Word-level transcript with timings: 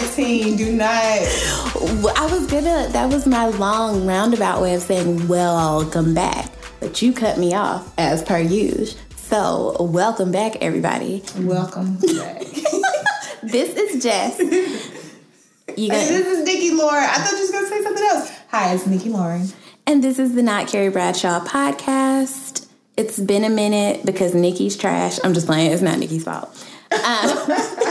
2019. 0.00 0.56
Do 0.56 0.72
not. 0.72 0.88
I 0.88 2.28
was 2.30 2.46
gonna. 2.46 2.88
That 2.90 3.12
was 3.12 3.26
my 3.26 3.46
long 3.46 4.06
roundabout 4.06 4.60
way 4.60 4.74
of 4.74 4.82
saying 4.82 5.28
welcome 5.28 6.14
back, 6.14 6.50
but 6.80 7.00
you 7.00 7.12
cut 7.12 7.38
me 7.38 7.54
off 7.54 7.92
as 7.98 8.22
per 8.22 8.38
usual. 8.38 8.98
So 9.16 9.76
welcome 9.80 10.32
back, 10.32 10.56
everybody. 10.60 11.22
Welcome 11.38 11.96
back. 11.96 12.40
this 13.42 13.74
is 13.76 14.02
Jess. 14.02 14.40
You 15.76 15.88
this 15.88 16.10
is 16.10 16.44
Nikki 16.44 16.70
Lauren. 16.72 17.02
I 17.02 17.14
thought 17.14 17.32
you 17.32 17.40
was 17.40 17.50
gonna 17.50 17.66
say 17.66 17.82
something 17.82 18.04
else. 18.04 18.30
Hi, 18.50 18.74
it's 18.74 18.86
Nikki 18.86 19.08
Lauren. 19.08 19.48
And 19.88 20.04
this 20.04 20.20
is 20.20 20.34
the 20.34 20.42
Not 20.42 20.68
Carrie 20.68 20.90
Bradshaw 20.90 21.40
podcast. 21.40 22.68
It's 22.96 23.18
been 23.18 23.42
a 23.42 23.50
minute 23.50 24.06
because 24.06 24.34
Nikki's 24.34 24.76
trash. 24.76 25.18
I'm 25.24 25.34
just 25.34 25.46
playing. 25.46 25.72
It's 25.72 25.82
not 25.82 25.98
Nikki's 25.98 26.22
fault. 26.22 26.48
Um, 26.92 27.00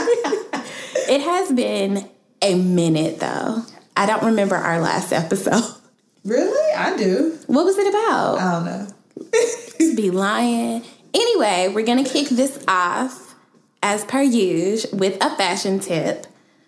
it 1.08 1.20
has 1.20 1.52
been 1.52 2.08
a 2.42 2.54
minute 2.54 3.20
though. 3.20 3.62
I 3.96 4.06
don't 4.06 4.24
remember 4.24 4.56
our 4.56 4.80
last 4.80 5.12
episode. 5.12 5.62
Really? 6.24 6.74
I 6.74 6.96
do. 6.96 7.38
What 7.46 7.64
was 7.64 7.76
it 7.78 7.86
about? 7.86 8.38
I 8.38 8.52
don't 8.52 8.64
know. 8.64 9.94
Be 9.96 10.10
lying. 10.10 10.82
Anyway, 11.12 11.70
we're 11.72 11.84
gonna 11.84 12.04
kick 12.04 12.28
this 12.28 12.62
off 12.66 13.34
as 13.82 14.04
per 14.04 14.22
usual 14.22 14.98
with 14.98 15.22
a 15.22 15.36
fashion 15.36 15.78
tip. 15.78 16.26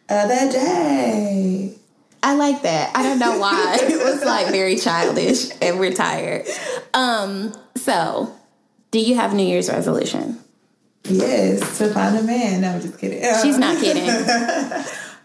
Other 0.09 0.53
day. 0.53 1.75
I 2.23 2.35
like 2.35 2.63
that. 2.63 2.97
I 2.97 3.03
don't 3.03 3.19
know 3.19 3.39
why. 3.39 3.79
it 3.81 4.03
was 4.03 4.25
like 4.25 4.49
very 4.49 4.77
childish 4.77 5.51
and 5.63 5.79
we're 5.79 5.93
tired. 5.93 6.47
Um, 6.93 7.55
so 7.77 8.35
do 8.91 9.01
you 9.01 9.15
have 9.15 9.35
New 9.35 9.47
Year's 9.47 9.69
resolution? 9.69 10.39
Yes, 11.09 11.79
to 11.79 11.93
find 11.93 12.17
a 12.17 12.23
man. 12.23 12.61
No, 12.63 12.71
I'm 12.73 12.81
just 12.81 12.99
kidding. 12.99 13.23
She's 13.43 13.59
not 13.59 13.79
kidding. 13.81 14.07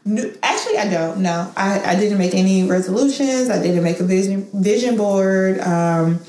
No, 0.04 0.32
actually, 0.42 0.78
I 0.78 0.90
don't. 0.90 1.20
No, 1.20 1.52
I, 1.56 1.80
I 1.92 1.96
didn't 1.96 2.18
make 2.18 2.34
any 2.34 2.64
resolutions. 2.64 3.50
I 3.50 3.62
didn't 3.62 3.84
make 3.84 4.00
a 4.00 4.04
vision 4.04 4.50
vision 4.54 4.98
board. 4.98 5.60
Um, 5.60 6.20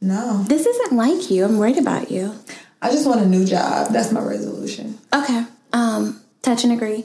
no, 0.00 0.44
This 0.44 0.64
isn't 0.66 0.92
like 0.96 1.30
you. 1.30 1.44
I'm 1.44 1.58
worried 1.58 1.78
about 1.78 2.10
you. 2.10 2.34
I 2.80 2.90
just 2.92 3.06
want 3.06 3.20
a 3.20 3.26
new 3.26 3.44
job. 3.44 3.92
That's 3.92 4.12
my 4.12 4.20
resolution. 4.22 4.98
Okay. 5.12 5.44
Um, 5.72 6.20
touch 6.42 6.62
and 6.64 6.72
agree. 6.72 7.04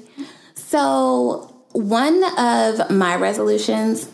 So 0.55 1.53
one 1.71 2.23
of 2.37 2.91
my 2.91 3.15
resolutions, 3.15 4.07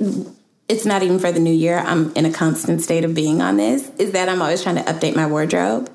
it's 0.70 0.86
not 0.86 1.04
even 1.04 1.20
for 1.20 1.32
the 1.32 1.40
new 1.42 1.52
year. 1.54 1.80
I'm 1.80 2.14
in 2.16 2.26
a 2.26 2.32
constant 2.32 2.82
state 2.82 3.04
of 3.04 3.14
being 3.14 3.42
on 3.42 3.58
this, 3.58 3.90
is 3.98 4.12
that 4.12 4.30
I'm 4.30 4.42
always 4.42 4.64
trying 4.64 4.76
to 4.78 4.84
update 4.84 5.16
my 5.16 5.28
wardrobe. 5.28 5.90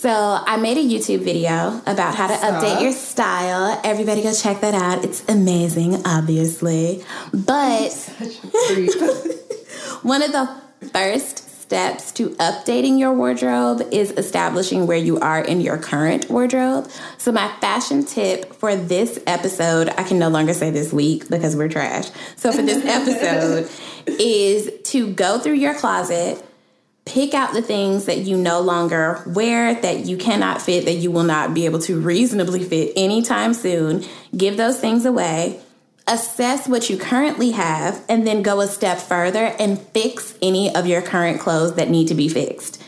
So 0.00 0.10
I 0.10 0.56
made 0.58 0.76
a 0.76 0.80
YouTube 0.80 1.24
video 1.24 1.82
about 1.84 2.14
how 2.14 2.28
to 2.28 2.34
update 2.34 2.82
your 2.82 2.92
style. 2.92 3.80
Everybody 3.82 4.22
go 4.22 4.32
check 4.32 4.60
that 4.60 4.72
out. 4.72 5.04
It's 5.04 5.28
amazing, 5.28 6.06
obviously. 6.06 7.02
But 7.34 7.92
one 10.02 10.22
of 10.22 10.30
the 10.30 10.48
first 10.92 11.62
steps 11.62 12.12
to 12.12 12.28
updating 12.36 13.00
your 13.00 13.12
wardrobe 13.12 13.88
is 13.90 14.12
establishing 14.12 14.86
where 14.86 14.96
you 14.96 15.18
are 15.18 15.40
in 15.40 15.60
your 15.60 15.76
current 15.76 16.30
wardrobe. 16.30 16.88
So, 17.16 17.32
my 17.32 17.52
fashion 17.60 18.04
tip 18.04 18.54
for 18.54 18.76
this 18.76 19.18
episode, 19.26 19.88
I 19.88 20.04
can 20.04 20.20
no 20.20 20.28
longer 20.28 20.54
say 20.54 20.70
this 20.70 20.92
week 20.92 21.28
because 21.28 21.56
we're 21.56 21.68
trash. 21.68 22.08
So, 22.36 22.52
for 22.52 22.62
this 22.62 22.84
episode, 22.86 23.68
is 24.06 24.70
to 24.92 25.12
go 25.12 25.40
through 25.40 25.54
your 25.54 25.74
closet, 25.74 26.40
pick 27.08 27.34
out 27.34 27.54
the 27.54 27.62
things 27.62 28.04
that 28.04 28.18
you 28.18 28.36
no 28.36 28.60
longer 28.60 29.22
wear, 29.26 29.74
that 29.74 30.06
you 30.06 30.16
cannot 30.16 30.62
fit, 30.62 30.84
that 30.84 30.94
you 30.94 31.10
will 31.10 31.24
not 31.24 31.54
be 31.54 31.64
able 31.64 31.80
to 31.80 32.00
reasonably 32.00 32.62
fit 32.62 32.92
anytime 32.96 33.54
soon. 33.54 34.04
Give 34.36 34.56
those 34.56 34.78
things 34.78 35.04
away 35.04 35.60
assess 36.08 36.66
what 36.66 36.88
you 36.88 36.96
currently 36.96 37.50
have 37.50 38.02
and 38.08 38.26
then 38.26 38.42
go 38.42 38.60
a 38.60 38.66
step 38.66 38.98
further 38.98 39.44
and 39.58 39.78
fix 39.78 40.34
any 40.40 40.74
of 40.74 40.86
your 40.86 41.02
current 41.02 41.38
clothes 41.38 41.74
that 41.74 41.90
need 41.90 42.08
to 42.08 42.14
be 42.14 42.28
fixed. 42.28 42.82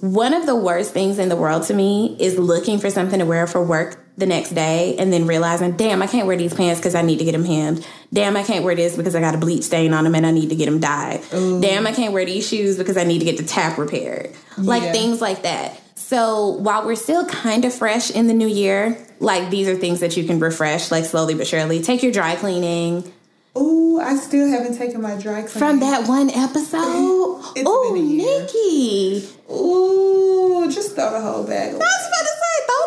One 0.00 0.34
of 0.34 0.46
the 0.46 0.56
worst 0.56 0.92
things 0.92 1.18
in 1.18 1.28
the 1.28 1.36
world 1.36 1.64
to 1.64 1.74
me 1.74 2.16
is 2.18 2.38
looking 2.38 2.78
for 2.78 2.90
something 2.90 3.18
to 3.18 3.26
wear 3.26 3.46
for 3.46 3.62
work 3.62 4.01
the 4.16 4.26
next 4.26 4.50
day 4.50 4.96
and 4.98 5.12
then 5.12 5.26
realizing, 5.26 5.72
damn, 5.72 6.02
I 6.02 6.06
can't 6.06 6.26
wear 6.26 6.36
these 6.36 6.52
pants 6.52 6.80
because 6.80 6.94
I 6.94 7.02
need 7.02 7.18
to 7.18 7.24
get 7.24 7.32
them 7.32 7.44
hemmed. 7.44 7.86
Damn, 8.12 8.36
I 8.36 8.42
can't 8.42 8.64
wear 8.64 8.74
this 8.74 8.96
because 8.96 9.14
I 9.14 9.20
got 9.20 9.34
a 9.34 9.38
bleach 9.38 9.64
stain 9.64 9.94
on 9.94 10.04
them 10.04 10.14
and 10.14 10.26
I 10.26 10.30
need 10.30 10.50
to 10.50 10.54
get 10.54 10.66
them 10.66 10.80
dyed. 10.80 11.22
Damn, 11.30 11.86
I 11.86 11.92
can't 11.92 12.12
wear 12.12 12.24
these 12.26 12.46
shoes 12.46 12.76
because 12.76 12.96
I 12.96 13.04
need 13.04 13.20
to 13.20 13.24
get 13.24 13.38
the 13.38 13.44
tap 13.44 13.78
repaired. 13.78 14.30
Like 14.58 14.82
Yeah. 14.82 14.92
things 14.92 15.20
like 15.20 15.42
that. 15.42 15.80
So 15.94 16.48
while 16.48 16.84
we're 16.84 16.94
still 16.96 17.24
kind 17.24 17.64
of 17.64 17.72
fresh 17.72 18.10
in 18.10 18.26
the 18.26 18.34
new 18.34 18.48
year, 18.48 18.98
like 19.18 19.50
these 19.50 19.66
are 19.66 19.76
things 19.76 20.00
that 20.00 20.16
you 20.16 20.24
can 20.24 20.40
refresh, 20.40 20.90
like 20.90 21.06
slowly 21.06 21.34
but 21.34 21.46
surely. 21.46 21.80
Take 21.82 22.02
your 22.02 22.12
dry 22.12 22.36
cleaning 22.36 23.10
Ooh, 23.56 24.00
I 24.00 24.16
still 24.16 24.48
haven't 24.48 24.78
taken 24.78 25.02
my 25.02 25.14
dry 25.20 25.42
cleaning 25.42 25.48
from 25.48 25.80
that 25.80 26.08
one 26.08 26.30
episode. 26.30 27.42
It's 27.54 27.64
oh, 27.66 27.94
year. 27.94 28.40
Nikki. 28.40 29.28
Ooh, 29.52 30.70
just 30.72 30.94
throw 30.94 31.10
the 31.12 31.20
whole 31.20 31.44
bag 31.44 31.72
was 31.72 31.76
about 31.76 32.20
to 32.20 32.24
say, 32.24 32.66
throw 32.66 32.82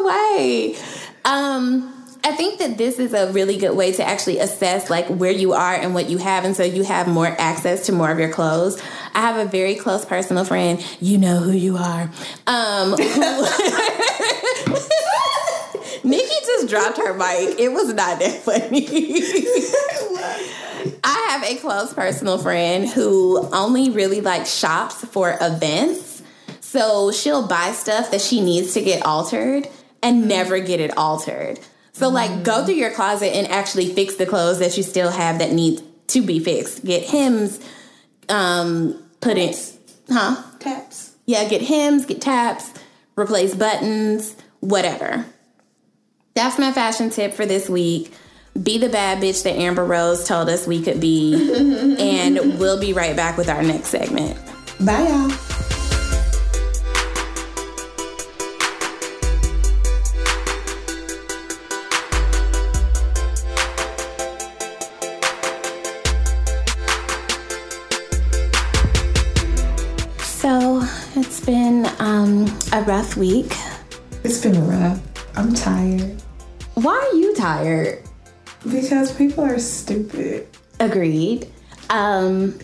away. 0.00 0.76
Um, 1.24 1.90
I 2.26 2.32
think 2.32 2.58
that 2.58 2.78
this 2.78 2.98
is 2.98 3.12
a 3.12 3.30
really 3.32 3.58
good 3.58 3.76
way 3.76 3.92
to 3.92 4.02
actually 4.06 4.38
assess 4.38 4.88
like 4.88 5.06
where 5.08 5.30
you 5.30 5.52
are 5.52 5.74
and 5.74 5.94
what 5.94 6.08
you 6.08 6.16
have, 6.18 6.44
and 6.44 6.56
so 6.56 6.62
you 6.62 6.82
have 6.84 7.06
more 7.06 7.26
access 7.38 7.84
to 7.86 7.92
more 7.92 8.10
of 8.10 8.18
your 8.18 8.32
clothes. 8.32 8.80
I 9.14 9.20
have 9.20 9.36
a 9.36 9.44
very 9.48 9.74
close 9.74 10.04
personal 10.06 10.44
friend. 10.44 10.82
You 11.00 11.18
know 11.18 11.38
who 11.40 11.52
you 11.52 11.76
are. 11.76 12.10
Um, 12.46 12.92
who- 12.92 12.96
Nikki 16.04 16.34
just 16.46 16.68
dropped 16.68 16.98
her 16.98 17.14
mic. 17.14 17.58
It 17.58 17.72
was 17.72 17.92
not 17.94 18.18
that 18.18 18.42
funny. 18.42 18.86
I 21.04 21.26
have 21.30 21.42
a 21.44 21.56
close 21.60 21.94
personal 21.94 22.38
friend 22.38 22.88
who 22.88 23.48
only 23.52 23.90
really 23.90 24.20
like 24.20 24.46
shops 24.46 24.96
for 25.06 25.36
events. 25.40 26.13
So 26.74 27.12
she'll 27.12 27.46
buy 27.46 27.70
stuff 27.70 28.10
that 28.10 28.20
she 28.20 28.40
needs 28.40 28.74
to 28.74 28.82
get 28.82 29.06
altered 29.06 29.68
and 30.02 30.26
never 30.26 30.58
get 30.58 30.80
it 30.80 30.98
altered. 30.98 31.60
So 31.92 32.08
like 32.08 32.42
go 32.42 32.64
through 32.64 32.74
your 32.74 32.90
closet 32.90 33.32
and 33.32 33.46
actually 33.46 33.94
fix 33.94 34.16
the 34.16 34.26
clothes 34.26 34.58
that 34.58 34.76
you 34.76 34.82
still 34.82 35.12
have 35.12 35.38
that 35.38 35.52
need 35.52 35.80
to 36.08 36.20
be 36.20 36.40
fixed. 36.40 36.84
Get 36.84 37.04
hems, 37.04 37.60
um, 38.28 39.00
put 39.20 39.38
in, 39.38 39.54
huh? 40.10 40.42
Taps. 40.58 41.14
Yeah, 41.26 41.48
get 41.48 41.62
hems, 41.62 42.06
get 42.06 42.20
taps, 42.20 42.72
replace 43.16 43.54
buttons, 43.54 44.34
whatever. 44.58 45.26
That's 46.34 46.58
my 46.58 46.72
fashion 46.72 47.10
tip 47.10 47.34
for 47.34 47.46
this 47.46 47.68
week. 47.68 48.12
Be 48.60 48.78
the 48.78 48.88
bad 48.88 49.22
bitch 49.22 49.44
that 49.44 49.54
Amber 49.54 49.84
Rose 49.84 50.26
told 50.26 50.48
us 50.48 50.66
we 50.66 50.82
could 50.82 50.98
be. 50.98 51.96
and 52.00 52.58
we'll 52.58 52.80
be 52.80 52.92
right 52.92 53.14
back 53.14 53.36
with 53.36 53.48
our 53.48 53.62
next 53.62 53.90
segment. 53.90 54.36
Bye, 54.80 55.06
y'all. 55.06 55.53
A 72.74 72.82
rough 72.82 73.16
week. 73.16 73.52
It's 74.24 74.42
been 74.42 74.66
rough. 74.66 75.00
I'm 75.36 75.54
tired 75.54 76.20
Why 76.74 76.96
are 77.12 77.16
you 77.16 77.34
tired? 77.36 78.02
because 78.68 79.14
people 79.14 79.44
are 79.44 79.58
stupid. 79.58 80.48
Agreed. 80.80 81.46
Um, 81.90 82.58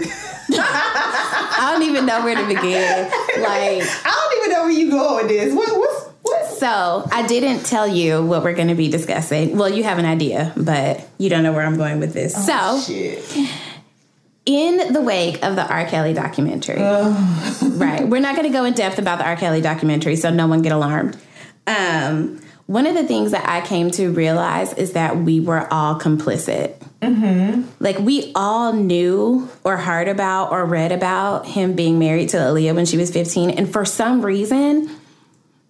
I 0.00 1.70
don't 1.72 1.82
even 1.88 2.06
know 2.06 2.22
where 2.22 2.36
to 2.36 2.46
begin. 2.46 3.04
Like, 3.04 3.82
I 4.04 4.28
don't 4.30 4.38
even 4.44 4.52
know 4.52 4.62
where 4.62 4.70
you 4.70 4.90
going 4.90 5.26
with 5.26 5.28
this. 5.28 5.54
What? 5.54 5.76
What's 5.78 6.04
what? 6.22 6.46
So 6.58 7.08
I 7.10 7.26
didn't 7.26 7.64
tell 7.64 7.88
you 7.88 8.22
what 8.24 8.44
we're 8.44 8.52
going 8.54 8.68
to 8.68 8.74
be 8.74 8.88
discussing. 8.88 9.56
Well, 9.56 9.70
you 9.70 9.82
have 9.84 9.98
an 9.98 10.04
idea, 10.04 10.52
but 10.56 11.08
you 11.18 11.30
don't 11.30 11.42
know 11.42 11.52
where 11.52 11.64
I'm 11.64 11.78
going 11.78 11.98
with 11.98 12.12
this. 12.12 12.34
so, 12.46 12.80
Shit. 12.80 13.24
In 14.48 14.94
the 14.94 15.02
wake 15.02 15.44
of 15.44 15.56
the 15.56 15.66
R. 15.66 15.84
Kelly 15.84 16.14
documentary, 16.14 16.80
right? 16.80 18.08
We're 18.08 18.20
not 18.20 18.34
going 18.34 18.50
to 18.50 18.52
go 18.52 18.64
in 18.64 18.72
depth 18.72 18.98
about 18.98 19.18
the 19.18 19.26
R. 19.26 19.36
Kelly 19.36 19.60
documentary, 19.60 20.16
so 20.16 20.30
no 20.30 20.46
one 20.46 20.62
get 20.62 20.72
alarmed. 20.72 21.18
Um, 21.66 22.40
one 22.64 22.86
of 22.86 22.94
the 22.94 23.04
things 23.04 23.32
that 23.32 23.46
I 23.46 23.60
came 23.60 23.90
to 23.92 24.10
realize 24.10 24.72
is 24.72 24.92
that 24.92 25.18
we 25.18 25.38
were 25.38 25.70
all 25.70 26.00
complicit. 26.00 26.82
Like 27.78 27.98
we 27.98 28.32
all 28.34 28.72
knew 28.72 29.50
or 29.64 29.76
heard 29.76 30.08
about 30.08 30.50
or 30.50 30.64
read 30.64 30.92
about 30.92 31.46
him 31.46 31.74
being 31.74 31.98
married 31.98 32.30
to 32.30 32.38
Aaliyah 32.38 32.74
when 32.74 32.86
she 32.86 32.96
was 32.96 33.10
15, 33.10 33.50
and 33.50 33.70
for 33.70 33.84
some 33.84 34.24
reason, 34.24 34.90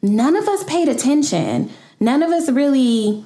none 0.03 0.37
of 0.37 0.47
us 0.47 0.63
paid 0.65 0.89
attention. 0.89 1.71
None 1.99 2.23
of 2.23 2.31
us 2.31 2.49
really. 2.49 3.25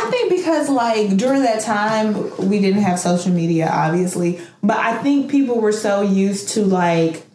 I 0.00 0.10
think 0.10 0.30
because 0.30 0.68
like 0.68 1.16
during 1.16 1.42
that 1.42 1.60
time 1.60 2.14
we 2.48 2.60
didn't 2.60 2.82
have 2.82 2.98
social 2.98 3.32
media, 3.32 3.68
obviously, 3.70 4.40
but 4.62 4.78
I 4.78 4.96
think 5.02 5.30
people 5.30 5.60
were 5.60 5.72
so 5.72 6.00
used 6.02 6.50
to 6.50 6.64
like 6.64 7.26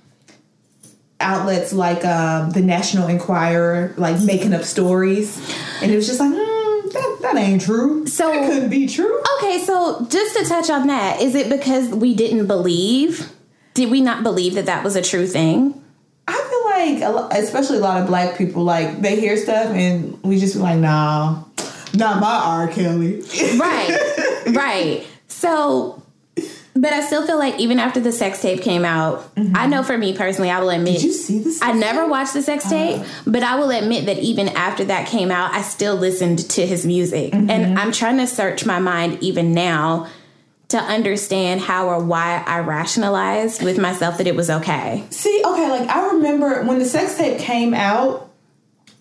outlets 1.20 1.74
like 1.74 2.04
um, 2.04 2.52
the 2.52 2.62
National 2.62 3.08
Enquirer, 3.08 3.94
like 3.98 4.22
making 4.22 4.54
up 4.54 4.64
stories, 4.64 5.38
and 5.82 5.92
it 5.92 5.96
was 5.96 6.08
just 6.08 6.20
like, 6.20 6.32
mm, 6.32 6.92
that 6.94 7.18
that, 7.22 7.38
ain't 7.38 7.62
true. 7.62 8.06
So- 8.08 8.32
that 8.32 8.50
couldn't 8.52 8.70
be 8.70 8.88
true. 8.88 9.22
Okay, 9.38 9.60
so 9.60 10.06
just 10.10 10.36
to 10.38 10.46
touch 10.46 10.70
on 10.70 10.88
that, 10.88 11.22
is 11.22 11.36
it 11.36 11.50
because 11.50 11.90
we 11.90 12.16
didn't 12.16 12.48
believe? 12.48 13.32
Did 13.74 13.92
we 13.92 14.02
not 14.02 14.24
believe 14.24 14.56
that 14.56 14.66
that 14.66 14.84
was 14.84 14.96
a 14.96 15.02
true 15.02 15.28
thing? 15.28 15.82
I 16.28 16.98
feel 16.98 17.12
like, 17.12 17.32
especially 17.38 17.78
a 17.78 17.82
lot 17.82 18.02
of 18.02 18.08
black 18.08 18.38
people, 18.38 18.64
like 18.64 19.02
they 19.02 19.20
hear 19.20 19.38
stuff 19.38 19.68
and 19.68 20.22
we 20.24 20.40
just 20.40 20.56
be 20.56 20.62
like, 20.62 20.80
nah, 20.80 21.44
not 21.96 22.20
my 22.20 22.36
R. 22.36 22.68
Kelly. 22.68 23.22
Right, 23.58 24.44
right. 24.48 25.08
So, 25.28 26.02
but 26.76 26.94
I 26.94 27.06
still 27.06 27.26
feel 27.26 27.38
like 27.38 27.60
even 27.60 27.80
after 27.80 28.00
the 28.00 28.12
sex 28.12 28.42
tape 28.42 28.62
came 28.62 28.86
out, 28.86 29.32
I 29.38 29.40
mm-hmm. 29.40 29.70
know 29.70 29.84
for 29.84 29.98
me 29.98 30.16
personally, 30.16 30.50
I 30.50 30.60
will 30.60 30.70
admit. 30.70 30.96
Did 30.96 31.04
you 31.04 31.14
see 31.14 31.40
this? 31.40 31.62
I 31.62 31.72
never 31.72 32.08
watched 32.08 32.34
the 32.34 32.42
sex 32.42 32.70
tape, 32.70 33.00
uh-huh. 33.00 33.24
but 33.28 33.44
I 33.44 33.56
will 33.56 33.72
admit 33.72 34.06
that 34.08 34.20
even 34.20 34.50
after 34.50 34.86
that 34.86 35.08
came 35.08 35.32
out, 35.32 35.54
I 35.54 35.62
still 35.62 35.96
listened 35.96 36.50
to 36.52 36.66
his 36.66 36.86
music. 36.86 37.34
Mm-hmm. 37.34 37.50
And 37.50 37.80
I'm 37.80 37.92
trying 37.92 38.18
to 38.18 38.28
search 38.28 38.66
my 38.66 38.80
mind 38.80 39.20
even 39.22 39.54
now 39.54 40.08
to 40.70 40.78
understand 40.78 41.62
how 41.62 41.88
or 41.88 42.04
why 42.04 42.44
I 42.46 42.60
rationalized 42.60 43.64
with 43.64 43.78
myself 43.78 44.18
that 44.18 44.28
it 44.28 44.36
was 44.36 44.50
okay. 44.50 45.04
See, 45.12 45.42
okay, 45.46 45.70
like 45.70 45.90
I 45.90 46.14
remember 46.14 46.64
when 46.64 46.80
the 46.80 46.86
sex 46.86 47.18
tape 47.18 47.40
came 47.40 47.74
out. 47.74 48.25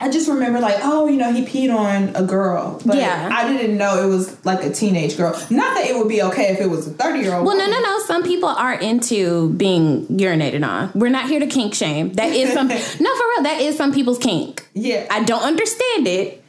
I 0.00 0.10
just 0.10 0.28
remember 0.28 0.58
like, 0.60 0.76
oh, 0.82 1.06
you 1.08 1.16
know, 1.16 1.32
he 1.32 1.44
peed 1.44 1.74
on 1.74 2.14
a 2.16 2.22
girl, 2.22 2.80
but 2.84 2.96
Yeah. 2.96 3.30
I 3.32 3.48
didn't 3.48 3.78
know 3.78 4.02
it 4.04 4.08
was 4.08 4.44
like 4.44 4.62
a 4.64 4.70
teenage 4.72 5.16
girl. 5.16 5.32
Not 5.50 5.74
that 5.74 5.86
it 5.86 5.96
would 5.96 6.08
be 6.08 6.20
okay 6.22 6.52
if 6.52 6.60
it 6.60 6.68
was 6.68 6.86
a 6.88 6.90
thirty 6.90 7.20
year 7.20 7.32
old. 7.34 7.46
Well, 7.46 7.56
no, 7.56 7.66
no, 7.66 7.80
no. 7.80 7.98
Some 8.00 8.22
people 8.22 8.48
are 8.48 8.74
into 8.74 9.50
being 9.50 10.06
urinated 10.08 10.66
on. 10.66 10.90
We're 10.94 11.10
not 11.10 11.28
here 11.28 11.40
to 11.40 11.46
kink 11.46 11.74
shame. 11.74 12.12
That 12.14 12.32
is 12.32 12.52
some 12.52 12.68
no 12.68 12.74
for 12.76 12.78
real. 12.98 13.42
That 13.44 13.58
is 13.60 13.76
some 13.76 13.92
people's 13.94 14.18
kink. 14.18 14.66
Yeah. 14.74 15.06
I 15.10 15.22
don't 15.22 15.42
understand 15.42 16.08
it, 16.08 16.42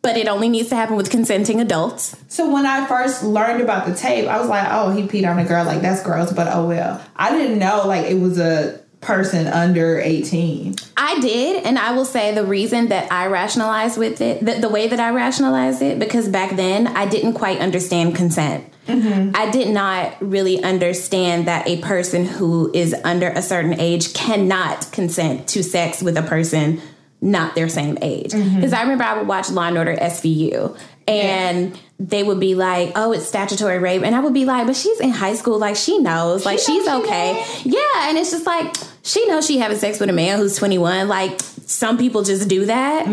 but 0.00 0.16
it 0.16 0.28
only 0.28 0.48
needs 0.48 0.68
to 0.70 0.76
happen 0.76 0.96
with 0.96 1.10
consenting 1.10 1.60
adults. 1.60 2.16
So 2.28 2.50
when 2.52 2.66
I 2.66 2.86
first 2.86 3.22
learned 3.24 3.60
about 3.62 3.86
the 3.86 3.94
tape, 3.94 4.26
I 4.26 4.38
was 4.40 4.48
like, 4.48 4.66
oh, 4.70 4.90
he 4.90 5.02
peed 5.06 5.28
on 5.30 5.38
a 5.38 5.44
girl. 5.44 5.64
Like 5.64 5.82
that's 5.82 6.02
gross, 6.02 6.32
but 6.32 6.46
oh 6.48 6.66
well. 6.66 7.04
I 7.16 7.36
didn't 7.36 7.58
know 7.58 7.82
like 7.86 8.06
it 8.06 8.18
was 8.20 8.38
a 8.38 8.80
person 9.02 9.46
under 9.48 10.00
eighteen. 10.00 10.76
I 10.96 11.20
did, 11.20 11.64
and 11.64 11.78
I 11.78 11.92
will 11.92 12.04
say 12.04 12.34
the 12.34 12.46
reason 12.46 12.88
that 12.88 13.12
I 13.12 13.26
rationalized 13.26 13.98
with 13.98 14.20
it, 14.20 14.44
the, 14.44 14.54
the 14.54 14.68
way 14.68 14.88
that 14.88 15.00
I 15.00 15.10
rationalized 15.10 15.82
it, 15.82 15.98
because 15.98 16.28
back 16.28 16.56
then 16.56 16.86
I 16.86 17.06
didn't 17.06 17.34
quite 17.34 17.58
understand 17.58 18.14
consent. 18.14 18.64
Mm-hmm. 18.86 19.36
I 19.36 19.50
did 19.50 19.68
not 19.68 20.16
really 20.20 20.62
understand 20.62 21.46
that 21.46 21.68
a 21.68 21.80
person 21.82 22.24
who 22.24 22.70
is 22.72 22.94
under 23.04 23.28
a 23.28 23.42
certain 23.42 23.78
age 23.78 24.14
cannot 24.14 24.90
consent 24.90 25.48
to 25.48 25.62
sex 25.62 26.02
with 26.02 26.16
a 26.16 26.22
person 26.22 26.80
not 27.20 27.54
their 27.54 27.68
same 27.68 27.96
age. 28.02 28.32
Mm-hmm. 28.32 28.56
Because 28.56 28.72
I 28.72 28.82
remember 28.82 29.04
I 29.04 29.18
would 29.18 29.28
watch 29.28 29.50
Law 29.50 29.68
and 29.68 29.78
Order 29.78 29.94
SVU, 29.94 30.76
and 31.06 31.78
they 32.08 32.22
would 32.22 32.40
be 32.40 32.54
like, 32.54 32.92
"Oh, 32.96 33.12
it's 33.12 33.26
statutory 33.26 33.78
rape," 33.78 34.02
and 34.02 34.14
I 34.14 34.20
would 34.20 34.34
be 34.34 34.44
like, 34.44 34.66
"But 34.66 34.76
she's 34.76 34.98
in 35.00 35.10
high 35.10 35.34
school, 35.34 35.58
like 35.58 35.76
she 35.76 35.98
knows, 35.98 36.44
like 36.44 36.58
she's 36.58 36.84
she 36.84 36.90
okay." 36.90 37.44
Yeah, 37.64 38.08
and 38.08 38.18
it's 38.18 38.30
just 38.30 38.44
like 38.44 38.74
she 39.02 39.26
knows 39.28 39.46
she 39.46 39.58
having 39.58 39.78
sex 39.78 40.00
with 40.00 40.10
a 40.10 40.12
man 40.12 40.38
who's 40.38 40.56
21. 40.56 41.06
Like 41.08 41.40
some 41.40 41.96
people 41.98 42.22
just 42.22 42.48
do 42.48 42.66
that. 42.66 43.06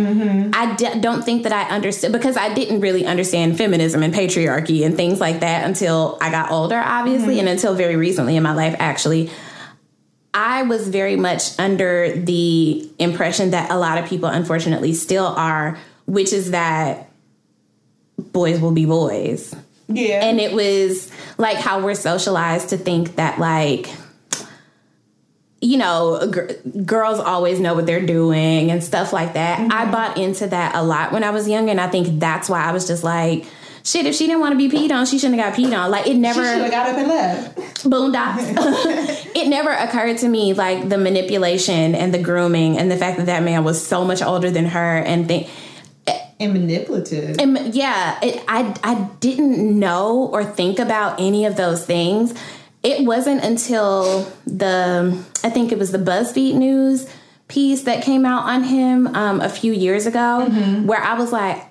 I 0.54 0.76
d- 0.76 1.00
don't 1.00 1.24
think 1.24 1.44
that 1.44 1.54
I 1.54 1.64
understood 1.70 2.12
because 2.12 2.36
I 2.36 2.54
didn't 2.54 2.82
really 2.82 3.06
understand 3.06 3.58
feminism 3.58 4.02
and 4.02 4.14
patriarchy 4.14 4.86
and 4.86 4.96
things 4.96 5.20
like 5.20 5.42
that 5.42 5.66
until 5.66 6.18
I 6.20 6.32
got 6.32 6.52
older, 6.52 6.78
obviously, 6.84 7.40
and 7.40 7.48
until 7.48 7.76
very 7.76 7.96
recently 7.96 8.36
in 8.36 8.44
my 8.44 8.54
life, 8.54 8.76
actually. 8.80 9.30
I 10.34 10.64
was 10.64 10.88
very 10.88 11.16
much 11.16 11.58
under 11.60 12.16
the 12.16 12.90
impression 13.00 13.52
that 13.52 13.72
a 13.72 13.78
lot 13.78 13.98
of 13.98 14.08
people, 14.08 14.30
unfortunately, 14.30 14.94
still 14.94 15.26
are, 15.26 15.78
which 16.06 16.34
is 16.34 16.52
that 16.52 17.09
boys 18.20 18.60
will 18.60 18.72
be 18.72 18.86
boys 18.86 19.56
Yeah. 19.88 20.26
and 20.26 20.40
it 20.40 20.54
was 20.54 21.12
like 21.38 21.58
how 21.58 21.84
we're 21.84 21.96
socialized 21.96 22.70
to 22.70 22.78
think 22.78 23.16
that 23.16 23.40
like 23.40 23.90
you 25.62 25.78
know 25.78 26.32
g- 26.32 26.82
girls 26.82 27.20
always 27.20 27.60
know 27.60 27.74
what 27.74 27.86
they're 27.86 28.06
doing 28.06 28.72
and 28.72 28.84
stuff 28.84 29.12
like 29.12 29.34
that 29.34 29.60
mm-hmm. 29.60 29.72
i 29.72 29.90
bought 29.92 30.18
into 30.18 30.48
that 30.48 30.76
a 30.76 30.84
lot 30.84 31.12
when 31.12 31.24
i 31.24 31.30
was 31.30 31.48
young 31.50 31.70
and 31.70 31.82
i 31.82 31.88
think 31.88 32.20
that's 32.20 32.50
why 32.50 32.64
i 32.64 32.72
was 32.72 32.88
just 32.88 33.04
like 33.04 33.46
shit 33.84 34.06
if 34.06 34.16
she 34.16 34.28
didn't 34.28 34.42
want 34.42 34.58
to 34.58 34.58
be 34.58 34.70
peed 34.70 34.92
on 34.92 35.06
she 35.06 35.18
shouldn't 35.18 35.40
have 35.40 35.54
got 35.54 35.60
peed 35.60 35.78
on 35.78 35.92
like 35.92 36.08
it 36.08 36.16
never 36.16 36.44
should 36.44 36.62
have 36.62 36.72
got 36.72 36.90
up 36.90 36.98
and 36.98 37.08
left. 37.08 37.58
boondocks. 37.86 39.32
it 39.36 39.48
never 39.48 39.72
occurred 39.72 40.18
to 40.18 40.28
me 40.28 40.54
like 40.54 40.90
the 40.90 40.98
manipulation 40.98 41.96
and 41.96 42.14
the 42.14 42.22
grooming 42.22 42.78
and 42.78 42.92
the 42.92 42.98
fact 42.98 43.18
that 43.18 43.26
that 43.26 43.44
man 43.44 43.64
was 43.64 43.86
so 43.86 44.06
much 44.06 44.22
older 44.22 44.52
than 44.52 44.66
her 44.66 44.98
and 44.98 45.28
think 45.28 45.50
And 46.40 46.54
manipulative. 46.54 47.38
and 47.40 47.76
yeah, 47.76 48.18
it, 48.22 48.44
I 48.48 48.76
I 48.84 49.10
didn't 49.20 49.78
know 49.78 50.30
or 50.32 50.46
think 50.46 50.80
about 50.80 51.20
any 51.20 51.46
of 51.46 51.58
those 51.58 51.86
things. 51.86 52.34
It 52.82 53.06
wasn't 53.06 53.44
until 53.44 54.32
the 54.48 55.22
I 55.44 55.50
think 55.50 55.72
it 55.72 55.78
was 55.78 55.92
the 55.92 55.98
BuzzFeed 55.98 56.56
News 56.56 57.10
piece 57.50 57.82
that 57.84 58.04
came 58.04 58.26
out 58.26 58.44
on 58.44 58.64
him 58.64 59.08
um, 59.08 59.42
a 59.42 59.50
few 59.50 59.74
years 59.74 60.06
ago, 60.06 60.46
where 60.86 61.02
I 61.02 61.16
was 61.16 61.34
like, 61.34 61.62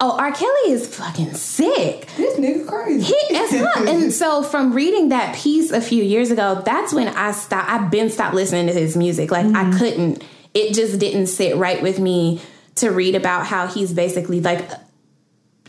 "Oh, 0.00 0.18
R. 0.18 0.32
Kelly 0.32 0.72
is 0.72 0.94
fucking 0.94 1.32
sick." 1.32 2.08
this 2.18 2.38
nigga 2.38 2.66
crazy. 2.66 3.04
He 3.04 3.36
as 3.36 3.50
fuck. 3.58 3.76
and 3.88 4.12
so 4.12 4.42
from 4.42 4.74
reading 4.74 5.08
that 5.08 5.34
piece 5.34 5.70
a 5.70 5.80
few 5.80 6.02
years 6.04 6.30
ago, 6.30 6.60
that's 6.62 6.92
when 6.92 7.08
I 7.08 7.32
stopped. 7.32 7.70
I've 7.70 7.90
been 7.90 8.10
stopped 8.10 8.34
listening 8.34 8.66
to 8.66 8.74
his 8.74 8.96
music. 8.98 9.30
Like 9.30 9.46
I 9.46 9.76
couldn't. 9.78 10.22
It 10.52 10.74
just 10.74 10.98
didn't 10.98 11.28
sit 11.28 11.56
right 11.56 11.80
with 11.80 11.98
me 11.98 12.42
to 12.76 12.90
read 12.90 13.14
about 13.14 13.46
how 13.46 13.66
he's 13.66 13.92
basically 13.92 14.40
like 14.40 14.68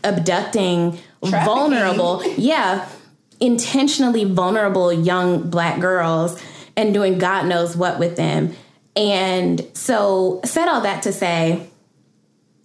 abducting 0.02 0.98
vulnerable, 1.22 2.22
yeah, 2.36 2.88
intentionally 3.40 4.24
vulnerable 4.24 4.92
young 4.92 5.48
black 5.50 5.80
girls 5.80 6.40
and 6.76 6.92
doing 6.92 7.18
God 7.18 7.46
knows 7.46 7.76
what 7.76 7.98
with 7.98 8.16
them. 8.16 8.54
And 8.96 9.66
so 9.74 10.40
said 10.44 10.68
all 10.68 10.82
that 10.82 11.02
to 11.02 11.12
say, 11.12 11.68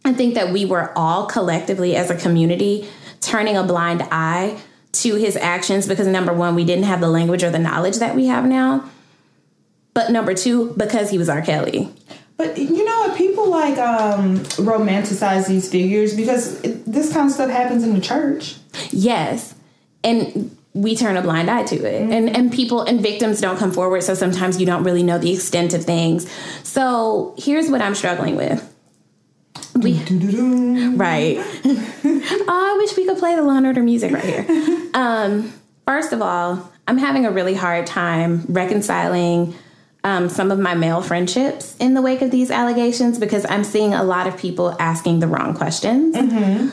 I 0.06 0.14
think 0.14 0.36
that 0.36 0.52
we 0.54 0.66
were 0.66 0.92
all 0.98 1.26
collectively 1.26 1.96
as 1.96 2.10
a 2.10 2.16
community 2.16 2.88
turning 3.22 3.58
a 3.58 3.64
blind 3.64 4.02
eye 4.12 4.60
to 4.92 5.16
his 5.16 5.36
actions 5.36 5.88
because 5.88 6.08
number 6.08 6.34
one, 6.34 6.56
we 6.56 6.66
didn't 6.66 6.86
have 6.86 7.02
the 7.02 7.10
language 7.10 7.44
or 7.44 7.50
the 7.50 7.60
knowledge 7.60 7.98
that 7.98 8.16
we 8.16 8.28
have 8.28 8.46
now. 8.46 8.90
But 9.94 10.12
number 10.12 10.34
two, 10.34 10.74
because 10.78 11.10
he 11.10 11.18
was 11.18 11.30
R. 11.30 11.42
Kelly. 11.42 11.94
But 12.40 12.58
you 12.58 12.86
know 12.86 13.00
what? 13.00 13.18
People 13.18 13.50
like 13.50 13.78
um, 13.78 14.38
romanticize 14.56 15.46
these 15.50 15.70
figures 15.70 16.16
because 16.16 16.62
it, 16.62 16.86
this 16.86 17.12
kind 17.12 17.28
of 17.28 17.34
stuff 17.34 17.50
happens 17.50 17.84
in 17.84 17.94
the 17.94 18.00
church. 18.00 18.56
Yes. 18.92 19.54
And 20.06 20.56
we 20.74 20.96
turn 20.96 21.18
a 21.18 21.22
blind 21.22 21.52
eye 21.52 21.64
to 21.64 21.76
it. 21.76 22.10
And 22.10 22.34
and 22.34 22.50
people 22.50 22.84
and 22.84 23.02
victims 23.02 23.42
don't 23.42 23.58
come 23.58 23.74
forward, 23.74 24.04
so 24.04 24.14
sometimes 24.14 24.58
you 24.58 24.66
don't 24.66 24.86
really 24.86 25.04
know 25.04 25.18
the 25.18 25.34
extent 25.34 25.74
of 25.74 25.84
things. 25.84 26.32
So 26.64 27.36
here's 27.38 27.70
what 27.70 27.82
I'm 27.82 27.94
struggling 27.94 28.38
with. 28.38 28.74
We 29.76 30.02
Right. 30.96 31.40
oh, 31.66 32.48
I 32.48 32.76
wish 32.78 32.96
we 32.96 33.06
could 33.06 33.18
play 33.18 33.36
the 33.36 33.42
Law 33.42 33.58
and 33.58 33.66
Order 33.66 33.84
music 33.84 34.14
right 34.14 34.24
here. 34.24 34.46
Um, 34.92 35.54
first 35.86 36.14
of 36.14 36.22
all, 36.22 36.72
I'm 36.88 36.98
having 36.98 37.26
a 37.26 37.32
really 37.32 37.54
hard 37.54 37.86
time 37.86 38.44
reconciling 38.50 39.54
um, 40.04 40.30
some 40.30 40.50
of 40.52 40.60
my 40.60 40.76
male 40.76 41.02
friendships 41.02 41.76
in 41.78 41.94
the 41.94 42.02
wake 42.02 42.22
of 42.22 42.32
these 42.32 42.52
allegations 42.52 43.20
because 43.20 43.46
I'm 43.50 43.64
seeing 43.66 43.94
a 43.94 44.04
lot 44.04 44.28
of 44.28 44.38
people 44.38 44.76
asking 44.80 45.20
the 45.20 45.28
wrong 45.28 45.54
questions. 45.54 46.16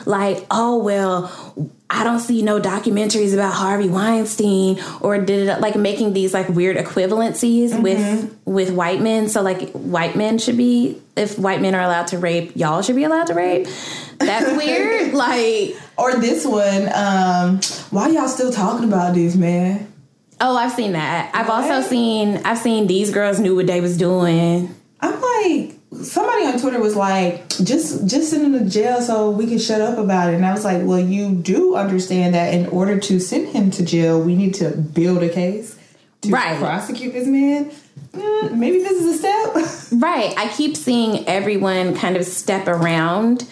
Like, 0.05 0.45
oh, 0.49 0.77
well, 0.77 1.69
I 1.89 2.03
don't 2.03 2.19
see 2.19 2.41
no 2.41 2.59
documentaries 2.59 3.33
about 3.33 3.53
Harvey 3.53 3.89
Weinstein 3.89 4.81
or 5.01 5.17
did 5.17 5.47
it 5.47 5.59
like 5.61 5.75
making 5.75 6.13
these 6.13 6.33
like 6.33 6.49
weird 6.49 6.77
equivalencies 6.77 7.81
with 7.81 8.37
with 8.45 8.71
white 8.71 9.01
men. 9.01 9.29
So 9.29 9.41
like 9.41 9.71
white 9.71 10.15
men 10.15 10.37
should 10.37 10.57
be 10.57 11.01
if 11.15 11.39
white 11.39 11.61
men 11.61 11.75
are 11.75 11.81
allowed 11.81 12.07
to 12.07 12.17
rape, 12.19 12.53
y'all 12.55 12.81
should 12.81 12.95
be 12.97 13.05
allowed 13.05 13.27
to 13.27 13.33
rape. 13.33 13.67
That's 14.19 14.57
weird. 14.57 15.13
like 15.13 15.75
Or 15.97 16.15
this 16.15 16.45
one, 16.45 16.89
um, 16.93 17.61
why 17.89 18.09
y'all 18.09 18.27
still 18.27 18.51
talking 18.51 18.87
about 18.87 19.15
this, 19.15 19.35
man? 19.35 19.91
Oh, 20.39 20.55
I've 20.55 20.71
seen 20.73 20.91
that. 20.93 21.31
I've 21.33 21.49
also 21.49 21.81
seen 21.87 22.37
I've 22.45 22.59
seen 22.59 22.87
these 22.87 23.11
girls 23.11 23.39
knew 23.39 23.55
what 23.55 23.67
they 23.67 23.81
was 23.81 23.97
doing. 23.97 24.73
I'm 24.99 25.21
like, 25.21 25.75
somebody 26.03 26.45
on 26.45 26.59
Twitter 26.59 26.79
was 26.79 26.95
like, 26.95 27.49
just 27.49 28.07
just 28.07 28.29
send 28.29 28.45
him 28.45 28.53
to 28.63 28.69
jail 28.69 29.01
so 29.01 29.31
we 29.31 29.47
can 29.47 29.57
shut 29.59 29.81
up 29.81 29.97
about 29.97 30.29
it. 30.31 30.35
And 30.35 30.45
I 30.45 30.53
was 30.53 30.63
like, 30.63 30.81
well, 30.83 30.99
you 30.99 31.33
do 31.35 31.75
understand 31.75 32.35
that 32.35 32.53
in 32.53 32.67
order 32.67 32.99
to 32.99 33.19
send 33.19 33.49
him 33.49 33.71
to 33.71 33.83
jail, 33.85 34.21
we 34.21 34.35
need 34.35 34.53
to 34.55 34.71
build 34.77 35.23
a 35.23 35.29
case 35.29 35.75
to 36.21 36.29
Right. 36.29 36.57
prosecute 36.59 37.13
this 37.13 37.27
man. 37.27 37.71
Mm, 38.13 38.55
maybe 38.57 38.79
this 38.79 39.01
is 39.01 39.15
a 39.15 39.17
step. 39.17 39.73
Right. 40.01 40.33
I 40.37 40.49
keep 40.49 40.75
seeing 40.75 41.25
everyone 41.27 41.95
kind 41.95 42.17
of 42.17 42.25
step 42.25 42.67
around 42.67 43.47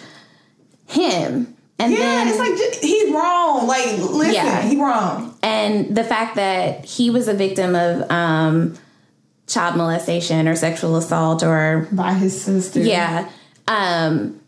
him. 0.86 1.55
And 1.78 1.92
yeah, 1.92 1.98
then 1.98 2.28
it's 2.28 2.38
like 2.38 2.80
he's 2.82 3.12
wrong. 3.12 3.66
Like, 3.66 3.98
listen, 3.98 4.32
Yeah. 4.34 4.62
he 4.62 4.76
wrong. 4.80 5.36
and 5.42 5.94
the 5.96 6.04
fact 6.04 6.36
that 6.36 6.84
he 6.84 7.10
was 7.10 7.28
a 7.28 7.34
victim 7.34 7.74
of 7.74 8.10
um 8.10 8.74
child 9.46 9.76
molestation 9.76 10.48
or 10.48 10.56
sexual 10.56 10.96
assault 10.96 11.42
or 11.42 11.86
By 11.92 12.14
his 12.14 12.40
sister. 12.42 12.80
yeah. 12.80 13.28
Um 13.68 14.40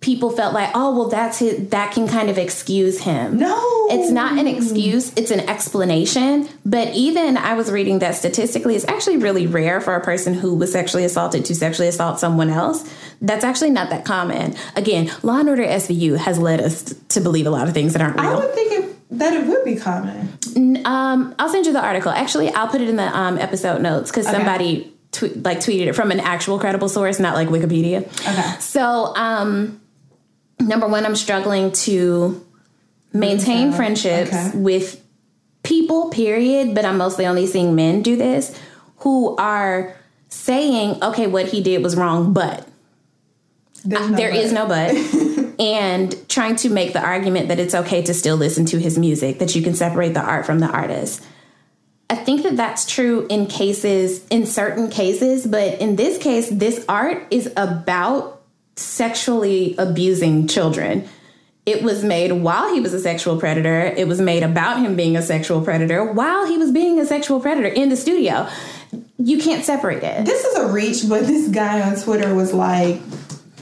people 0.00 0.30
felt 0.30 0.52
like, 0.54 0.70
oh, 0.74 0.94
well, 0.96 1.08
that's 1.08 1.38
his, 1.38 1.68
that 1.70 1.92
can 1.92 2.06
kind 2.06 2.28
of 2.30 2.38
excuse 2.38 3.00
him. 3.00 3.38
No. 3.38 3.58
It's 3.90 4.10
not 4.10 4.38
an 4.38 4.46
excuse, 4.46 5.12
it's 5.16 5.30
an 5.30 5.40
explanation. 5.48 6.48
But 6.64 6.94
even 6.94 7.36
I 7.36 7.54
was 7.54 7.70
reading 7.70 7.98
that 8.00 8.14
statistically, 8.14 8.76
it's 8.76 8.84
actually 8.86 9.16
really 9.16 9.46
rare 9.46 9.80
for 9.80 9.94
a 9.94 10.04
person 10.04 10.34
who 10.34 10.54
was 10.54 10.70
sexually 10.72 11.04
assaulted 11.04 11.44
to 11.46 11.54
sexually 11.54 11.88
assault 11.88 12.20
someone 12.20 12.50
else. 12.50 12.88
That's 13.20 13.44
actually 13.44 13.70
not 13.70 13.90
that 13.90 14.04
common. 14.04 14.54
Again, 14.76 15.10
Law 15.22 15.38
and 15.38 15.48
Order 15.48 15.64
SVU 15.64 16.18
has 16.18 16.38
led 16.38 16.60
us 16.60 16.94
to 17.08 17.20
believe 17.20 17.46
a 17.46 17.50
lot 17.50 17.66
of 17.68 17.74
things 17.74 17.92
that 17.94 18.02
aren't 18.02 18.20
real. 18.20 18.30
I 18.30 18.34
would 18.36 18.54
think 18.54 18.72
it, 18.72 18.96
that 19.18 19.32
it 19.32 19.46
would 19.46 19.64
be 19.64 19.76
common. 19.76 20.28
Um, 20.84 21.34
I'll 21.38 21.48
send 21.48 21.66
you 21.66 21.72
the 21.72 21.82
article. 21.82 22.10
Actually, 22.12 22.50
I'll 22.50 22.68
put 22.68 22.80
it 22.80 22.88
in 22.88 22.96
the 22.96 23.16
um, 23.18 23.38
episode 23.38 23.80
notes 23.80 24.10
because 24.10 24.26
Okay. 24.26 24.36
somebody 24.36 24.92
tw- 25.12 25.36
like 25.44 25.58
tweeted 25.58 25.86
it 25.86 25.94
from 25.94 26.10
an 26.10 26.20
actual 26.20 26.58
credible 26.58 26.88
source, 26.88 27.18
not 27.18 27.34
like 27.34 27.48
Wikipedia. 27.48 28.02
Okay. 28.06 28.60
So, 28.60 29.14
um, 29.16 29.80
number 30.60 30.86
one, 30.86 31.04
I'm 31.04 31.16
struggling 31.16 31.72
to 31.72 32.44
maintain 33.12 33.68
Okay. 33.68 33.76
friendships 33.76 34.32
Okay. 34.32 34.50
with 34.54 35.02
people, 35.62 36.10
period, 36.10 36.74
but 36.74 36.84
I'm 36.84 36.98
mostly 36.98 37.26
only 37.26 37.46
seeing 37.46 37.74
men 37.74 38.02
do 38.02 38.16
this 38.16 38.56
who 38.98 39.36
are 39.36 39.94
saying, 40.28 41.02
okay, 41.02 41.26
what 41.26 41.46
he 41.46 41.60
did 41.62 41.82
was 41.82 41.96
wrong, 41.96 42.32
but 42.32 42.66
There's 43.84 44.10
there 44.16 44.34
is 44.34 44.52
no 44.52 44.66
but. 44.66 44.94
and 45.58 46.28
trying 46.28 46.56
to 46.56 46.68
make 46.68 46.92
the 46.92 47.00
argument 47.00 47.48
that 47.48 47.58
it's 47.58 47.74
okay 47.74 48.02
to 48.02 48.12
still 48.14 48.36
listen 48.36 48.66
to 48.66 48.78
his 48.78 48.98
music, 48.98 49.38
that 49.38 49.54
you 49.54 49.62
can 49.62 49.74
separate 49.74 50.14
the 50.14 50.20
art 50.20 50.44
from 50.46 50.58
the 50.58 50.66
artist. 50.66 51.22
I 52.08 52.14
think 52.14 52.42
that 52.44 52.56
that's 52.56 52.86
true 52.86 53.26
in 53.28 53.46
cases, 53.46 54.24
in 54.28 54.46
certain 54.46 54.90
cases, 54.90 55.46
but 55.46 55.80
in 55.80 55.96
this 55.96 56.18
case, 56.18 56.48
this 56.48 56.84
art 56.88 57.26
is 57.30 57.52
about 57.56 58.35
sexually 58.76 59.74
abusing 59.78 60.46
children. 60.46 61.08
It 61.64 61.82
was 61.82 62.04
made 62.04 62.30
while 62.30 62.72
he 62.72 62.80
was 62.80 62.94
a 62.94 63.00
sexual 63.00 63.38
predator. 63.38 63.80
It 63.80 64.06
was 64.06 64.20
made 64.20 64.42
about 64.42 64.78
him 64.78 64.94
being 64.94 65.16
a 65.16 65.22
sexual 65.22 65.62
predator 65.62 66.12
while 66.12 66.46
he 66.46 66.58
was 66.58 66.70
being 66.70 67.00
a 67.00 67.06
sexual 67.06 67.40
predator 67.40 67.68
in 67.68 67.88
the 67.88 67.96
studio. 67.96 68.48
You 69.18 69.38
can't 69.38 69.64
separate 69.64 70.04
it. 70.04 70.24
This 70.24 70.44
is 70.44 70.56
a 70.58 70.68
reach, 70.68 71.08
but 71.08 71.26
this 71.26 71.48
guy 71.48 71.80
on 71.82 72.00
Twitter 72.00 72.34
was 72.34 72.52
like, 72.52 73.00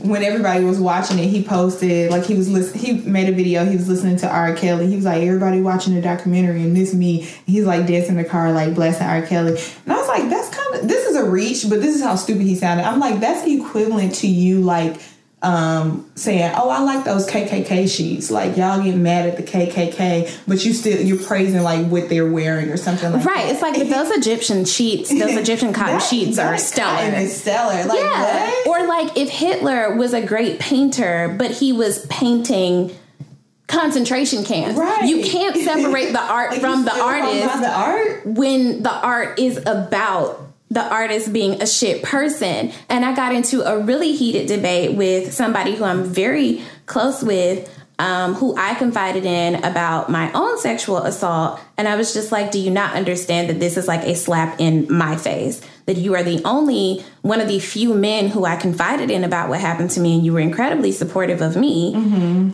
when 0.05 0.23
everybody 0.23 0.65
was 0.65 0.79
watching 0.79 1.19
it, 1.19 1.29
he 1.29 1.43
posted 1.43 2.11
like 2.11 2.25
he 2.25 2.35
was 2.35 2.51
listen- 2.51 2.79
he 2.79 2.93
made 2.93 3.29
a 3.29 3.33
video. 3.33 3.65
He 3.65 3.77
was 3.77 3.89
listening 3.89 4.17
to 4.19 4.29
R. 4.29 4.55
Kelly. 4.55 4.87
He 4.87 4.97
was 4.97 5.05
like, 5.05 5.23
everybody 5.23 5.61
watching 5.61 5.95
the 5.95 6.03
documentary, 6.03 6.63
and 6.63 6.77
this 6.77 6.95
me. 6.95 7.23
He's 7.47 7.65
like 7.65 7.87
dancing 7.87 8.17
in 8.17 8.23
the 8.23 8.29
car, 8.29 8.53
like 8.53 8.75
blasting 8.75 9.07
R. 9.07 9.23
Kelly. 9.23 9.53
And 9.85 9.93
I 9.93 9.97
was 9.97 10.09
like, 10.09 10.29
that's 10.29 10.55
kind 10.55 10.75
of 10.75 10.89
this 10.89 11.07
is 11.07 11.17
a 11.17 11.29
reach, 11.29 11.69
but 11.69 11.81
this 11.81 11.97
is 11.97 12.03
how 12.03 12.17
stupid 12.17 12.43
he 12.43 12.55
sounded. 12.55 12.85
I'm 12.85 13.01
like, 13.01 13.21
that's 13.21 13.47
equivalent 13.47 14.15
to 14.17 14.27
you 14.27 14.61
like 14.61 15.01
um 15.45 16.11
saying, 16.15 16.53
"Oh, 16.57 16.69
I 16.71 16.81
like 16.81 17.05
those 17.05 17.29
KKK 17.29 17.89
sheets." 17.89 18.31
Like 18.31 18.57
y'all 18.57 18.83
get 18.83 18.97
mad 18.97 19.29
at 19.29 19.37
the 19.37 19.43
KKK, 19.43 20.39
but 20.49 20.65
you 20.65 20.73
still 20.73 21.01
you're 21.01 21.19
praising 21.23 21.63
like 21.63 21.87
what 21.87 22.09
they're 22.09 22.31
wearing 22.31 22.71
or 22.71 22.77
something 22.77 23.13
like 23.13 23.23
that. 23.23 23.29
Right. 23.29 23.45
that. 23.47 23.53
It's 23.53 23.63
like 23.63 23.89
those 23.89 24.11
Egyptian 24.17 24.65
sheets, 24.65 25.11
those 25.11 25.37
Egyptian 25.37 25.73
cotton 25.73 25.95
That- 25.99 26.03
sheets 26.03 26.39
are 26.39 26.53
that 26.53 26.61
stellar. 26.61 26.97
cotton 26.97 27.15
is 27.15 27.41
stellar. 27.41 27.85
Like 27.87 27.99
yeah. 28.01 28.47
what? 28.65 28.67
Or 28.67 28.87
like 28.89 29.17
if 29.17 29.29
Hitler 29.29 29.95
was 29.97 30.15
a 30.15 30.23
great 30.25 30.59
painter, 30.59 31.35
but 31.39 31.51
he 31.51 31.73
was 31.73 32.07
painting 32.07 32.91
concentration 33.67 34.45
camps. 34.45 34.79
Right. 34.79 35.05
You 35.05 35.23
can't 35.25 35.57
separate 35.57 36.13
the 36.13 36.21
art 36.23 36.53
Like, 36.53 36.61
from 36.61 36.85
the 36.85 36.93
artist 36.95 37.61
the 37.61 37.71
art. 37.71 38.27
when 38.27 38.83
the 38.83 38.93
art 38.93 39.39
is 39.39 39.57
about 39.67 40.41
the 40.71 40.83
artist 40.83 41.33
being 41.33 41.61
a 41.63 41.67
shit 41.67 42.03
person. 42.03 42.73
And 42.89 43.05
I 43.05 43.15
got 43.15 43.35
into 43.35 43.63
a 43.63 43.79
really 43.79 44.13
heated 44.13 44.49
debate 44.49 44.97
with 44.97 45.33
somebody 45.33 45.75
who 45.75 45.85
I'm 45.85 46.05
very 46.05 46.63
close 46.87 47.23
with, 47.23 47.71
um, 47.99 48.35
who 48.35 48.57
I 48.57 48.75
confided 48.75 49.25
in 49.25 49.63
about 49.63 50.11
my 50.11 50.33
own 50.33 50.59
sexual 50.59 50.99
assault. 50.99 51.61
And 51.77 51.87
I 51.87 51.95
was 51.95 52.13
just 52.13 52.33
like, 52.33 52.51
do 52.51 52.59
you 52.59 52.71
not 52.71 52.97
understand 52.97 53.49
that 53.51 53.61
this 53.61 53.77
is 53.77 53.87
like 53.87 54.03
a 54.03 54.17
slap 54.17 54.59
in 54.59 54.93
my 54.93 55.17
face? 55.17 55.61
That 55.87 55.99
you 55.99 56.15
are 56.15 56.23
the 56.23 56.43
only 56.45 57.05
one 57.21 57.41
of 57.41 57.47
the 57.47 57.61
few 57.61 57.95
men 57.95 58.29
who 58.29 58.47
I 58.47 58.57
confided 58.57 59.11
in 59.11 59.23
about 59.23 59.49
what 59.51 59.61
happened 59.61 59.91
to 59.91 60.01
me, 60.01 60.17
and 60.17 60.25
you 60.25 60.33
were 60.33 60.41
incredibly 60.41 60.91
supportive 60.93 61.41
of 61.43 61.57
me, 61.57 61.95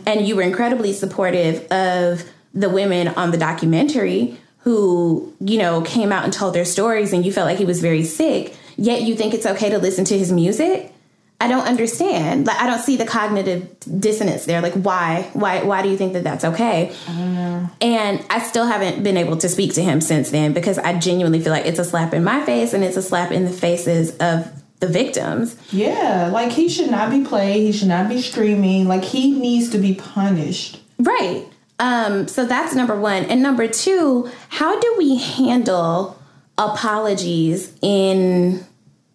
and 0.05 0.27
you 0.27 0.35
were 0.35 0.41
incredibly 0.41 0.91
supportive 0.93 1.65
of 1.71 2.29
the 2.53 2.69
women 2.69 3.07
on 3.07 3.31
the 3.31 3.37
documentary 3.37 4.37
who, 4.61 5.33
you 5.39 5.57
know, 5.57 5.81
came 5.81 6.11
out 6.11 6.23
and 6.23 6.31
told 6.31 6.53
their 6.53 6.65
stories 6.65 7.13
and 7.13 7.25
you 7.25 7.31
felt 7.31 7.47
like 7.47 7.57
he 7.57 7.65
was 7.65 7.81
very 7.81 8.03
sick, 8.03 8.55
yet 8.77 9.01
you 9.01 9.15
think 9.15 9.33
it's 9.33 9.45
okay 9.45 9.69
to 9.69 9.77
listen 9.77 10.05
to 10.05 10.17
his 10.17 10.31
music? 10.31 10.93
I 11.41 11.47
don't 11.47 11.67
understand. 11.67 12.45
Like 12.45 12.61
I 12.61 12.67
don't 12.67 12.79
see 12.79 12.97
the 12.97 13.05
cognitive 13.05 13.67
dissonance 13.99 14.45
there. 14.45 14.61
Like 14.61 14.73
why? 14.73 15.27
Why 15.33 15.63
why 15.63 15.81
do 15.81 15.89
you 15.89 15.97
think 15.97 16.13
that 16.13 16.23
that's 16.23 16.45
okay? 16.45 16.95
I. 17.07 17.67
And 17.81 18.23
I 18.29 18.39
still 18.43 18.67
haven't 18.67 19.01
been 19.01 19.17
able 19.17 19.37
to 19.37 19.49
speak 19.49 19.73
to 19.73 19.81
him 19.81 20.01
since 20.01 20.29
then 20.29 20.53
because 20.53 20.77
I 20.77 20.99
genuinely 20.99 21.41
feel 21.41 21.51
like 21.51 21.65
it's 21.65 21.79
a 21.79 21.83
slap 21.83 22.13
in 22.13 22.23
my 22.23 22.45
face 22.45 22.73
and 22.73 22.83
it's 22.83 22.95
a 22.95 23.01
slap 23.01 23.31
in 23.31 23.45
the 23.45 23.51
faces 23.51 24.15
of 24.17 24.51
the 24.81 24.87
victims. 24.87 25.55
Yeah, 25.71 26.29
like 26.31 26.51
he 26.51 26.69
should 26.69 26.91
not 26.91 27.09
be 27.09 27.25
played. 27.25 27.61
He 27.61 27.71
should 27.71 27.87
not 27.87 28.07
be 28.07 28.21
streaming. 28.21 28.87
Like 28.87 29.03
he 29.03 29.31
needs 29.31 29.71
to 29.71 29.79
be 29.79 29.95
punished. 29.95 30.79
Right. 30.99 31.47
Um, 31.81 32.27
so 32.27 32.45
that's 32.45 32.75
number 32.75 32.95
one. 32.95 33.25
And 33.25 33.41
number 33.41 33.67
two, 33.67 34.29
how 34.49 34.79
do 34.79 34.95
we 34.99 35.17
handle 35.17 36.17
apologies 36.57 37.73
in 37.81 38.63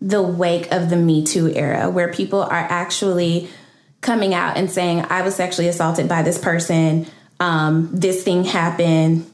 the 0.01 0.21
wake 0.21 0.71
of 0.73 0.91
the 0.91 0.97
Me 0.97 1.25
Too 1.25 1.49
era 1.55 1.89
where 1.89 2.13
people 2.13 2.43
are 2.43 2.51
actually 2.51 3.49
coming 4.01 4.35
out 4.35 4.57
and 4.57 4.71
saying, 4.71 5.07
I 5.09 5.23
was 5.23 5.37
sexually 5.37 5.69
assaulted 5.69 6.09
by 6.09 6.23
this 6.23 6.39
person, 6.39 7.07
um, 7.39 7.89
this 7.93 8.25
thing 8.25 8.45
happened. 8.45 9.31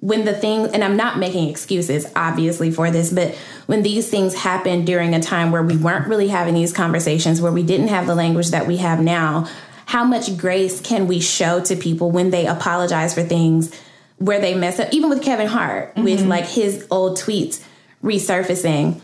When 0.00 0.24
the 0.24 0.34
thing, 0.34 0.66
and 0.74 0.82
I'm 0.82 0.96
not 0.96 1.18
making 1.18 1.48
excuses 1.48 2.10
obviously 2.16 2.72
for 2.72 2.90
this, 2.90 3.12
but 3.12 3.36
when 3.66 3.84
these 3.84 4.10
things 4.10 4.34
happened 4.34 4.86
during 4.86 5.14
a 5.14 5.22
time 5.22 5.52
where 5.52 5.62
we 5.62 5.76
weren't 5.76 6.08
really 6.08 6.26
having 6.26 6.54
these 6.54 6.72
conversations, 6.72 7.40
where 7.40 7.52
we 7.52 7.62
didn't 7.62 7.88
have 7.88 8.08
the 8.08 8.16
language 8.16 8.50
that 8.50 8.66
we 8.66 8.78
have 8.78 9.00
now, 9.00 9.48
how 9.92 10.04
much 10.04 10.38
grace 10.38 10.80
can 10.80 11.06
we 11.06 11.20
show 11.20 11.60
to 11.60 11.76
people 11.76 12.10
when 12.10 12.30
they 12.30 12.46
apologize 12.46 13.12
for 13.12 13.22
things 13.22 13.70
where 14.16 14.40
they 14.40 14.54
mess 14.54 14.80
up? 14.80 14.88
Even 14.90 15.10
with 15.10 15.22
Kevin 15.22 15.46
Hart, 15.46 15.92
with 15.98 16.22
like 16.24 16.46
his 16.46 16.86
old 16.90 17.18
tweets 17.18 17.62
resurfacing. 18.02 19.02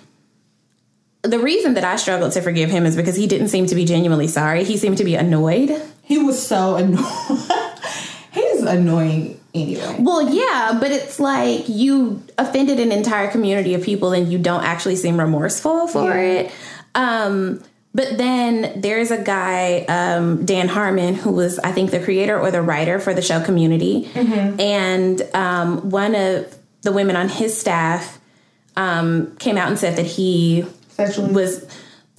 The 1.21 1.39
reason 1.41 1.75
that 1.75 1.85
I 1.85 1.97
struggled 1.97 2.33
to 2.33 2.41
forgive 2.41 2.71
him 2.71 2.87
is 2.87 2.97
because 2.97 3.17
he 3.17 3.27
didn't 3.27 3.49
seem 3.49 3.67
to 3.67 3.75
be 3.75 3.85
genuinely 3.85 4.29
sorry. 4.29 4.65
He 4.65 4.79
seemed 4.79 4.97
to 4.97 5.05
be 5.05 5.15
annoyed. 5.15 5.71
He 6.05 6.17
was 6.17 6.41
so 6.47 6.77
annoying. 6.77 7.05
He's 8.33 8.63
annoying 8.63 9.39
anyway. 9.53 9.97
Well, 9.99 10.33
yeah, 10.33 10.79
but 10.81 10.91
it's 10.91 11.21
like 11.21 11.69
you 11.69 12.23
offended 12.39 12.81
an 12.81 12.93
entire 12.93 13.31
community 13.31 13.75
of 13.75 13.83
people 13.83 14.13
and 14.15 14.33
you 14.33 14.39
don't 14.39 14.65
actually 14.65 14.97
seem 14.97 15.21
remorseful 15.21 15.87
for 15.89 16.05
Yeah. 16.15 16.21
it. 16.41 16.53
Um, 16.95 17.63
but 17.99 18.17
then 18.17 18.81
there's 18.81 19.11
a 19.11 19.21
guy, 19.21 19.81
um, 19.89 20.45
Dan 20.47 20.69
Harmon, 20.69 21.15
who 21.17 21.33
was, 21.33 21.59
I 21.59 21.73
think, 21.73 21.91
the 21.91 21.99
creator 21.99 22.39
or 22.39 22.53
the 22.53 22.63
writer 22.63 23.01
for 23.01 23.13
the 23.13 23.23
show 23.23 23.43
Community. 23.43 24.09
And 24.61 25.21
um, 25.35 25.91
one 25.91 26.15
of 26.15 26.57
the 26.83 26.93
women 26.93 27.17
on 27.17 27.29
his 27.29 27.61
staff 27.61 28.21
um, 28.77 29.35
came 29.39 29.59
out 29.59 29.67
and 29.67 29.77
said 29.77 29.97
that 29.97 30.07
he 30.07 30.65
Sexually. 30.91 31.33
was 31.33 31.67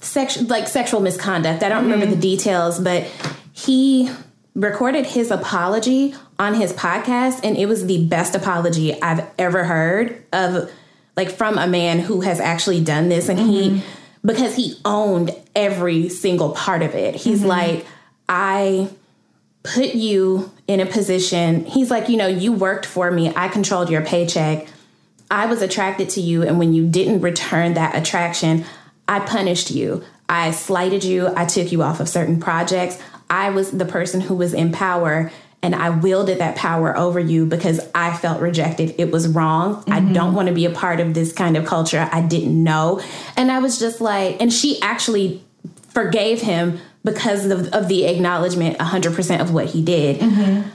sex 0.00 0.42
like 0.42 0.68
sexual 0.68 1.00
misconduct. 1.00 1.62
I 1.62 1.70
don't 1.70 1.84
remember 1.84 2.04
the 2.04 2.20
details, 2.20 2.78
but 2.78 3.04
he 3.54 4.10
recorded 4.54 5.06
his 5.06 5.30
apology 5.30 6.14
on 6.38 6.52
his 6.52 6.74
podcast 6.74 7.40
and 7.42 7.56
it 7.56 7.64
was 7.64 7.86
the 7.86 8.06
best 8.06 8.34
apology 8.34 9.00
I've 9.00 9.26
ever 9.38 9.64
heard 9.64 10.22
of 10.30 10.70
like 11.16 11.30
from 11.30 11.56
a 11.56 11.66
man 11.66 12.00
who 12.00 12.20
has 12.20 12.38
actually 12.38 12.84
done 12.84 13.08
this 13.08 13.30
and 13.30 13.38
he 13.38 13.82
because 14.24 14.54
he 14.56 14.74
owned 14.84 15.34
every 15.54 16.08
single 16.08 16.52
part 16.52 16.82
of 16.82 16.94
it. 16.94 17.14
He's 17.14 17.40
mm-hmm. 17.40 17.48
like 17.48 17.86
I 18.28 18.90
put 19.62 19.94
you 19.94 20.50
in 20.66 20.80
a 20.80 20.86
position. 20.86 21.64
He's 21.64 21.90
like, 21.90 22.08
you 22.08 22.16
know, 22.16 22.26
you 22.26 22.52
worked 22.52 22.86
for 22.86 23.10
me. 23.10 23.32
I 23.34 23.48
controlled 23.48 23.90
your 23.90 24.02
paycheck. 24.02 24.68
I 25.30 25.46
was 25.46 25.62
attracted 25.62 26.08
to 26.10 26.20
you, 26.20 26.42
and 26.42 26.58
when 26.58 26.72
you 26.72 26.88
didn't 26.88 27.20
return 27.20 27.74
that 27.74 27.94
attraction, 27.94 28.64
I 29.06 29.20
punished 29.20 29.70
you. 29.70 30.02
I 30.28 30.50
slighted 30.50 31.04
you. 31.04 31.32
I 31.36 31.44
took 31.44 31.72
you 31.72 31.82
off 31.82 32.00
of 32.00 32.08
certain 32.08 32.40
projects. 32.40 33.00
I 33.28 33.50
was 33.50 33.70
the 33.70 33.84
person 33.84 34.20
who 34.20 34.34
was 34.34 34.52
in 34.52 34.72
power, 34.72 35.30
and 35.62 35.74
I 35.74 35.90
wielded 35.90 36.38
that 36.38 36.56
power 36.56 36.96
over 36.96 37.20
you 37.20 37.44
because 37.44 37.80
I 37.94 38.16
felt 38.16 38.40
rejected. 38.40 38.94
It 38.98 39.10
was 39.10 39.28
wrong. 39.28 39.84
I 39.86 40.00
mm-hmm. 40.00 40.12
don't 40.14 40.34
want 40.34 40.48
to 40.48 40.54
be 40.54 40.64
a 40.64 40.70
part 40.70 41.00
of 41.00 41.12
this 41.12 41.32
kind 41.32 41.56
of 41.56 41.66
culture. 41.66 42.08
I 42.10 42.22
didn't 42.22 42.62
know. 42.62 43.02
And 43.36 43.52
I 43.52 43.58
was 43.58 43.78
just 43.78 44.00
like, 44.00 44.40
and 44.40 44.52
she 44.52 44.80
actually 44.80 45.44
forgave 45.90 46.40
him 46.40 46.80
because 47.04 47.46
of, 47.46 47.68
of 47.68 47.88
the 47.88 48.04
acknowledgement 48.04 48.78
100% 48.78 49.40
of 49.40 49.52
what 49.52 49.66
he 49.66 49.82
did. 49.82 50.20
Mm-hmm. 50.20 50.68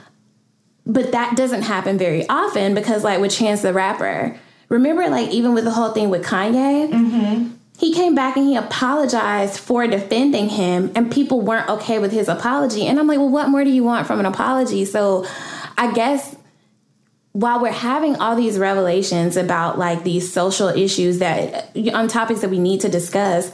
But 0.86 1.14
that 1.14 1.36
doesn't 1.36 1.64
happen 1.64 1.98
very 1.98 2.28
often 2.30 2.76
because, 2.76 3.04
like, 3.04 3.20
with 3.20 3.32
Chance 3.32 3.64
the 3.64 3.74
Rapper, 3.74 4.38
remember, 4.70 5.10
like, 5.10 5.30
even 5.32 5.56
with 5.56 5.64
the 5.64 5.72
whole 5.72 5.94
thing 5.94 6.12
with 6.12 6.24
Kanye, 6.24 6.92
mm-hmm. 6.92 7.55
He 7.78 7.94
came 7.94 8.16
back 8.16 8.38
and 8.38 8.48
he 8.48 8.56
apologized 8.56 9.60
for 9.60 9.86
defending 9.88 10.50
him 10.50 10.92
and 10.96 11.12
people 11.12 11.42
weren't 11.42 11.70
okay 11.70 12.00
with 12.00 12.12
his 12.12 12.28
apology. 12.28 12.86
And 12.86 13.00
i'm 13.00 13.08
like 13.08 13.20
well 13.20 13.30
what 13.30 13.50
more 13.50 13.64
do 13.64 13.70
you 13.70 13.84
want 13.84 14.08
from 14.08 14.20
an 14.20 14.26
apology? 14.26 14.86
So 14.86 15.26
i 15.78 15.92
guess 15.94 16.36
while 17.34 17.62
we're 17.62 17.72
having 17.72 18.16
all 18.16 18.36
these 18.36 18.58
revelations 18.58 19.36
about 19.36 19.78
like 19.78 20.04
these 20.04 20.32
social 20.32 20.70
issues 20.70 21.20
that 21.20 21.76
on 21.94 22.08
topics 22.08 22.40
that 22.42 22.50
we 22.50 22.60
need 22.60 22.80
to 22.82 22.90
discuss 22.90 23.52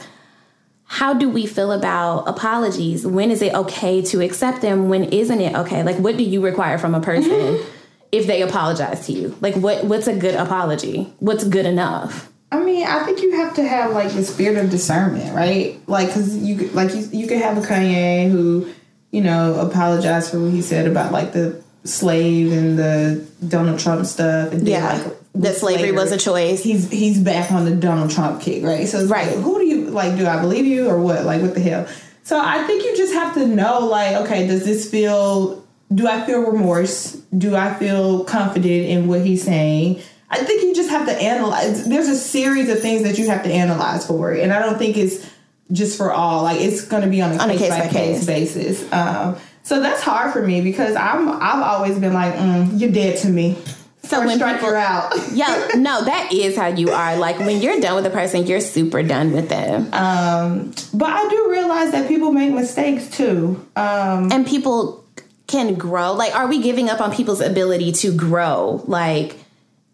how 0.84 1.14
do 1.14 1.28
we 1.28 1.46
feel 1.46 1.72
about 1.72 2.28
apologies? 2.28 3.06
When 3.06 3.30
is 3.30 3.40
it 3.40 3.54
okay 3.54 4.02
to 4.02 4.20
accept 4.20 4.60
them? 4.60 4.90
When 4.90 5.04
isn't 5.04 5.40
it 5.40 5.56
okay? 5.56 5.82
Like 5.82 5.96
what 5.96 6.16
do 6.16 6.22
you 6.22 6.44
require 6.44 6.78
from 6.78 6.94
a 6.94 7.00
person 7.00 7.32
mm-hmm. 7.32 7.70
if 8.12 8.26
they 8.26 8.42
apologize 8.42 9.06
to 9.06 9.12
you? 9.12 9.36
Like 9.40 9.56
what 9.56 9.84
what's 9.84 10.06
a 10.06 10.14
good 10.14 10.34
apology? 10.34 11.12
What's 11.18 11.44
good 11.44 11.66
enough 11.66 12.31
I 12.52 12.60
mean, 12.60 12.86
I 12.86 13.02
think 13.04 13.22
you 13.22 13.32
have 13.36 13.54
to 13.54 13.66
have 13.66 13.92
like 13.92 14.12
the 14.12 14.22
spirit 14.22 14.62
of 14.62 14.70
discernment, 14.70 15.34
right? 15.34 15.80
Like, 15.88 16.12
cause 16.12 16.36
you 16.36 16.68
like 16.68 16.94
you 16.94 17.08
you 17.10 17.26
could 17.26 17.38
have 17.38 17.56
a 17.56 17.62
Kanye 17.62 18.30
who, 18.30 18.70
you 19.10 19.22
know, 19.22 19.54
apologized 19.58 20.30
for 20.30 20.38
what 20.38 20.52
he 20.52 20.60
said 20.60 20.86
about 20.86 21.12
like 21.12 21.32
the 21.32 21.62
slave 21.84 22.52
and 22.52 22.78
the 22.78 23.26
Donald 23.48 23.80
Trump 23.80 24.04
stuff, 24.04 24.52
and 24.52 24.68
yeah, 24.68 24.96
then, 24.96 25.08
like 25.08 25.18
that 25.36 25.56
slavery 25.56 25.84
later, 25.84 25.94
was 25.94 26.12
a 26.12 26.18
choice. 26.18 26.62
He's 26.62 26.90
he's 26.90 27.18
back 27.18 27.50
on 27.50 27.64
the 27.64 27.74
Donald 27.74 28.10
Trump 28.10 28.42
kick, 28.42 28.62
right? 28.62 28.86
So 28.86 29.06
right, 29.06 29.34
like, 29.34 29.42
who 29.42 29.58
do 29.58 29.64
you 29.64 29.86
like? 29.86 30.18
Do 30.18 30.26
I 30.26 30.38
believe 30.38 30.66
you 30.66 30.90
or 30.90 31.00
what? 31.00 31.24
Like, 31.24 31.40
what 31.40 31.54
the 31.54 31.60
hell? 31.60 31.88
So 32.22 32.38
I 32.38 32.64
think 32.64 32.84
you 32.84 32.94
just 32.98 33.14
have 33.14 33.32
to 33.34 33.46
know, 33.46 33.86
like, 33.86 34.14
okay, 34.26 34.46
does 34.46 34.66
this 34.66 34.90
feel? 34.90 35.64
Do 35.94 36.06
I 36.06 36.24
feel 36.26 36.40
remorse? 36.40 37.14
Do 37.36 37.56
I 37.56 37.72
feel 37.74 38.24
confident 38.24 38.90
in 38.90 39.08
what 39.08 39.24
he's 39.24 39.42
saying? 39.42 40.02
I 40.32 40.44
think 40.44 40.62
you 40.62 40.74
just 40.74 40.88
have 40.88 41.06
to 41.06 41.12
analyze. 41.12 41.86
There's 41.86 42.08
a 42.08 42.16
series 42.16 42.70
of 42.70 42.80
things 42.80 43.02
that 43.02 43.18
you 43.18 43.26
have 43.26 43.42
to 43.42 43.52
analyze 43.52 44.06
for 44.06 44.32
it, 44.32 44.42
and 44.42 44.50
I 44.50 44.60
don't 44.60 44.78
think 44.78 44.96
it's 44.96 45.30
just 45.70 45.98
for 45.98 46.10
all. 46.10 46.44
Like 46.44 46.60
it's 46.60 46.86
going 46.86 47.02
to 47.02 47.08
be 47.08 47.20
on 47.20 47.32
a, 47.32 47.36
on 47.36 47.50
case, 47.50 47.60
a 47.60 47.64
case 47.64 47.70
by, 47.70 47.86
by 47.86 47.88
case, 47.88 48.26
basis. 48.26 48.92
Um, 48.92 49.36
so 49.62 49.80
that's 49.80 50.02
hard 50.02 50.32
for 50.32 50.40
me 50.40 50.62
because 50.62 50.96
I'm 50.96 51.28
I've 51.28 51.62
always 51.62 51.98
been 51.98 52.14
like, 52.14 52.34
mm, 52.34 52.80
you're 52.80 52.90
dead 52.90 53.18
to 53.18 53.28
me. 53.28 53.58
So 54.04 54.22
or 54.22 54.26
when 54.26 54.36
strike 54.38 54.56
people, 54.56 54.74
out. 54.74 55.12
yeah, 55.32 55.68
no, 55.76 56.02
that 56.02 56.32
is 56.32 56.56
how 56.56 56.68
you 56.68 56.90
are. 56.90 57.16
Like 57.16 57.38
when 57.38 57.60
you're 57.60 57.78
done 57.80 57.96
with 57.96 58.06
a 58.06 58.10
person, 58.10 58.46
you're 58.46 58.60
super 58.60 59.02
done 59.02 59.32
with 59.32 59.50
them. 59.50 59.92
Um, 59.92 60.72
but 60.94 61.10
I 61.10 61.28
do 61.28 61.50
realize 61.50 61.92
that 61.92 62.08
people 62.08 62.32
make 62.32 62.52
mistakes 62.52 63.08
too, 63.10 63.64
um, 63.76 64.32
and 64.32 64.46
people 64.46 65.04
can 65.46 65.74
grow. 65.74 66.14
Like, 66.14 66.34
are 66.34 66.48
we 66.48 66.62
giving 66.62 66.88
up 66.88 67.02
on 67.02 67.14
people's 67.14 67.42
ability 67.42 67.92
to 67.92 68.16
grow? 68.16 68.82
Like 68.86 69.36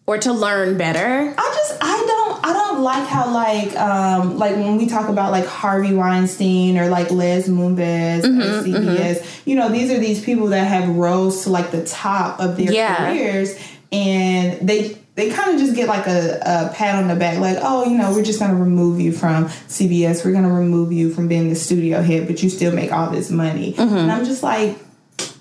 or 0.08 0.16
to 0.16 0.32
learn 0.32 0.78
better. 0.78 1.34
I 1.36 1.54
just 1.54 1.78
I 1.82 2.04
don't 2.06 2.46
I 2.46 2.52
don't 2.54 2.82
like 2.82 3.06
how 3.06 3.30
like 3.30 3.76
um 3.76 4.38
like 4.38 4.56
when 4.56 4.78
we 4.78 4.86
talk 4.86 5.10
about 5.10 5.32
like 5.32 5.44
Harvey 5.44 5.92
Weinstein 5.92 6.78
or 6.78 6.88
like 6.88 7.10
Les 7.10 7.46
Moonves 7.46 8.22
mm-hmm, 8.22 8.40
CBS, 8.40 9.18
mm-hmm. 9.18 9.50
you 9.50 9.54
know, 9.54 9.68
these 9.68 9.90
are 9.90 9.98
these 9.98 10.24
people 10.24 10.46
that 10.46 10.66
have 10.66 10.88
rose 10.88 11.44
to 11.44 11.50
like 11.50 11.72
the 11.72 11.84
top 11.84 12.40
of 12.40 12.56
their 12.56 12.72
yeah. 12.72 12.96
careers 12.96 13.54
and 13.92 14.66
they 14.66 14.96
they 15.14 15.28
kind 15.28 15.52
of 15.52 15.60
just 15.60 15.76
get 15.76 15.88
like 15.88 16.06
a, 16.06 16.38
a, 16.40 16.74
pat 16.74 16.94
on 16.94 17.08
the 17.08 17.16
back, 17.16 17.38
like, 17.40 17.58
oh, 17.60 17.84
you 17.84 17.98
know, 17.98 18.12
we're 18.12 18.22
just 18.22 18.38
going 18.38 18.52
to 18.52 18.56
remove 18.56 19.00
you 19.00 19.10
from 19.10 19.46
CBS. 19.46 20.24
We're 20.24 20.30
going 20.30 20.44
to 20.44 20.50
remove 20.50 20.92
you 20.92 21.12
from 21.12 21.26
being 21.26 21.48
the 21.48 21.56
studio 21.56 22.02
head, 22.02 22.28
but 22.28 22.40
you 22.40 22.48
still 22.48 22.72
make 22.72 22.92
all 22.92 23.10
this 23.10 23.28
money. 23.28 23.72
Mm-hmm. 23.72 23.96
And 23.96 24.12
I'm 24.12 24.24
just 24.24 24.44
like, 24.44 24.78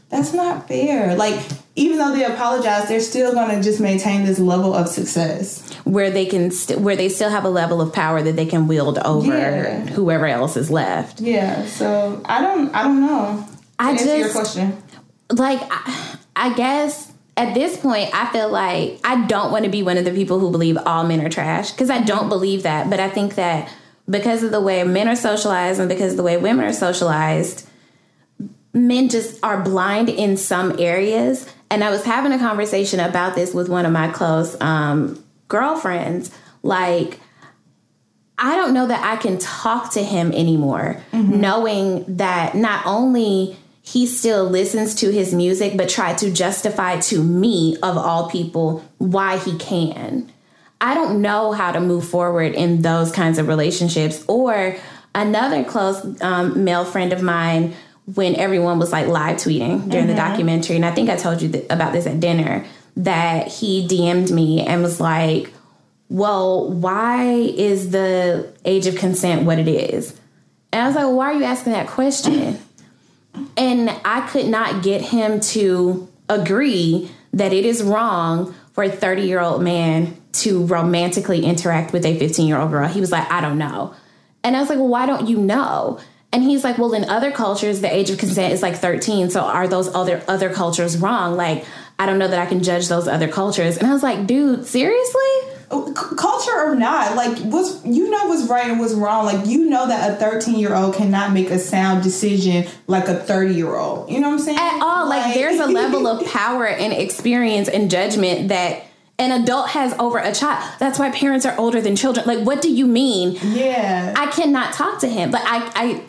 that's 0.10 0.34
not 0.34 0.68
fair. 0.68 1.16
Like, 1.16 1.40
even 1.78 2.00
though 2.00 2.12
they 2.12 2.26
apologize, 2.26 2.90
they're 2.90 3.00
still 3.00 3.34
going 3.34 3.56
to 3.56 3.62
just 3.62 3.80
maintain 3.80 4.26
this 4.26 4.40
level 4.40 4.74
of 4.74 4.90
success 4.90 5.62
where 5.84 6.10
they 6.10 6.26
can 6.26 6.50
st- 6.50 6.80
where 6.80 6.96
they 6.96 7.08
still 7.08 7.30
have 7.30 7.46
a 7.46 7.50
level 7.50 7.80
of 7.82 7.94
power 7.94 8.22
that 8.22 8.36
they 8.36 8.48
can 8.48 8.68
wield 8.68 8.98
over 8.98 9.28
yeah. 9.28 9.86
whoever 9.86 10.26
else 10.26 10.58
is 10.58 10.72
left. 10.72 11.22
Yeah. 11.22 11.66
So 11.68 12.20
I 12.26 12.42
don't. 12.42 12.74
I 12.74 12.84
don't 12.84 13.02
know. 13.02 13.48
I 13.78 13.94
just 13.94 14.06
your 14.18 14.32
question. 14.32 14.82
Like, 15.30 15.60
I, 15.70 16.18
I 16.36 16.54
guess 16.56 17.14
at 17.38 17.54
this 17.54 17.78
point, 17.78 18.10
I 18.12 18.32
feel 18.32 18.50
like 18.50 19.00
I 19.04 19.28
don't 19.28 19.52
want 19.52 19.66
to 19.66 19.70
be 19.70 19.84
one 19.84 19.98
of 19.98 20.06
the 20.06 20.12
people 20.12 20.40
who 20.40 20.50
believe 20.50 20.80
all 20.84 21.04
men 21.04 21.24
are 21.24 21.30
trash 21.30 21.72
because 21.72 21.92
I 21.92 22.02
don't 22.02 22.28
believe 22.28 22.64
that. 22.64 22.90
But 22.90 23.00
I 23.00 23.08
think 23.08 23.36
that 23.36 23.72
because 24.10 24.42
of 24.42 24.50
the 24.50 24.62
way 24.62 24.84
men 24.84 25.08
are 25.08 25.16
socialized 25.16 25.80
and 25.80 25.88
because 25.88 26.14
of 26.14 26.18
the 26.18 26.24
way 26.24 26.38
women 26.38 26.66
are 26.66 26.74
socialized 26.74 27.67
men 28.78 29.10
just 29.10 29.44
are 29.44 29.62
blind 29.62 30.10
in 30.10 30.38
some 30.38 30.80
areas. 30.80 31.52
And 31.70 31.84
I 31.84 31.90
was 31.90 32.04
having 32.04 32.32
a 32.32 32.38
conversation 32.38 33.00
about 33.00 33.36
this 33.36 33.54
with 33.54 33.70
one 33.70 33.86
of 33.86 33.92
my 33.92 34.10
close 34.10 34.60
um, 34.62 35.24
girlfriends. 35.48 36.32
Like, 36.64 37.20
I 38.38 38.56
don't 38.56 38.74
know 38.74 38.88
that 38.88 39.04
I 39.04 39.18
can 39.18 39.38
talk 39.38 39.92
to 39.94 40.04
him 40.04 40.32
anymore, 40.32 41.02
mm-hmm. 41.12 41.42
knowing 41.42 42.18
that 42.18 42.56
not 42.56 42.86
only 42.86 43.58
he 43.82 44.06
still 44.06 44.50
listens 44.50 44.96
to 44.96 45.12
his 45.12 45.34
music, 45.34 45.78
but 45.78 45.90
try 45.90 46.14
to 46.16 46.32
justify 46.32 47.00
to 47.00 47.24
me, 47.24 47.78
of 47.82 47.98
all 47.98 48.30
people, 48.30 48.84
why 48.98 49.38
he 49.38 49.58
can. 49.58 50.32
I 50.80 50.94
don't 50.94 51.22
know 51.22 51.54
how 51.54 51.72
to 51.72 51.80
move 51.80 52.08
forward 52.08 52.54
in 52.54 52.82
those 52.82 53.12
kinds 53.12 53.40
of 53.40 53.48
relationships. 53.48 54.24
Or 54.28 54.76
another 55.16 55.64
close 55.64 56.22
um, 56.22 56.64
male 56.64 56.86
friend 56.86 57.12
of 57.14 57.22
mine 57.22 57.74
when 58.16 58.36
everyone 58.36 58.80
was 58.80 58.92
like 58.92 59.08
live 59.08 59.36
tweeting 59.36 59.90
during 59.90 60.06
mm-hmm. 60.06 60.08
the 60.08 60.16
documentary, 60.16 60.78
and 60.78 60.86
I 60.86 60.92
think 60.92 61.10
I 61.10 61.18
told 61.18 61.42
you 61.42 61.50
th- 61.50 61.66
about 61.70 61.92
this 61.92 62.08
at 62.08 62.20
dinner, 62.20 62.66
that 62.96 63.48
he 63.48 63.88
DM'd 63.88 64.32
me 64.32 64.66
and 64.66 64.82
was 64.82 65.00
like, 65.00 65.52
Well, 66.10 66.70
why 66.70 67.32
is 67.34 67.92
the 67.92 68.54
age 68.66 68.88
of 68.88 68.96
consent 68.96 69.44
what 69.44 69.60
it 69.60 69.68
is? 69.68 70.16
And 70.72 70.82
I 70.82 70.88
was 70.88 70.96
like, 70.96 71.04
well, 71.04 71.18
Why 71.18 71.34
are 71.34 71.38
you 71.38 71.44
asking 71.44 71.74
that 71.74 71.88
question? 71.88 72.60
and 73.58 73.90
I 74.06 74.28
could 74.30 74.48
not 74.48 74.84
get 74.84 75.02
him 75.02 75.40
to 75.42 76.08
agree 76.30 77.12
that 77.34 77.54
it 77.54 77.66
is 77.66 77.84
wrong 77.84 78.56
for 78.72 78.84
a 78.84 78.90
30 78.90 79.24
year 79.24 79.42
old 79.42 79.62
man 79.62 80.16
to 80.32 80.66
romantically 80.66 81.44
interact 81.44 81.92
with 81.92 82.06
a 82.06 82.18
15 82.18 82.48
year 82.48 82.58
old 82.58 82.72
girl. 82.72 82.88
He 82.88 83.02
was 83.02 83.12
like, 83.12 83.30
I 83.30 83.42
don't 83.42 83.58
know. 83.58 83.94
And 84.46 84.56
I 84.56 84.62
was 84.62 84.70
like, 84.70 84.78
Well, 84.78 84.88
why 84.88 85.06
don't 85.06 85.28
you 85.28 85.38
know? 85.38 86.00
And 86.34 86.44
he's 86.44 86.64
like, 86.64 86.78
well, 86.78 86.94
in 86.94 87.06
other 87.06 87.32
cultures, 87.32 87.82
the 87.82 87.94
age 87.94 88.10
of 88.10 88.18
consent 88.18 88.54
is 88.54 88.62
like 88.62 88.76
13. 88.76 89.30
So 89.30 89.42
are 89.42 89.68
those 89.68 89.94
other 89.96 90.22
other 90.28 90.54
cultures 90.54 90.98
wrong? 90.98 91.38
Like, 91.38 91.66
I 92.00 92.06
don't 92.06 92.20
know 92.20 92.28
that 92.28 92.40
I 92.40 92.46
can 92.46 92.64
judge 92.64 92.90
those 92.90 93.08
other 93.08 93.28
cultures. 93.28 93.78
And 93.78 93.88
I 93.88 93.94
was 93.94 94.04
like, 94.04 94.28
dude, 94.28 94.66
seriously? 94.66 95.22
Oh, 95.70 95.92
culture 95.94 96.56
or 96.56 96.76
not, 96.76 97.18
like 97.18 97.38
what's 97.40 97.84
you 97.86 98.10
know 98.10 98.28
what's 98.28 98.48
right 98.48 98.70
and 98.70 98.80
what's 98.80 98.94
wrong. 98.94 99.26
Like 99.26 99.46
you 99.46 99.70
know 99.70 99.86
that 99.86 100.12
a 100.12 100.16
13 100.16 100.58
year 100.58 100.74
old 100.74 100.96
cannot 100.96 101.34
make 101.34 101.50
a 101.50 101.60
sound 101.60 102.04
decision 102.04 102.66
like 102.88 103.10
a 103.10 103.16
30 103.16 103.54
year 103.54 103.76
old. 103.76 104.10
You 104.10 104.22
know 104.22 104.30
what 104.30 104.36
I'm 104.36 104.40
saying? 104.40 104.58
At 104.58 104.82
all. 104.82 105.10
Like, 105.10 105.26
like 105.26 105.34
there's 105.34 105.60
a 105.60 105.66
level 105.66 106.08
of 106.08 106.26
power 106.32 106.68
and 106.68 106.94
experience 106.94 107.68
and 107.68 107.92
judgment 107.92 108.48
that 108.48 108.84
an 109.20 109.32
adult 109.42 109.70
has 109.70 109.94
over 110.00 110.20
a 110.20 110.34
child. 110.34 110.64
That's 110.80 111.00
why 111.00 111.12
parents 111.12 111.46
are 111.46 111.58
older 111.58 111.82
than 111.82 111.96
children. 111.96 112.26
Like, 112.28 112.46
what 112.46 112.62
do 112.62 112.72
you 112.72 112.86
mean? 112.86 113.38
Yeah. 113.42 114.14
I 114.16 114.28
cannot 114.28 114.74
talk 114.74 115.00
to 115.00 115.08
him. 115.08 115.32
But 115.32 115.42
I, 115.44 115.72
I 115.76 116.04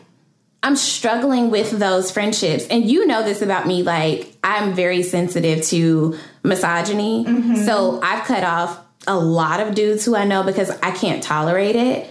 I'm 0.63 0.77
struggling 0.77 1.51
with 1.51 1.71
those 1.71 2.11
friendships. 2.11 2.67
And 2.69 2.85
you 2.85 3.07
know 3.07 3.23
this 3.23 3.43
about 3.43 3.67
me 3.67 3.83
like 3.83 4.35
I'm 4.43 4.75
very 4.75 5.03
sensitive 5.03 5.65
to 5.67 6.19
misogyny. 6.43 7.25
Mm-hmm. 7.25 7.57
So 7.65 8.01
I've 8.03 8.25
cut 8.25 8.45
off 8.45 8.79
a 9.07 9.19
lot 9.19 9.61
of 9.61 9.75
dudes 9.75 10.05
who 10.05 10.17
I 10.17 10.25
know 10.25 10.43
because 10.43 10.71
I 10.83 10.91
can't 10.91 11.23
tolerate 11.23 11.77
it. 11.77 12.11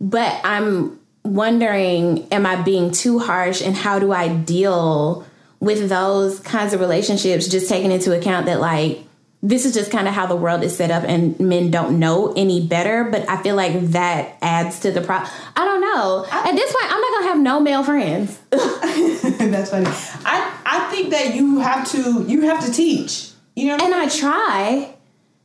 But 0.00 0.40
I'm 0.44 0.98
wondering 1.24 2.26
am 2.32 2.46
I 2.46 2.60
being 2.62 2.90
too 2.90 3.18
harsh 3.18 3.62
and 3.62 3.76
how 3.76 3.98
do 3.98 4.12
I 4.12 4.28
deal 4.28 5.24
with 5.60 5.88
those 5.88 6.40
kinds 6.40 6.74
of 6.74 6.80
relationships 6.80 7.46
just 7.46 7.68
taking 7.68 7.92
into 7.92 8.16
account 8.16 8.46
that 8.46 8.60
like 8.60 9.04
this 9.42 9.66
is 9.66 9.74
just 9.74 9.90
kind 9.90 10.06
of 10.06 10.14
how 10.14 10.26
the 10.26 10.36
world 10.36 10.62
is 10.62 10.76
set 10.76 10.90
up 10.90 11.02
and 11.02 11.38
men 11.40 11.70
don't 11.70 11.98
know 11.98 12.32
any 12.36 12.64
better 12.66 13.04
but 13.04 13.28
i 13.28 13.42
feel 13.42 13.56
like 13.56 13.78
that 13.88 14.36
adds 14.40 14.80
to 14.80 14.92
the 14.92 15.00
problem 15.00 15.30
i 15.56 15.64
don't 15.64 15.80
know. 15.80 16.24
I, 16.30 16.50
at 16.50 16.54
this 16.54 16.72
point 16.72 16.92
i'm 16.92 17.00
not 17.00 17.12
gonna 17.12 17.26
have 17.26 17.40
no 17.40 17.60
male 17.60 17.84
friends. 17.84 18.38
That's 18.50 19.70
funny. 19.70 19.86
I 20.24 20.58
i 20.64 20.90
think 20.90 21.10
that 21.10 21.34
you 21.34 21.58
have 21.58 21.90
to 21.90 22.24
you 22.26 22.42
have 22.42 22.64
to 22.64 22.72
teach 22.72 23.30
you 23.56 23.68
know 23.68 23.74
and 23.74 23.82
I, 23.82 23.86
mean? 23.86 23.94
I 23.94 24.08
try. 24.08 24.94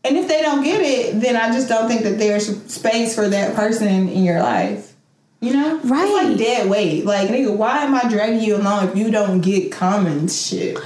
And 0.04 0.16
if 0.16 0.28
they 0.28 0.42
don't 0.42 0.64
get 0.64 0.82
it 0.82 1.20
then 1.20 1.36
i 1.36 1.52
just 1.52 1.68
don't 1.68 1.88
think 1.88 2.04
that 2.04 2.18
there's 2.18 2.64
space 2.72 3.16
for 3.16 3.28
that 3.28 3.56
person 3.56 4.10
in 4.10 4.24
your 4.24 4.42
life 4.42 4.94
you 5.40 5.54
know? 5.54 5.80
Right 5.84 6.08
it's 6.08 6.30
like 6.30 6.38
dead 6.38 6.70
weight. 6.70 7.06
Like 7.06 7.30
nigga 7.30 7.56
why 7.56 7.84
am 7.84 7.94
i 7.94 8.08
dragging 8.10 8.42
you 8.42 8.58
along 8.58 8.90
if 8.90 8.96
you 8.96 9.12
don't 9.12 9.42
get 9.42 9.72
common 9.72 10.28
shit? 10.28 10.78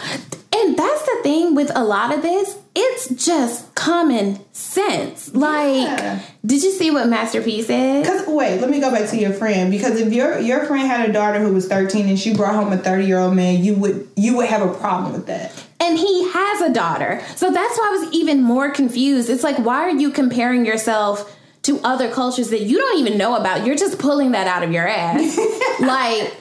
And 0.54 0.78
that's 0.78 1.02
the 1.04 1.20
thing 1.24 1.56
with 1.56 1.72
a 1.76 1.84
lot 1.84 2.14
of 2.14 2.22
this 2.22 2.58
it's 2.74 3.10
just 3.26 3.74
common 3.76 4.40
sense. 4.54 5.34
Like, 5.34 5.88
yeah. 5.88 6.22
did 6.46 6.64
you 6.64 6.72
see 6.72 6.90
what 6.90 7.08
Master 7.10 7.42
P 7.42 7.62
said? 7.62 8.04
Because 8.04 8.26
wait, 8.28 8.62
let 8.62 8.70
me 8.70 8.80
go 8.80 8.92
back 8.92 9.10
to 9.10 9.18
your 9.18 9.34
friend. 9.34 9.72
Because 9.72 10.00
if 10.00 10.14
your 10.14 10.40
your 10.40 10.66
friend 10.66 10.88
had 10.88 11.10
a 11.10 11.14
daughter 11.14 11.40
who 11.40 11.54
was 11.54 11.68
thirteen 11.68 12.08
and 12.08 12.18
she 12.18 12.34
brought 12.34 12.56
home 12.56 12.72
a 12.72 12.78
thirty 12.78 13.06
year 13.06 13.20
old 13.20 13.36
man, 13.36 13.64
you 13.64 13.76
would 13.76 14.08
you 14.16 14.38
would 14.38 14.48
have 14.48 14.62
a 14.62 14.74
problem 14.74 15.12
with 15.14 15.28
that. 15.28 15.52
And 15.80 15.98
he 15.98 16.32
has 16.32 16.62
a 16.62 16.72
daughter, 16.72 17.22
so 17.36 17.52
that's 17.52 17.78
why 17.78 17.88
I 17.88 17.98
was 18.04 18.14
even 18.14 18.42
more 18.42 18.70
confused. 18.72 19.30
It's 19.30 19.44
like, 19.44 19.58
why 19.58 19.82
are 19.82 19.92
you 19.96 20.12
comparing 20.12 20.66
yourself? 20.66 21.38
to 21.64 21.80
other 21.84 22.10
cultures 22.10 22.50
that 22.50 22.62
you 22.62 22.76
don't 22.76 22.98
even 22.98 23.20
know 23.20 23.36
about. 23.36 23.68
You're 23.68 23.76
just 23.76 24.00
pulling 24.00 24.32
that 24.32 24.48
out 24.48 24.64
of 24.64 24.72
your 24.72 24.88
ass. 24.88 25.38
like, 25.80 26.36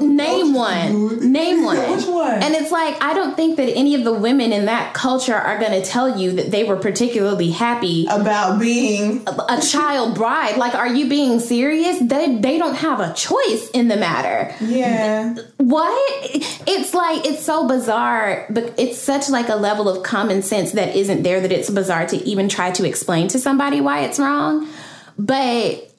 name 0.00 0.54
one. 0.54 1.32
Name 1.32 1.64
one. 1.64 1.76
Which 1.96 2.06
one? 2.06 2.42
And 2.42 2.54
it's 2.54 2.70
like, 2.70 3.02
I 3.02 3.14
don't 3.14 3.34
think 3.36 3.56
that 3.56 3.68
any 3.74 3.94
of 3.94 4.04
the 4.04 4.12
women 4.12 4.52
in 4.52 4.66
that 4.66 4.94
culture 4.94 5.34
are 5.34 5.58
going 5.58 5.72
to 5.72 5.82
tell 5.82 6.18
you 6.18 6.32
that 6.32 6.50
they 6.50 6.64
were 6.64 6.76
particularly 6.76 7.50
happy 7.50 8.06
About 8.10 8.58
being 8.60 9.24
a 9.26 9.60
child 9.60 10.14
bride. 10.14 10.56
Like, 10.56 10.74
are 10.74 10.88
you 10.88 11.08
being 11.08 11.40
serious? 11.40 11.98
They 12.00 12.36
they 12.36 12.58
don't 12.58 12.76
have 12.76 13.00
a 13.00 13.12
choice 13.14 13.70
in 13.70 13.88
the 13.88 13.96
matter. 13.96 14.54
yeah. 14.64 15.34
What? 15.56 16.30
It's 16.68 16.94
like 16.94 17.24
it's 17.26 17.44
so 17.44 17.66
bizarre, 17.66 18.46
but 18.50 18.74
it's 18.78 18.98
such 18.98 19.28
like 19.28 19.48
a 19.48 19.56
level 19.56 19.88
of 19.88 20.02
common 20.02 20.42
sense 20.42 20.72
that 20.72 20.94
isn't 20.96 21.22
there 21.22 21.40
that 21.40 21.52
it's 21.52 21.70
bizarre 21.70 22.06
to 22.06 22.16
even 22.24 22.48
try 22.48 22.70
to 22.72 22.86
explain 22.86 23.28
to 23.28 23.38
somebody 23.38 23.80
why 23.80 24.00
it's 24.00 24.18
wrong. 24.18 24.68
But 25.18 25.90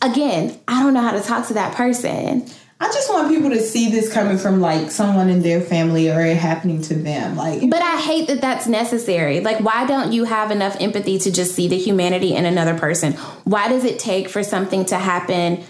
again, 0.00 0.58
I 0.68 0.82
don't 0.82 0.94
know 0.94 1.00
how 1.02 1.12
to 1.12 1.20
talk 1.22 1.48
to 1.48 1.54
that 1.54 1.74
person. 1.74 2.46
I 2.82 2.86
just 2.86 3.08
want 3.12 3.28
people 3.28 3.50
to 3.50 3.60
see 3.60 3.92
this 3.92 4.12
coming 4.12 4.38
from 4.38 4.60
like 4.60 4.90
someone 4.90 5.28
in 5.28 5.40
their 5.40 5.60
family 5.60 6.10
or 6.10 6.20
it 6.20 6.36
happening 6.36 6.82
to 6.82 6.94
them. 6.94 7.36
Like, 7.36 7.70
But 7.70 7.80
I 7.80 8.00
hate 8.00 8.26
that 8.26 8.40
that's 8.40 8.66
necessary. 8.66 9.38
Like, 9.38 9.60
why 9.60 9.86
don't 9.86 10.12
you 10.12 10.24
have 10.24 10.50
enough 10.50 10.76
empathy 10.80 11.16
to 11.18 11.30
just 11.30 11.54
see 11.54 11.68
the 11.68 11.78
humanity 11.78 12.34
in 12.34 12.44
another 12.44 12.76
person? 12.76 13.12
Why 13.44 13.68
does 13.68 13.84
it 13.84 14.00
take 14.00 14.28
for 14.28 14.42
something 14.42 14.84
to 14.86 14.98
happen 14.98 15.62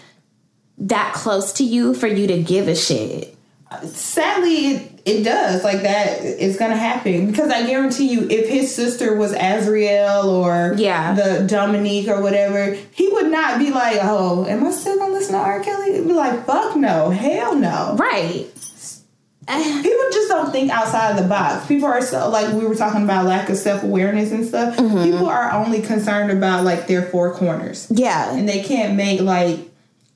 that 0.78 1.12
close 1.12 1.52
to 1.54 1.64
you 1.64 1.92
for 1.92 2.06
you 2.06 2.26
to 2.28 2.42
give 2.42 2.66
a 2.66 2.74
shit? 2.74 3.36
Sadly, 3.84 4.54
it, 4.76 5.02
it 5.04 5.22
does. 5.22 5.64
Like 5.64 5.82
that 5.82 6.20
is 6.22 6.56
gonna 6.56 6.76
happen 6.76 7.26
because 7.30 7.50
I 7.50 7.66
guarantee 7.66 8.12
you, 8.12 8.28
if 8.30 8.48
his 8.48 8.74
sister 8.74 9.16
was 9.16 9.32
Azriel 9.32 10.24
or 10.24 10.74
Yeah. 10.76 11.14
the 11.14 11.46
Dominique 11.46 12.08
or 12.08 12.20
whatever, 12.22 12.76
he 12.92 13.08
would 13.08 13.30
not 13.30 13.58
be 13.58 13.70
like, 13.70 13.98
"Oh, 14.02 14.46
am 14.46 14.64
I 14.64 14.70
still 14.70 14.98
gonna 14.98 15.12
listen 15.12 15.32
to 15.34 15.38
R. 15.40 15.60
Kelly?" 15.60 15.94
He'd 15.96 16.06
be 16.06 16.12
like, 16.14 16.46
"Fuck 16.46 16.76
no, 16.76 17.10
hell 17.10 17.54
no." 17.56 17.96
Right. 17.98 18.46
People 19.48 20.04
just 20.12 20.28
don't 20.28 20.52
think 20.52 20.70
outside 20.70 21.10
of 21.10 21.16
the 21.22 21.28
box. 21.28 21.66
People 21.66 21.88
are 21.88 22.00
so 22.00 22.28
like 22.30 22.52
we 22.54 22.64
were 22.64 22.76
talking 22.76 23.02
about 23.02 23.26
lack 23.26 23.48
of 23.48 23.56
self 23.56 23.82
awareness 23.82 24.30
and 24.30 24.46
stuff. 24.46 24.76
Mm-hmm. 24.76 25.02
People 25.02 25.26
are 25.26 25.50
only 25.52 25.82
concerned 25.82 26.30
about 26.30 26.64
like 26.64 26.86
their 26.86 27.02
four 27.02 27.34
corners, 27.34 27.88
yeah. 27.90 28.32
and 28.34 28.48
they 28.48 28.62
can't 28.62 28.94
make 28.94 29.20
like 29.20 29.58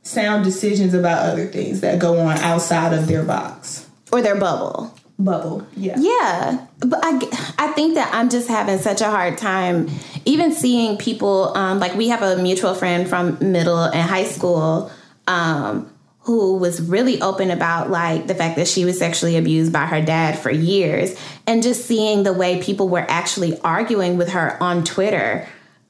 sound 0.06 0.44
decisions 0.44 0.94
about 0.94 1.18
other 1.30 1.46
things 1.46 1.80
that 1.80 1.98
go 1.98 2.18
on 2.20 2.38
outside 2.38 2.92
of 2.92 3.06
their 3.08 3.22
box 3.24 3.88
Or 4.12 4.22
their 4.22 4.36
bubble. 4.36 4.94
bubble. 5.18 5.66
Yeah. 5.76 5.96
Yeah, 5.98 6.66
but 6.80 7.00
I, 7.02 7.54
I 7.58 7.68
think 7.72 7.94
that 7.94 8.10
I'm 8.14 8.28
just 8.30 8.48
having 8.48 8.78
such 8.78 9.00
a 9.00 9.10
hard 9.10 9.36
time 9.38 9.88
even 10.24 10.52
seeing 10.52 10.96
people 10.98 11.56
um, 11.56 11.80
like 11.80 11.94
we 11.94 12.08
have 12.08 12.22
a 12.22 12.36
mutual 12.42 12.74
friend 12.74 13.08
from 13.08 13.38
middle 13.40 13.82
and 13.84 14.08
high 14.08 14.24
school 14.24 14.90
um, 15.26 15.90
who 16.20 16.56
was 16.56 16.80
really 16.82 17.20
open 17.22 17.50
about 17.50 17.90
like 17.90 18.26
the 18.26 18.34
fact 18.34 18.56
that 18.56 18.66
she 18.68 18.84
was 18.84 18.98
sexually 18.98 19.36
abused 19.36 19.72
by 19.72 19.86
her 19.86 20.00
dad 20.02 20.38
for 20.38 20.50
years 20.50 21.16
and 21.46 21.62
just 21.62 21.84
seeing 21.86 22.22
the 22.24 22.32
way 22.32 22.60
people 22.62 22.88
were 22.88 23.06
actually 23.08 23.58
arguing 23.60 24.16
with 24.16 24.30
her 24.30 24.60
on 24.62 24.82
Twitter 24.84 25.46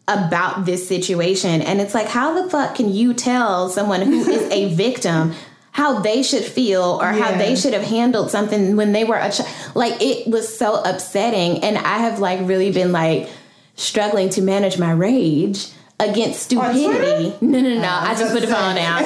about 0.09 0.66
this 0.66 0.87
situation. 0.87 1.62
And 1.62 1.81
it's 1.81 1.95
like 1.95 2.07
how 2.07 2.40
the 2.40 2.49
fuck 2.49 2.75
can 2.75 2.92
you 2.92 3.12
tell 3.14 3.69
someone 3.69 4.03
who 4.03 4.29
is 4.29 4.51
a 4.51 4.73
victim 4.75 5.35
how 5.73 6.01
they 6.01 6.23
should 6.23 6.42
feel 6.42 6.99
or 7.03 7.09
how 7.09 7.37
they 7.37 7.55
should 7.55 7.75
have 7.75 7.83
handled 7.83 8.31
something 8.31 8.77
when 8.77 8.92
they 8.92 9.05
were 9.05 9.16
a 9.16 9.31
child 9.31 9.47
like 9.75 10.01
it 10.01 10.27
was 10.27 10.57
so 10.57 10.83
upsetting. 10.83 11.62
And 11.62 11.77
i 11.77 11.99
have 11.99 12.19
like 12.19 12.40
really 12.49 12.73
been 12.73 12.92
like 12.92 13.29
struggling 13.75 14.31
to 14.31 14.40
manage 14.40 14.79
my 14.79 14.92
rage 14.92 15.69
against 16.01 16.45
stupidity. 16.45 17.37
No 17.42 17.61
no 17.61 17.79
no. 17.79 17.88
I 17.88 18.14
just 18.14 18.33
put 18.33 18.40
the 18.40 18.49
phone 18.49 18.77
down. 18.77 19.03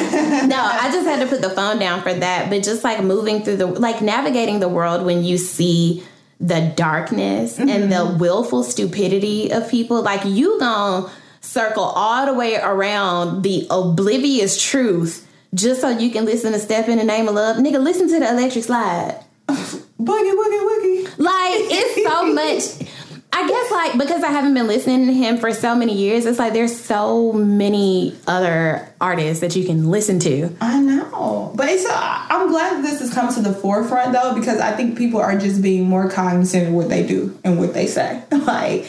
No 0.48 0.56
i 0.56 0.90
just 0.92 1.06
had 1.06 1.20
to 1.20 1.26
put 1.26 1.42
the 1.42 1.50
phone 1.50 1.80
down 1.80 2.02
for 2.02 2.14
that. 2.14 2.50
But 2.50 2.62
just 2.62 2.84
like 2.84 3.02
moving 3.02 3.42
through 3.42 3.56
the 3.56 3.66
like 3.66 4.00
navigating 4.00 4.60
the 4.60 4.68
world 4.68 5.04
when 5.04 5.24
you 5.24 5.38
see 5.38 6.04
the 6.40 6.72
darkness 6.76 7.58
and 7.58 7.68
Mm-hmm. 7.70 7.90
the 7.90 8.16
willful 8.18 8.62
stupidity 8.64 9.52
of 9.52 9.68
people 9.70 10.02
like 10.02 10.24
you 10.24 10.58
gonna 10.58 11.10
circle 11.42 11.84
all 11.84 12.26
the 12.26 12.34
way 12.34 12.56
around 12.56 13.42
the 13.42 13.66
oblivious 13.70 14.60
truth 14.62 15.26
just 15.54 15.80
so 15.80 15.88
you 15.90 16.10
can 16.10 16.24
listen 16.24 16.52
to 16.52 16.58
step 16.58 16.88
in 16.88 16.96
the 16.98 17.04
name 17.04 17.28
of 17.28 17.34
love 17.34 17.56
nigga 17.56 17.82
listen 17.82 18.08
to 18.08 18.18
the 18.20 18.28
electric 18.30 18.64
slide 18.64 19.18
Boogie, 19.48 20.32
boogie, 20.32 20.62
woogie. 20.68 21.18
like 21.18 21.60
it's 21.70 22.02
so 22.08 22.32
much 22.34 22.89
I 23.32 23.48
guess 23.48 23.70
like 23.70 23.98
because 23.98 24.22
I 24.24 24.28
haven't 24.28 24.54
been 24.54 24.66
listening 24.66 25.06
to 25.06 25.12
him 25.12 25.38
for 25.38 25.52
so 25.52 25.74
many 25.74 25.96
years, 25.96 26.26
it's 26.26 26.38
like 26.38 26.52
there's 26.52 26.78
so 26.78 27.32
many 27.32 28.16
other 28.26 28.92
artists 29.00 29.40
that 29.40 29.54
you 29.56 29.64
can 29.64 29.88
listen 29.90 30.18
to. 30.20 30.54
I 30.60 30.80
know, 30.80 31.52
but 31.54 31.68
it's. 31.68 31.86
Uh, 31.86 31.90
I'm 31.94 32.48
glad 32.48 32.76
that 32.78 32.82
this 32.82 33.00
has 33.00 33.14
come 33.14 33.32
to 33.34 33.40
the 33.40 33.52
forefront 33.52 34.12
though, 34.12 34.34
because 34.34 34.60
I 34.60 34.72
think 34.72 34.98
people 34.98 35.20
are 35.20 35.38
just 35.38 35.62
being 35.62 35.88
more 35.88 36.10
cognizant 36.10 36.68
of 36.68 36.74
what 36.74 36.88
they 36.88 37.06
do 37.06 37.38
and 37.44 37.58
what 37.58 37.74
they 37.74 37.86
say. 37.86 38.22
Like, 38.40 38.86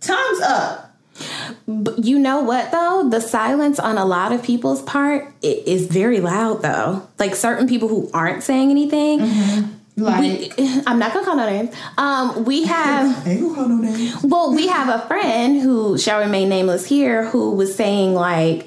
time's 0.00 0.40
up. 0.42 0.86
But 1.66 2.04
you 2.04 2.18
know 2.18 2.42
what 2.42 2.70
though? 2.72 3.08
The 3.08 3.20
silence 3.20 3.78
on 3.78 3.96
a 3.96 4.04
lot 4.04 4.32
of 4.32 4.42
people's 4.42 4.82
part 4.82 5.32
is 5.42 5.86
very 5.86 6.20
loud 6.20 6.62
though. 6.62 7.08
Like 7.18 7.34
certain 7.34 7.66
people 7.66 7.88
who 7.88 8.10
aren't 8.12 8.42
saying 8.42 8.70
anything. 8.70 9.20
Like, 9.96 10.20
We, 10.20 10.82
I'm 10.86 10.98
not 10.98 11.12
gonna 11.12 11.24
call 11.24 11.36
no 11.36 11.48
names. 11.48 11.74
Um, 11.96 12.44
we 12.44 12.64
have 12.66 13.26
ain't 13.26 13.40
gonna 13.40 13.54
call 13.54 13.68
no 13.68 13.76
names. 13.76 14.22
Well, 14.22 14.54
we 14.54 14.68
have 14.68 14.88
a 14.88 15.06
friend 15.06 15.60
who 15.60 15.98
shall 15.98 16.20
remain 16.20 16.48
nameless 16.48 16.86
here 16.86 17.26
who 17.26 17.52
was 17.52 17.74
saying 17.74 18.14
like 18.14 18.66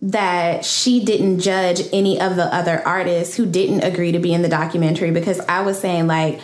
that 0.00 0.64
she 0.64 1.04
didn't 1.04 1.40
judge 1.40 1.80
any 1.92 2.20
of 2.20 2.36
the 2.36 2.44
other 2.54 2.86
artists 2.86 3.36
who 3.36 3.46
didn't 3.46 3.82
agree 3.82 4.12
to 4.12 4.18
be 4.18 4.32
in 4.32 4.42
the 4.42 4.48
documentary 4.48 5.10
because 5.10 5.40
I 5.40 5.62
was 5.62 5.78
saying 5.80 6.06
like 6.06 6.40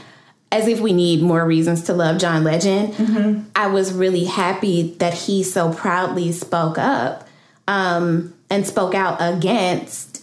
as 0.51 0.69
if 0.69 0.81
we 0.81 0.93
need 0.93 1.21
more 1.21 1.45
reasons 1.45 1.83
to 1.85 1.93
love 1.93 2.19
John 2.19 2.45
Legend. 2.45 2.95
I 3.57 3.67
was 3.67 3.93
really 3.93 4.25
happy 4.25 4.95
that 4.99 5.13
he 5.13 5.43
so 5.43 5.73
proudly 5.73 6.31
spoke 6.31 6.79
up 6.79 7.29
um, 7.67 8.33
and 8.51 8.65
spoke 8.65 8.95
out 8.95 9.17
against 9.19 10.14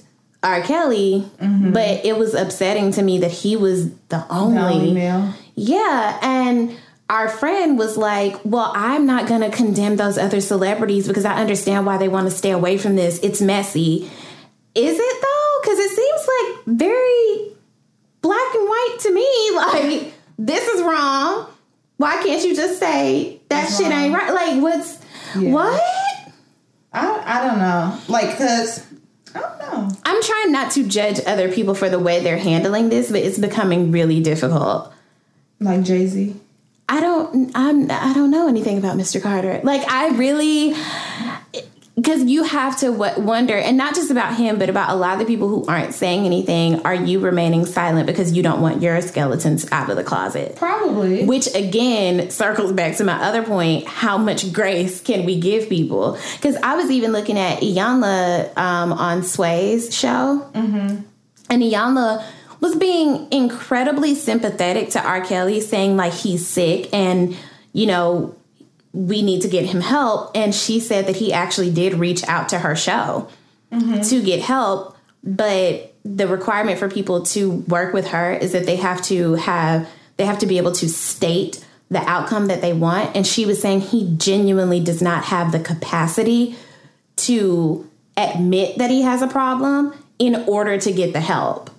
R. 0.44 0.62
Kelly, 0.62 1.24
mm-hmm. 1.40 1.72
but 1.72 2.04
it 2.06 2.18
was 2.18 2.34
upsetting 2.34 2.92
to 2.94 3.02
me 3.04 3.20
that 3.20 3.32
he 3.32 3.56
was 3.56 3.92
the 4.10 4.26
only 4.30 4.56
The 4.58 4.64
only 4.74 4.92
male. 4.94 5.34
yeah, 5.56 6.18
and 6.22 6.76
our 7.10 7.30
friend 7.30 7.78
was 7.78 7.96
like, 7.98 8.38
"Well, 8.44 8.72
I'm 8.76 9.06
not 9.06 9.28
going 9.28 9.42
to 9.42 9.50
condemn 9.56 9.98
those 9.98 10.18
other 10.18 10.42
celebrities 10.42 11.08
because 11.08 11.26
I 11.26 11.36
understand 11.36 11.86
why 11.86 11.98
they 11.98 12.08
want 12.08 12.28
to 12.30 12.36
stay 12.36 12.52
away 12.52 12.78
from 12.78 12.96
this. 12.96 13.20
It's 13.22 13.42
messy." 13.42 14.10
Is 14.74 14.98
it 14.98 15.22
though? 15.22 15.70
Cuz 15.70 15.78
it 15.80 15.90
seems 15.92 16.28
like 16.28 16.66
very 16.78 17.56
black 18.22 18.56
and 18.56 18.68
white 18.70 18.98
to 19.02 19.12
me. 19.14 19.28
Like, 19.56 20.14
this 20.40 20.68
is 20.68 20.82
wrong. 20.82 21.48
Why 21.98 22.16
can't 22.24 22.44
you 22.44 22.56
just 22.56 22.80
say 22.80 23.42
that 23.50 23.70
shit 23.70 23.92
ain't 23.92 24.14
right? 24.16 24.34
Like, 24.34 24.64
what's 24.64 24.98
Yeah. 25.38 25.52
what? 25.52 25.82
I 26.94 27.22
I 27.26 27.48
don't 27.48 27.60
know. 27.60 27.98
Like, 28.08 28.38
cause 28.38 28.84
Know. 29.72 29.90
I'm 30.04 30.22
trying 30.22 30.52
not 30.52 30.72
to 30.74 30.88
judge 30.88 31.20
other 31.26 31.52
people 31.52 31.74
for 31.76 31.90
the 31.90 32.00
way 32.00 32.22
they're 32.22 32.38
handling 32.38 32.90
this, 32.90 33.12
but 33.12 33.22
it's 33.22 33.38
becoming 33.38 33.92
really 33.92 34.22
difficult. 34.22 34.94
Like 35.60 35.84
Jay 35.84 36.08
Z. 36.08 36.36
I 36.90 37.00
don't 37.00 37.52
I'm 37.56 37.90
I 37.90 38.14
don't 38.14 38.32
know 38.32 38.48
anything 38.48 38.78
about 38.78 38.98
Mr. 38.98 39.22
Carter. 39.22 39.62
Like 39.64 39.90
I 39.90 40.10
really 40.10 40.74
because 41.96 42.24
you 42.24 42.44
have 42.44 42.80
to 42.80 42.92
w- 42.98 43.22
wonder 43.22 43.56
and 43.56 43.76
not 43.78 43.94
just 43.94 44.10
about 44.12 44.36
him 44.36 44.58
but 44.58 44.70
about 44.70 44.90
a 44.90 44.96
lot 44.96 45.14
of 45.14 45.20
the 45.20 45.26
people 45.26 45.50
who 45.50 45.66
aren't 45.66 45.94
saying 45.94 46.26
anything. 46.26 46.82
Are 46.86 46.96
you 46.96 47.20
remaining 47.20 47.66
silent 47.66 48.08
because 48.08 48.32
you 48.32 48.42
don't 48.42 48.62
want 48.62 48.82
your 48.82 49.02
skeletons 49.02 49.70
out 49.72 49.90
of 49.90 49.98
the 49.98 50.04
closet? 50.04 50.56
Probably. 50.56 51.26
which 51.26 51.54
again 51.54 52.30
circles 52.30 52.72
back 52.72 52.96
to 52.98 53.04
my 53.04 53.22
other 53.22 53.44
point 53.44 53.88
how 53.88 54.18
much 54.18 54.52
grace 54.54 55.02
can 55.02 55.26
we 55.26 55.40
give 55.40 55.68
people? 55.70 56.18
Because 56.38 56.56
i 56.58 56.76
was 56.76 56.90
even 56.90 57.12
looking 57.12 57.38
at 57.38 57.60
iyanla 57.62 58.58
um, 58.58 58.94
on 58.94 59.24
sway's 59.24 59.94
show. 59.96 60.50
And 60.54 61.62
iyanla 61.62 62.24
was 62.62 62.76
being 62.76 63.28
incredibly 63.32 64.16
sympathetic 64.16 64.92
to 64.92 65.04
r. 65.04 65.20
Kelly 65.26 65.60
saying 65.60 65.98
like 65.98 66.14
he's 66.14 66.48
sick 66.48 66.94
and 66.94 67.36
you 67.74 67.88
know 67.88 68.36
we 68.94 69.22
need 69.22 69.42
to 69.42 69.48
get 69.48 69.66
him 69.66 69.82
help. 69.82 70.32
And 70.36 70.54
she 70.54 70.80
said 70.80 71.08
that 71.08 71.16
he 71.16 71.32
actually 71.32 71.72
did 71.72 71.94
reach 71.96 72.24
out 72.28 72.50
to 72.50 72.60
her 72.60 72.76
show 72.76 73.30
mm-hmm. 73.72 74.02
to 74.02 74.22
get 74.22 74.42
help. 74.42 74.98
But 75.24 75.94
the 76.04 76.28
requirement 76.28 76.80
for 76.80 76.90
people 76.90 77.24
to 77.28 77.52
work 77.52 77.94
with 77.94 78.08
her 78.08 78.34
is 78.34 78.52
that 78.54 78.66
they 78.66 78.76
have 78.78 79.02
to 79.04 79.36
have 79.36 79.88
they 80.18 80.26
have 80.26 80.40
to 80.40 80.46
be 80.46 80.58
able 80.58 80.72
to 80.74 80.90
state 80.90 81.66
the 81.90 82.00
outcome 82.00 82.48
that 82.48 82.62
they 82.62 82.74
want. 82.74 83.16
And 83.16 83.26
she 83.26 83.46
was 83.46 83.62
saying 83.62 83.82
he 83.82 84.16
genuinely 84.18 84.80
does 84.80 85.02
not 85.02 85.26
have 85.26 85.52
the 85.52 85.60
capacity 85.60 86.56
to 87.18 87.90
admit 88.18 88.78
that 88.78 88.90
he 88.90 89.02
has 89.02 89.22
a 89.22 89.28
problem 89.28 89.94
in 90.20 90.36
order 90.48 90.78
to 90.78 90.92
get 90.92 91.14
the 91.14 91.22
help. 91.22 91.70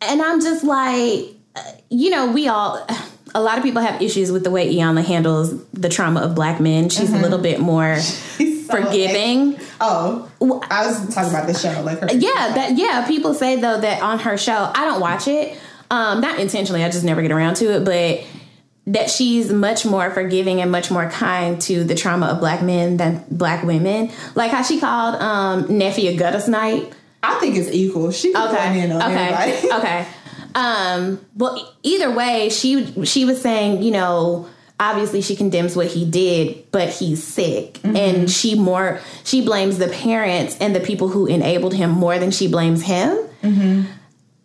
And 0.00 0.22
i'm 0.22 0.40
just 0.40 0.64
like 0.64 1.26
you 1.90 2.10
know 2.10 2.30
we 2.32 2.48
all 2.48 2.86
a 3.34 3.40
lot 3.40 3.58
of 3.58 3.64
people 3.64 3.82
have 3.82 4.00
issues 4.02 4.32
with 4.32 4.44
the 4.44 4.50
way 4.50 4.74
Iyanla 4.74 5.04
handles 5.04 5.64
the 5.72 5.88
trauma 5.88 6.20
of 6.20 6.34
black 6.34 6.60
men 6.60 6.88
she's 6.88 7.12
a 7.12 7.18
little 7.18 7.38
bit 7.38 7.60
more 7.60 7.94
He's 8.38 8.66
forgiving. 8.70 9.58
oh, 9.80 10.30
I 10.70 10.86
was 10.86 11.14
talking 11.14 11.30
about 11.30 11.46
the 11.46 11.54
show, 11.54 11.82
like 11.82 11.98
her. 12.00 12.08
Yeah, 12.12 12.30
that 12.54 12.76
yeah. 12.76 13.06
People 13.06 13.34
say 13.34 13.56
though 13.60 13.80
that 13.80 14.02
on 14.02 14.20
her 14.20 14.38
show, 14.38 14.70
I 14.74 14.84
don't 14.84 15.00
watch 15.00 15.26
it. 15.28 15.58
Um, 15.90 16.20
not 16.20 16.38
intentionally. 16.38 16.84
I 16.84 16.90
just 16.90 17.04
never 17.04 17.20
get 17.20 17.32
around 17.32 17.54
to 17.56 17.72
it, 17.74 17.84
but 17.84 18.24
that 18.86 19.10
she's 19.10 19.52
much 19.52 19.84
more 19.84 20.10
forgiving 20.10 20.60
and 20.60 20.70
much 20.70 20.90
more 20.90 21.10
kind 21.10 21.60
to 21.62 21.84
the 21.84 21.94
trauma 21.94 22.26
of 22.26 22.38
black 22.40 22.62
men 22.62 22.96
than 22.96 23.24
black 23.30 23.64
women. 23.64 24.10
Like 24.34 24.50
how 24.52 24.62
she 24.62 24.78
called 24.80 25.16
um 25.20 25.78
Nephi 25.78 26.08
a 26.08 26.16
gutter 26.16 26.40
snipe. 26.40 26.94
I 27.22 27.38
think 27.40 27.56
it's 27.56 27.70
equal. 27.70 28.12
She 28.12 28.32
can 28.32 28.48
Okay. 28.54 28.80
in 28.80 28.92
on 28.92 29.02
okay. 29.02 29.28
everybody. 29.28 29.72
okay. 29.80 30.06
Um, 30.54 31.24
well, 31.36 31.74
either 31.82 32.10
way, 32.10 32.48
she 32.48 33.04
she 33.04 33.24
was 33.24 33.40
saying, 33.40 33.82
you 33.82 33.90
know, 33.90 34.48
obviously 34.78 35.20
she 35.20 35.36
condemns 35.36 35.76
what 35.76 35.86
he 35.88 36.04
did, 36.04 36.70
but 36.72 36.88
he's 36.88 37.22
sick, 37.22 37.74
Mm-hmm. 37.80 37.96
and 37.96 38.30
she 38.30 38.54
more 38.54 39.00
she 39.24 39.44
blames 39.44 39.78
the 39.78 39.88
parents 39.88 40.56
and 40.60 40.74
the 40.74 40.80
people 40.80 41.08
who 41.08 41.26
enabled 41.26 41.74
him 41.74 41.90
more 41.90 42.18
than 42.18 42.30
she 42.30 42.48
blames 42.48 42.82
him. 42.82 43.16
Mm-hmm. 43.42 43.82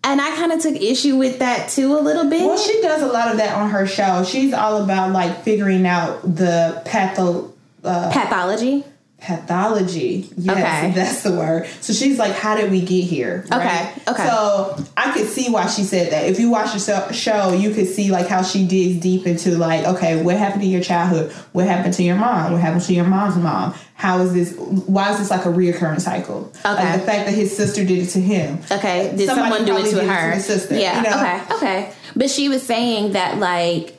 And 0.08 0.22
I 0.22 0.36
kind 0.36 0.52
of 0.52 0.62
took 0.62 0.76
issue 0.76 1.16
with 1.16 1.40
that 1.40 1.70
too 1.70 1.98
a 1.98 2.00
little 2.00 2.30
bit. 2.30 2.42
Well, 2.42 2.58
she 2.60 2.80
does 2.82 3.02
a 3.02 3.08
lot 3.08 3.32
of 3.32 3.38
that 3.38 3.56
on 3.56 3.72
her 3.72 3.88
show. 3.88 4.24
She's 4.24 4.54
all 4.54 4.84
about 4.84 5.12
like 5.12 5.42
figuring 5.44 5.88
out 5.88 6.22
the 6.22 6.82
patho 6.86 7.52
uh, 7.84 8.12
Pathology. 8.12 8.84
Pathology. 9.20 10.30
Yes, 10.38 10.58
Okay. 10.58 10.92
that's 10.96 11.24
the 11.24 11.32
word. 11.32 11.68
So 11.82 11.94
she's 11.94 12.18
like, 12.20 12.34
"How 12.34 12.56
did 12.56 12.72
we 12.72 12.82
get 12.82 13.04
here?" 13.04 13.46
Okay, 13.52 13.90
okay. 14.08 14.28
So 14.28 14.84
I 14.98 15.12
could 15.12 15.28
see 15.28 15.50
why 15.50 15.68
she 15.68 15.84
said 15.84 16.12
that. 16.12 16.26
If 16.26 16.40
you 16.40 16.50
watch 16.50 16.74
the 16.74 17.12
show, 17.14 17.54
you 17.54 17.72
could 17.74 17.88
see 17.88 18.12
like 18.12 18.28
how 18.28 18.44
she 18.44 18.68
digs 18.68 19.02
deep 19.02 19.26
into 19.26 19.58
like, 19.58 19.86
okay, 19.86 20.22
what 20.22 20.38
happened 20.38 20.62
to 20.62 20.68
your 20.68 20.82
childhood? 20.82 21.32
What 21.54 21.68
happened 21.68 21.94
to 21.96 22.04
your 22.04 22.16
mom? 22.16 22.52
What 22.54 22.62
happened 22.62 22.84
to 22.84 22.94
your 22.94 23.06
mom's 23.06 23.38
mom? 23.38 23.74
How 23.96 24.20
is 24.20 24.34
this? 24.34 24.56
Why 24.58 25.12
is 25.12 25.20
this 25.20 25.32
like 25.32 25.46
a 25.46 25.50
reoccurring 25.50 26.02
cycle? 26.02 26.52
Okay. 26.66 26.74
Like 26.74 27.00
the 27.00 27.06
fact 27.06 27.26
that 27.28 27.34
his 27.34 27.56
sister 27.56 27.86
did 27.86 28.00
it 28.00 28.08
to 28.08 28.20
him. 28.20 28.60
Okay, 28.72 29.14
did 29.16 29.28
Somebody 29.28 29.50
someone 29.50 29.66
do 29.66 29.78
it 29.78 29.90
to 29.90 29.96
did 29.96 30.04
it 30.04 30.10
her? 30.10 30.34
to 30.34 30.40
sister, 30.42 30.78
yeah. 30.78 30.98
you 30.98 31.10
know? 31.10 31.16
Okay. 31.18 31.56
Okay. 31.56 31.94
But 32.16 32.30
she 32.30 32.50
was 32.50 32.62
saying 32.64 33.14
that 33.14 33.38
like 33.40 33.95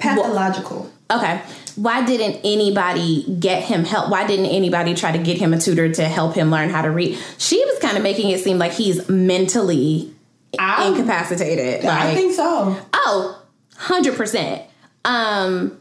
Pathological. 0.00 0.90
Okay. 1.10 1.40
Why 1.76 2.04
didn't 2.04 2.40
anybody 2.44 3.24
get 3.38 3.62
him 3.64 3.84
help? 3.84 4.10
Why 4.10 4.26
didn't 4.26 4.46
anybody 4.46 4.94
try 4.94 5.12
to 5.12 5.18
get 5.18 5.38
him 5.38 5.52
a 5.54 5.58
tutor 5.58 5.92
to 5.94 6.04
help 6.04 6.34
him 6.34 6.50
learn 6.50 6.68
how 6.70 6.82
to 6.82 6.90
read? 6.90 7.18
She 7.38 7.56
was 7.64 7.78
kind 7.80 7.96
of 7.96 8.02
making 8.02 8.30
it 8.30 8.40
seem 8.40 8.58
like 8.58 8.72
he's 8.72 9.08
mentally 9.08 10.12
I- 10.58 10.88
incapacitated. 10.88 11.84
I 11.84 12.06
Like, 12.06 12.16
think 12.16 12.34
so. 12.34 12.76
oh, 12.92 13.42
100%. 13.76 14.62
Um, 15.04 15.80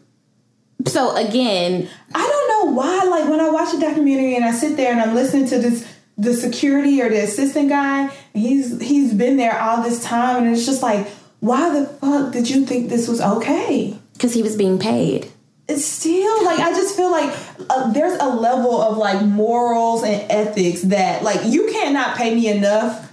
so 0.85 1.15
again, 1.15 1.89
I 2.15 2.19
don't 2.27 2.47
know 2.67 2.73
why. 2.75 3.03
Like 3.05 3.29
when 3.29 3.39
I 3.39 3.49
watch 3.49 3.73
a 3.73 3.79
documentary 3.79 4.35
and 4.35 4.45
I 4.45 4.51
sit 4.51 4.77
there 4.77 4.91
and 4.91 5.01
I'm 5.01 5.13
listening 5.15 5.47
to 5.49 5.59
this, 5.59 5.85
the 6.17 6.33
security 6.33 7.01
or 7.01 7.09
the 7.09 7.19
assistant 7.23 7.69
guy, 7.69 8.09
he's 8.33 8.79
he's 8.81 9.13
been 9.13 9.37
there 9.37 9.59
all 9.59 9.81
this 9.83 10.03
time, 10.03 10.43
and 10.43 10.55
it's 10.55 10.65
just 10.65 10.81
like, 10.81 11.07
why 11.39 11.79
the 11.79 11.85
fuck 11.85 12.33
did 12.33 12.49
you 12.49 12.65
think 12.65 12.89
this 12.89 13.07
was 13.07 13.21
okay? 13.21 13.97
because 14.19 14.33
he 14.33 14.43
was 14.43 14.57
being 14.57 14.77
paid. 14.77 15.31
It's 15.69 15.85
still 15.85 16.43
like 16.43 16.59
I 16.59 16.71
just 16.71 16.95
feel 16.95 17.09
like 17.09 17.33
uh, 17.69 17.91
there's 17.93 18.19
a 18.19 18.27
level 18.27 18.81
of 18.81 18.97
like 18.97 19.23
morals 19.23 20.03
and 20.03 20.29
ethics 20.29 20.81
that 20.83 21.23
like 21.23 21.39
you 21.45 21.69
cannot 21.71 22.17
pay 22.17 22.35
me 22.35 22.49
enough. 22.49 23.09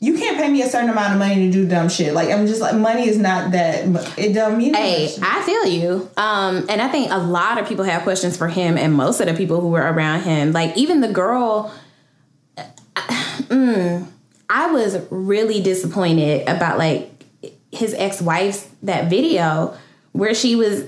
You 0.00 0.16
can't 0.16 0.36
pay 0.36 0.48
me 0.48 0.62
a 0.62 0.68
certain 0.68 0.90
amount 0.90 1.12
of 1.12 1.18
money 1.18 1.46
to 1.46 1.52
do 1.52 1.68
dumb 1.68 1.88
shit. 1.88 2.14
Like 2.14 2.30
I'm 2.30 2.46
just 2.46 2.60
like 2.60 2.74
money 2.74 3.06
is 3.08 3.18
not 3.18 3.52
that. 3.52 3.84
It 4.18 4.32
don't 4.32 4.58
mean 4.58 4.74
Hey. 4.74 5.14
I 5.22 5.42
feel 5.42 5.66
you. 5.66 6.10
Um, 6.16 6.66
and 6.68 6.80
I 6.82 6.88
think 6.88 7.12
a 7.12 7.18
lot 7.18 7.58
of 7.58 7.68
people 7.68 7.84
have 7.84 8.02
questions 8.02 8.36
for 8.36 8.48
him, 8.48 8.76
and 8.78 8.94
most 8.94 9.20
of 9.20 9.26
the 9.26 9.34
people 9.34 9.60
who 9.60 9.68
were 9.68 9.82
around 9.82 10.22
him, 10.22 10.52
like 10.52 10.76
even 10.76 11.00
the 11.00 11.12
girl. 11.12 11.72
Mm, 13.48 14.06
I 14.50 14.70
was 14.70 14.98
really 15.10 15.62
disappointed 15.62 16.46
about 16.48 16.76
like 16.76 17.17
his 17.70 17.94
ex-wife's 17.94 18.68
that 18.82 19.10
video 19.10 19.76
where 20.12 20.34
she 20.34 20.56
was 20.56 20.84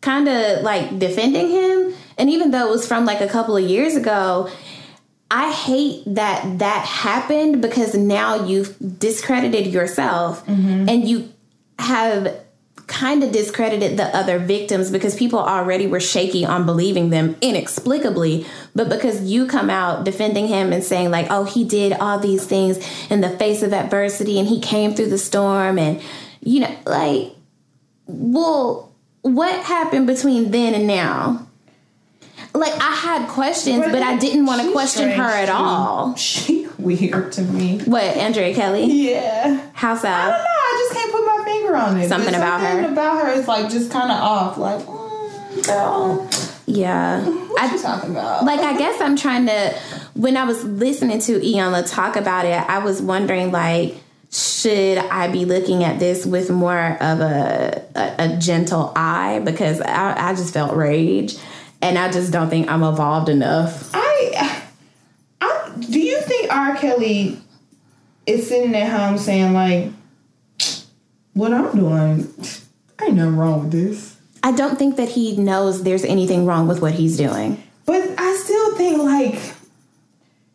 kind 0.00 0.28
of 0.28 0.62
like 0.62 0.98
defending 0.98 1.50
him, 1.50 1.94
and 2.18 2.30
even 2.30 2.50
though 2.50 2.68
it 2.68 2.70
was 2.70 2.86
from 2.86 3.04
like 3.04 3.20
a 3.20 3.28
couple 3.28 3.56
of 3.56 3.64
years 3.64 3.96
ago, 3.96 4.50
I 5.30 5.52
hate 5.52 6.02
that 6.06 6.60
that 6.60 6.84
happened 6.84 7.60
because 7.60 7.94
now 7.94 8.46
you've 8.46 8.76
discredited 8.98 9.66
yourself 9.66 10.46
mm-hmm. 10.46 10.88
and 10.88 11.08
you 11.08 11.32
have 11.78 12.34
kind 12.86 13.24
of 13.24 13.32
discredited 13.32 13.96
the 13.96 14.04
other 14.16 14.38
victims 14.38 14.90
because 14.90 15.16
people 15.16 15.40
already 15.40 15.86
were 15.86 15.98
shaky 15.98 16.44
on 16.44 16.64
believing 16.64 17.10
them 17.10 17.36
inexplicably. 17.40 18.46
But 18.74 18.88
because 18.88 19.22
you 19.22 19.46
come 19.46 19.70
out 19.70 20.04
defending 20.04 20.46
him 20.46 20.72
and 20.72 20.84
saying 20.84 21.10
like 21.10 21.26
oh 21.30 21.44
he 21.44 21.64
did 21.64 21.92
all 21.94 22.18
these 22.18 22.46
things 22.46 22.78
in 23.10 23.20
the 23.20 23.30
face 23.30 23.62
of 23.62 23.72
adversity 23.72 24.38
and 24.38 24.48
he 24.48 24.60
came 24.60 24.94
through 24.94 25.10
the 25.10 25.18
storm 25.18 25.78
and 25.78 26.00
you 26.40 26.60
know 26.60 26.76
like 26.86 27.32
well 28.06 28.92
what 29.22 29.64
happened 29.64 30.06
between 30.06 30.52
then 30.52 30.74
and 30.74 30.86
now? 30.86 31.48
Like 32.54 32.72
i 32.80 32.92
had 32.92 33.28
questions 33.28 33.84
but, 33.84 34.02
i 34.02 34.16
didn't 34.16 34.46
want 34.46 34.62
to 34.62 34.72
question 34.72 35.10
her 35.10 35.22
at 35.22 35.48
all. 35.48 36.14
She 36.26 36.68
weird 36.78 37.32
to 37.32 37.42
me. 37.42 37.80
what 37.80 38.04
andrea 38.04 38.54
kelly? 38.54 38.84
Yeah. 38.84 39.70
how 39.72 39.96
so 39.96 40.08
I 40.08 40.28
don't 40.28 40.38
know. 40.38 40.44
I 40.44 40.84
just 40.88 41.00
can't 41.00 41.12
put 41.12 41.24
my 41.24 41.42
finger 41.66 41.76
on 41.76 41.98
it. 41.98 42.08
Something 42.08 42.34
about 42.34 42.60
something 42.60 42.84
her. 42.84 42.92
About 42.92 43.24
her 43.24 43.32
is 43.32 43.48
like 43.48 43.70
just 43.70 43.90
kind 43.90 44.10
of 44.10 44.18
off. 44.18 44.58
Like, 44.58 44.84
mm, 44.84 45.66
girl, 45.66 46.28
yeah 46.66 47.24
what 47.26 47.62
I, 47.62 47.74
you 47.74 47.80
talking 47.80 48.10
about? 48.10 48.44
like 48.44 48.60
I 48.60 48.76
guess 48.76 49.00
I'm 49.00 49.16
trying 49.16 49.46
to 49.46 49.74
when 50.14 50.36
I 50.36 50.44
was 50.44 50.64
listening 50.64 51.20
to 51.20 51.38
Iyanla 51.38 51.90
talk 51.90 52.16
about 52.16 52.44
it, 52.44 52.58
I 52.68 52.78
was 52.78 53.00
wondering 53.02 53.52
like 53.52 53.96
should 54.32 54.98
I 54.98 55.28
be 55.28 55.44
looking 55.44 55.84
at 55.84 55.98
this 55.98 56.26
with 56.26 56.50
more 56.50 56.96
of 57.00 57.20
a 57.20 57.84
a, 57.94 58.14
a 58.18 58.36
gentle 58.38 58.92
eye 58.96 59.40
because 59.44 59.80
I, 59.80 60.30
I 60.30 60.34
just 60.34 60.52
felt 60.52 60.76
rage 60.76 61.36
and 61.82 61.98
I 61.98 62.10
just 62.10 62.32
don't 62.32 62.50
think 62.50 62.70
I'm 62.70 62.82
evolved 62.82 63.28
enough. 63.28 63.90
I, 63.94 64.62
I, 65.40 65.72
do 65.78 66.00
you 66.00 66.20
think 66.22 66.50
R. 66.50 66.74
Kelly 66.76 67.38
is 68.26 68.48
sitting 68.48 68.74
at 68.74 68.90
home 68.90 69.18
saying 69.18 69.52
like, 69.52 69.90
what 71.36 71.52
I'm 71.52 71.76
doing, 71.76 72.32
ain't 73.02 73.14
nothing 73.14 73.36
wrong 73.36 73.60
with 73.60 73.72
this. 73.72 74.16
I 74.42 74.52
don't 74.52 74.78
think 74.78 74.96
that 74.96 75.10
he 75.10 75.36
knows 75.36 75.82
there's 75.82 76.04
anything 76.04 76.46
wrong 76.46 76.66
with 76.66 76.80
what 76.80 76.94
he's 76.94 77.18
doing. 77.18 77.62
But 77.84 78.02
I 78.18 78.36
still 78.36 78.74
think 78.76 79.02
like, 79.02 79.54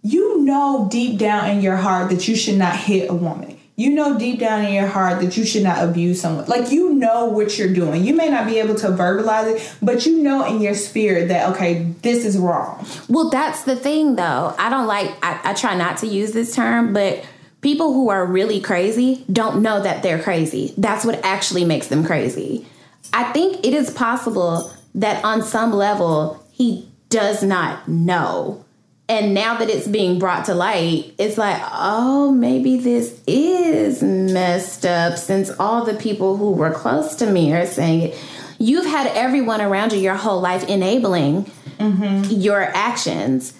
you 0.02 0.42
know 0.42 0.88
deep 0.90 1.20
down 1.20 1.52
in 1.52 1.62
your 1.62 1.76
heart 1.76 2.10
that 2.10 2.28
you 2.28 2.36
should 2.36 2.58
not 2.58 2.76
hit 2.76 3.12
a 3.12 3.14
woman. 3.14 3.60
You 3.76 3.92
know 3.92 4.18
deep 4.18 4.40
down 4.40 4.66
in 4.66 4.74
your 4.74 4.88
heart 4.88 5.22
that 5.22 5.38
you 5.38 5.46
should 5.46 5.64
not 5.64 5.88
abuse 5.88 6.20
someone. 6.20 6.46
Like 6.46 6.72
you 6.72 6.96
know 6.96 7.26
what 7.26 7.60
you're 7.60 7.74
doing. 7.74 8.04
You 8.04 8.16
may 8.16 8.30
not 8.30 8.48
be 8.48 8.58
able 8.58 8.76
to 8.76 8.88
verbalize 8.88 9.56
it, 9.56 9.76
but 9.84 10.08
you 10.08 10.24
know 10.24 10.46
in 10.46 10.62
your 10.62 10.74
spirit 10.74 11.28
that 11.28 11.52
okay, 11.52 11.84
this 12.02 12.26
is 12.26 12.40
wrong. 12.40 12.84
Well, 13.08 13.30
that's 13.30 13.64
the 13.66 13.76
thing, 13.76 14.16
though. 14.16 14.56
I 14.58 14.72
don't 14.72 14.88
like, 14.88 15.12
I, 15.22 15.40
I 15.44 15.54
try 15.54 15.76
not 15.76 15.98
to 16.00 16.08
use 16.08 16.32
this 16.32 16.56
term, 16.56 16.92
but 16.92 17.24
people 17.62 17.94
who 17.94 18.10
are 18.10 18.26
really 18.26 18.60
crazy 18.60 19.24
don't 19.32 19.62
know 19.62 19.82
that 19.82 20.04
they're 20.04 20.22
crazy. 20.22 20.74
That's 20.78 21.06
what 21.06 21.24
actually 21.24 21.66
makes 21.66 21.88
them 21.88 22.04
crazy. 22.04 22.68
I 23.14 23.32
think 23.32 23.66
it 23.66 23.74
is 23.74 23.90
possible 23.90 24.72
that 24.96 25.24
on 25.24 25.42
some 25.42 25.72
level, 25.74 26.44
he 26.52 26.90
does 27.10 27.44
not 27.44 27.88
know. 27.88 28.66
And 29.10 29.34
now 29.34 29.58
that 29.58 29.70
it's 29.70 29.88
being 29.88 30.20
brought 30.20 30.46
to 30.46 30.54
light, 30.54 31.14
it's 31.18 31.38
like, 31.38 31.62
oh, 31.74 32.32
maybe 32.32 32.78
this 32.78 33.22
is 33.28 34.02
messed 34.02 34.86
up 34.86 35.18
since 35.18 35.50
all 35.60 35.84
the 35.84 35.96
people 35.96 36.38
who 36.38 36.52
were 36.52 36.72
close 36.72 37.16
to 37.16 37.30
me 37.30 37.54
are 37.54 37.66
saying 37.66 38.02
it. 38.04 38.24
You've 38.58 38.86
had 38.86 39.08
everyone 39.08 39.60
around 39.60 39.92
you 39.92 40.00
your 40.00 40.16
whole 40.16 40.40
life 40.40 40.68
enabling 40.70 41.52
mm-hmm. 41.78 42.32
your 42.32 42.62
actions. 42.62 43.54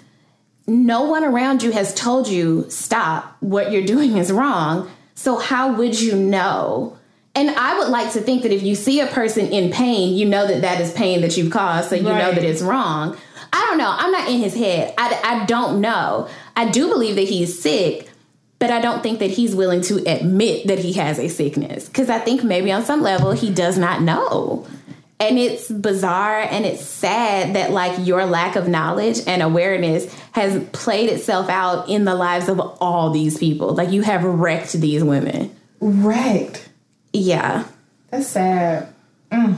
No 0.66 1.02
one 1.02 1.24
around 1.24 1.62
you 1.62 1.72
has 1.72 1.94
told 1.94 2.28
you, 2.28 2.66
stop, 2.68 3.36
what 3.40 3.72
you're 3.72 3.84
doing 3.84 4.16
is 4.16 4.30
wrong. 4.30 4.90
So, 5.14 5.36
how 5.38 5.74
would 5.74 6.00
you 6.00 6.16
know? 6.16 6.96
And 7.34 7.50
I 7.50 7.78
would 7.78 7.88
like 7.88 8.12
to 8.12 8.20
think 8.20 8.42
that 8.42 8.52
if 8.52 8.62
you 8.62 8.74
see 8.74 9.00
a 9.00 9.06
person 9.06 9.46
in 9.46 9.72
pain, 9.72 10.14
you 10.14 10.26
know 10.26 10.46
that 10.46 10.60
that 10.62 10.80
is 10.80 10.92
pain 10.92 11.22
that 11.22 11.36
you've 11.36 11.52
caused, 11.52 11.88
so 11.88 11.96
you 11.96 12.02
know 12.02 12.32
that 12.32 12.44
it's 12.44 12.62
wrong. 12.62 13.16
I 13.52 13.66
don't 13.68 13.78
know. 13.78 13.90
I'm 13.90 14.12
not 14.12 14.28
in 14.28 14.38
his 14.38 14.54
head. 14.54 14.94
I, 14.98 15.20
I 15.22 15.46
don't 15.46 15.80
know. 15.80 16.28
I 16.56 16.68
do 16.68 16.88
believe 16.88 17.16
that 17.16 17.28
he's 17.28 17.60
sick, 17.60 18.10
but 18.58 18.70
I 18.70 18.80
don't 18.80 19.02
think 19.02 19.18
that 19.18 19.30
he's 19.30 19.54
willing 19.54 19.80
to 19.82 19.96
admit 20.06 20.66
that 20.68 20.78
he 20.78 20.92
has 20.94 21.18
a 21.18 21.28
sickness. 21.28 21.86
Because 21.86 22.10
I 22.10 22.18
think 22.18 22.44
maybe 22.44 22.70
on 22.70 22.84
some 22.84 23.02
level 23.02 23.32
he 23.32 23.50
does 23.50 23.78
not 23.78 24.02
know. 24.02 24.66
And 25.22 25.38
it's 25.38 25.70
bizarre 25.70 26.40
and 26.40 26.66
it's 26.66 26.84
sad 26.84 27.54
that 27.54 27.70
like 27.70 28.04
your 28.06 28.26
lack 28.26 28.56
of 28.56 28.66
knowledge 28.66 29.20
and 29.26 29.40
awareness 29.40 30.12
has 30.32 30.62
played 30.72 31.08
itself 31.10 31.48
out 31.48 31.88
in 31.88 32.04
the 32.04 32.14
lives 32.16 32.48
of 32.48 32.58
all 32.80 33.10
these 33.10 33.38
people. 33.38 33.72
Like 33.74 33.90
you 33.92 34.02
have 34.02 34.24
wrecked 34.24 34.72
these 34.72 35.04
women. 35.04 35.54
Wrecked. 35.80 36.68
Yeah. 37.12 37.64
That's 38.10 38.26
sad. 38.26 38.92
Mm. 39.30 39.56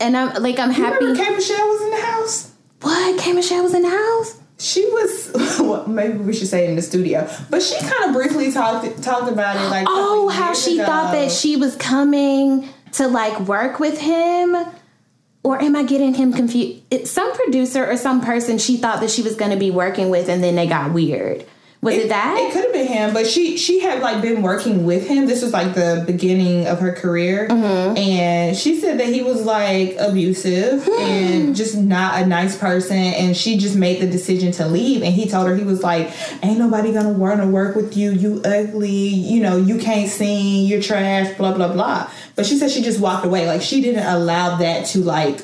And 0.00 0.16
I'm 0.16 0.42
like 0.42 0.58
I'm 0.58 0.70
You 0.70 0.82
happy. 0.82 1.04
remember 1.04 1.22
K. 1.24 1.34
Michelle 1.34 1.68
was 1.68 1.82
in 1.82 1.90
the 1.90 2.00
house? 2.00 2.52
What? 2.80 3.20
K 3.20 3.32
Michelle 3.34 3.62
was 3.64 3.74
in 3.74 3.82
the 3.82 3.90
house? 3.90 4.40
She 4.60 4.84
was 4.86 5.30
well, 5.60 5.86
maybe 5.86 6.18
we 6.18 6.32
should 6.32 6.48
say 6.48 6.66
in 6.68 6.76
the 6.76 6.82
studio, 6.82 7.28
but 7.50 7.62
she 7.62 7.78
kind 7.80 8.04
of 8.04 8.12
briefly 8.14 8.50
talked 8.52 9.02
talked 9.02 9.30
about 9.30 9.56
it 9.56 9.68
like 9.68 9.86
Oh, 9.88 10.28
how 10.28 10.52
she 10.54 10.74
ago. 10.78 10.86
thought 10.86 11.12
that 11.12 11.30
she 11.30 11.56
was 11.56 11.76
coming 11.76 12.68
to 12.98 13.08
like 13.08 13.40
work 13.40 13.80
with 13.80 13.98
him. 14.00 14.56
Or 15.44 15.62
am 15.62 15.76
I 15.76 15.84
getting 15.84 16.14
him 16.14 16.32
confused? 16.32 16.82
Some 17.06 17.32
producer 17.32 17.88
or 17.88 17.96
some 17.96 18.20
person 18.20 18.58
she 18.58 18.76
thought 18.76 19.00
that 19.00 19.10
she 19.10 19.22
was 19.22 19.34
going 19.34 19.52
to 19.52 19.56
be 19.56 19.70
working 19.70 20.10
with, 20.10 20.28
and 20.28 20.42
then 20.42 20.56
they 20.56 20.66
got 20.66 20.92
weird. 20.92 21.46
Was 21.80 21.94
it, 21.94 22.08
that? 22.08 22.36
It 22.40 22.52
could 22.52 22.64
have 22.64 22.72
been 22.72 22.88
him, 22.88 23.14
but 23.14 23.24
she 23.24 23.56
she 23.56 23.78
had 23.78 24.02
like 24.02 24.20
been 24.20 24.42
working 24.42 24.84
with 24.84 25.06
him. 25.06 25.26
This 25.26 25.42
was 25.42 25.52
like 25.52 25.74
the 25.74 26.02
beginning 26.06 26.66
of 26.66 26.80
her 26.80 26.92
career, 26.92 27.46
Mm-hmm. 27.48 27.96
and 27.96 28.56
she 28.56 28.80
said 28.80 28.98
that 28.98 29.06
he 29.06 29.22
was 29.22 29.44
like 29.44 29.94
abusive 29.96 30.88
and 31.00 31.54
just 31.54 31.76
not 31.76 32.20
a 32.20 32.26
nice 32.26 32.58
person. 32.58 32.96
And 32.96 33.36
she 33.36 33.58
just 33.58 33.76
made 33.76 34.00
the 34.02 34.08
decision 34.08 34.50
to 34.52 34.66
leave. 34.66 35.02
And 35.02 35.14
he 35.14 35.28
told 35.28 35.46
her 35.46 35.54
he 35.54 35.62
was 35.62 35.84
like, 35.84 36.10
"Ain't 36.42 36.58
nobody 36.58 36.92
gonna 36.92 37.12
want 37.12 37.40
to 37.40 37.46
work 37.46 37.76
with 37.76 37.96
you. 37.96 38.10
You 38.10 38.42
ugly. 38.44 38.90
You 38.90 39.40
know 39.40 39.56
you 39.56 39.78
can't 39.78 40.10
sing. 40.10 40.66
You're 40.66 40.82
trash. 40.82 41.36
Blah 41.38 41.54
blah 41.54 41.72
blah." 41.72 42.10
But 42.34 42.44
she 42.46 42.56
said 42.58 42.72
she 42.72 42.82
just 42.82 42.98
walked 42.98 43.24
away. 43.24 43.46
Like 43.46 43.62
she 43.62 43.80
didn't 43.82 44.04
allow 44.06 44.56
that 44.56 44.86
to 44.86 44.98
like 44.98 45.38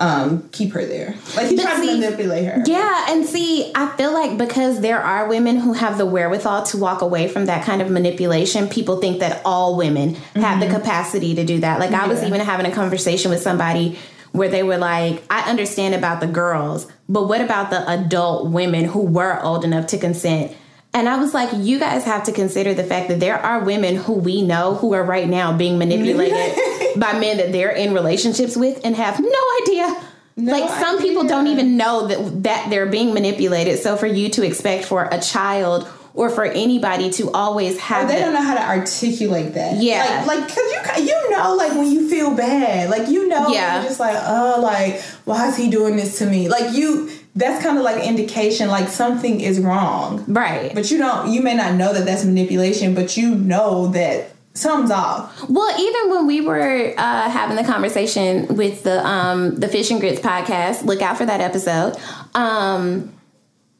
um 0.00 0.48
keep 0.50 0.72
her 0.72 0.84
there. 0.84 1.14
Like 1.36 1.48
he 1.48 1.56
But 1.56 1.62
tried 1.62 1.80
see- 1.80 1.86
to 1.88 2.00
manipulate 2.00 2.44
her. 2.46 2.62
Yeah, 2.66 3.06
and 3.10 3.24
see, 3.26 3.70
I 3.74 3.86
feel 3.96 4.12
like 4.12 4.38
because 4.38 4.80
there 4.80 5.00
are 5.00 5.28
women 5.28 5.56
who 5.58 5.74
have 5.74 5.98
the 5.98 6.06
wherewithal 6.06 6.64
to 6.64 6.78
walk 6.78 7.02
away 7.02 7.28
from 7.28 7.46
that 7.46 7.64
kind 7.64 7.82
of 7.82 7.90
manipulation, 7.90 8.68
people 8.68 9.00
think 9.00 9.20
that 9.20 9.42
all 9.44 9.76
women 9.76 10.14
have 10.34 10.60
the 10.60 10.68
capacity 10.68 11.34
to 11.34 11.44
do 11.44 11.60
that. 11.60 11.78
Like 11.80 11.92
I 11.92 12.06
was 12.08 12.22
even 12.22 12.40
having 12.40 12.66
a 12.66 12.74
conversation 12.74 13.30
with 13.30 13.42
somebody 13.42 13.98
where 14.32 14.48
they 14.48 14.62
were 14.62 14.78
like, 14.78 15.22
I 15.28 15.50
understand 15.50 15.94
about 15.94 16.20
the 16.20 16.26
girls, 16.28 16.86
but 17.08 17.28
what 17.28 17.40
about 17.40 17.70
the 17.70 17.88
adult 17.90 18.48
women 18.50 18.84
who 18.84 19.00
were 19.00 19.42
old 19.42 19.64
enough 19.64 19.88
to 19.88 19.98
consent? 19.98 20.56
And 20.94 21.08
I 21.08 21.18
was 21.18 21.34
like, 21.34 21.50
you 21.54 21.78
guys 21.78 22.04
have 22.04 22.24
to 22.24 22.32
consider 22.32 22.72
the 22.74 22.82
fact 22.84 23.08
that 23.08 23.20
there 23.20 23.36
are 23.38 23.62
women 23.64 23.96
who 23.96 24.14
we 24.14 24.42
know 24.42 24.74
who 24.76 24.92
are 24.94 25.04
right 25.04 25.28
now 25.28 25.56
being 25.56 25.78
manipulated 25.78 26.34
by 26.96 27.18
men 27.18 27.36
that 27.38 27.52
they're 27.52 27.70
in 27.70 27.92
relationships 27.94 28.56
with 28.56 28.80
and 28.84 28.94
have 28.96 29.20
no 29.20 29.40
idea. 29.62 29.96
like 30.36 30.68
some 30.80 30.98
people 30.98 31.24
don't 31.24 31.48
even 31.48 31.76
know 31.76 32.06
that 32.06 32.42
that 32.44 32.70
they're 32.70 32.86
being 32.86 33.12
manipulated. 33.12 33.78
So 33.78 33.96
for 33.96 34.06
you 34.06 34.28
to 34.30 34.42
expect 34.46 34.84
for 34.86 35.04
a 35.10 35.20
child 35.20 35.86
or 36.14 36.28
for 36.28 36.44
anybody 36.44 37.08
to 37.10 37.30
always 37.30 37.78
have 37.78 38.08
They 38.08 38.14
the- 38.14 38.20
don't 38.20 38.32
know 38.34 38.42
how 38.42 38.54
to 38.54 38.62
articulate 38.66 39.54
that. 39.54 39.76
Yeah. 39.82 40.24
like, 40.26 40.40
like, 40.40 40.48
cause 40.48 40.98
you 40.98 41.04
you 41.06 41.30
know, 41.30 41.54
like 41.56 41.72
when 41.72 41.90
you 41.90 42.08
feel 42.08 42.34
bad, 42.34 42.90
like 42.90 43.08
you 43.08 43.28
know, 43.28 43.48
Yeah. 43.48 43.74
you're 43.80 43.84
just 43.88 44.00
like, 44.00 44.16
oh, 44.18 44.60
like 44.60 45.00
why 45.24 45.48
is 45.48 45.56
he 45.56 45.68
doing 45.70 45.96
this 45.96 46.18
to 46.18 46.26
me? 46.26 46.48
Like 46.48 46.74
you, 46.74 47.10
that's 47.36 47.62
kind 47.62 47.78
of 47.78 47.84
like 47.84 48.02
indication, 48.04 48.68
like 48.68 48.88
something 48.88 49.40
is 49.40 49.60
wrong. 49.60 50.24
right. 50.26 50.74
But 50.74 50.90
you 50.90 50.98
don't, 50.98 51.30
you 51.32 51.42
may 51.42 51.54
not 51.54 51.74
know 51.74 51.92
that 51.92 52.04
that's 52.06 52.24
manipulation, 52.24 52.94
but 52.94 53.16
you 53.16 53.34
know 53.36 53.86
that 53.88 54.32
something's 54.54 54.90
off. 54.90 55.48
Well, 55.48 55.80
even 55.80 56.10
when 56.10 56.26
we 56.26 56.40
were 56.40 56.94
uh, 56.96 57.30
having 57.30 57.56
the 57.56 57.64
conversation 57.64 58.56
with 58.56 58.82
the 58.82 59.06
um, 59.06 59.56
the 59.56 59.68
Fish 59.68 59.90
and 59.90 60.00
Grits 60.00 60.20
podcast, 60.20 60.84
look 60.84 61.02
out 61.02 61.16
for 61.16 61.26
that 61.26 61.40
episode. 61.40 61.96
Um, 62.34 63.14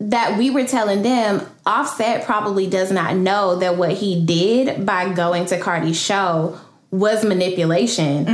that 0.02 0.38
we 0.38 0.48
were 0.48 0.64
telling 0.64 1.02
them, 1.02 1.46
Offset 1.66 2.24
probably 2.24 2.66
does 2.66 2.90
not 2.90 3.16
know 3.16 3.56
that 3.56 3.76
what 3.76 3.92
he 3.92 4.24
did 4.24 4.86
by 4.86 5.12
going 5.12 5.44
to 5.46 5.60
Cardi's 5.60 6.00
show 6.00 6.58
was 6.90 7.22
manipulation. 7.24 8.24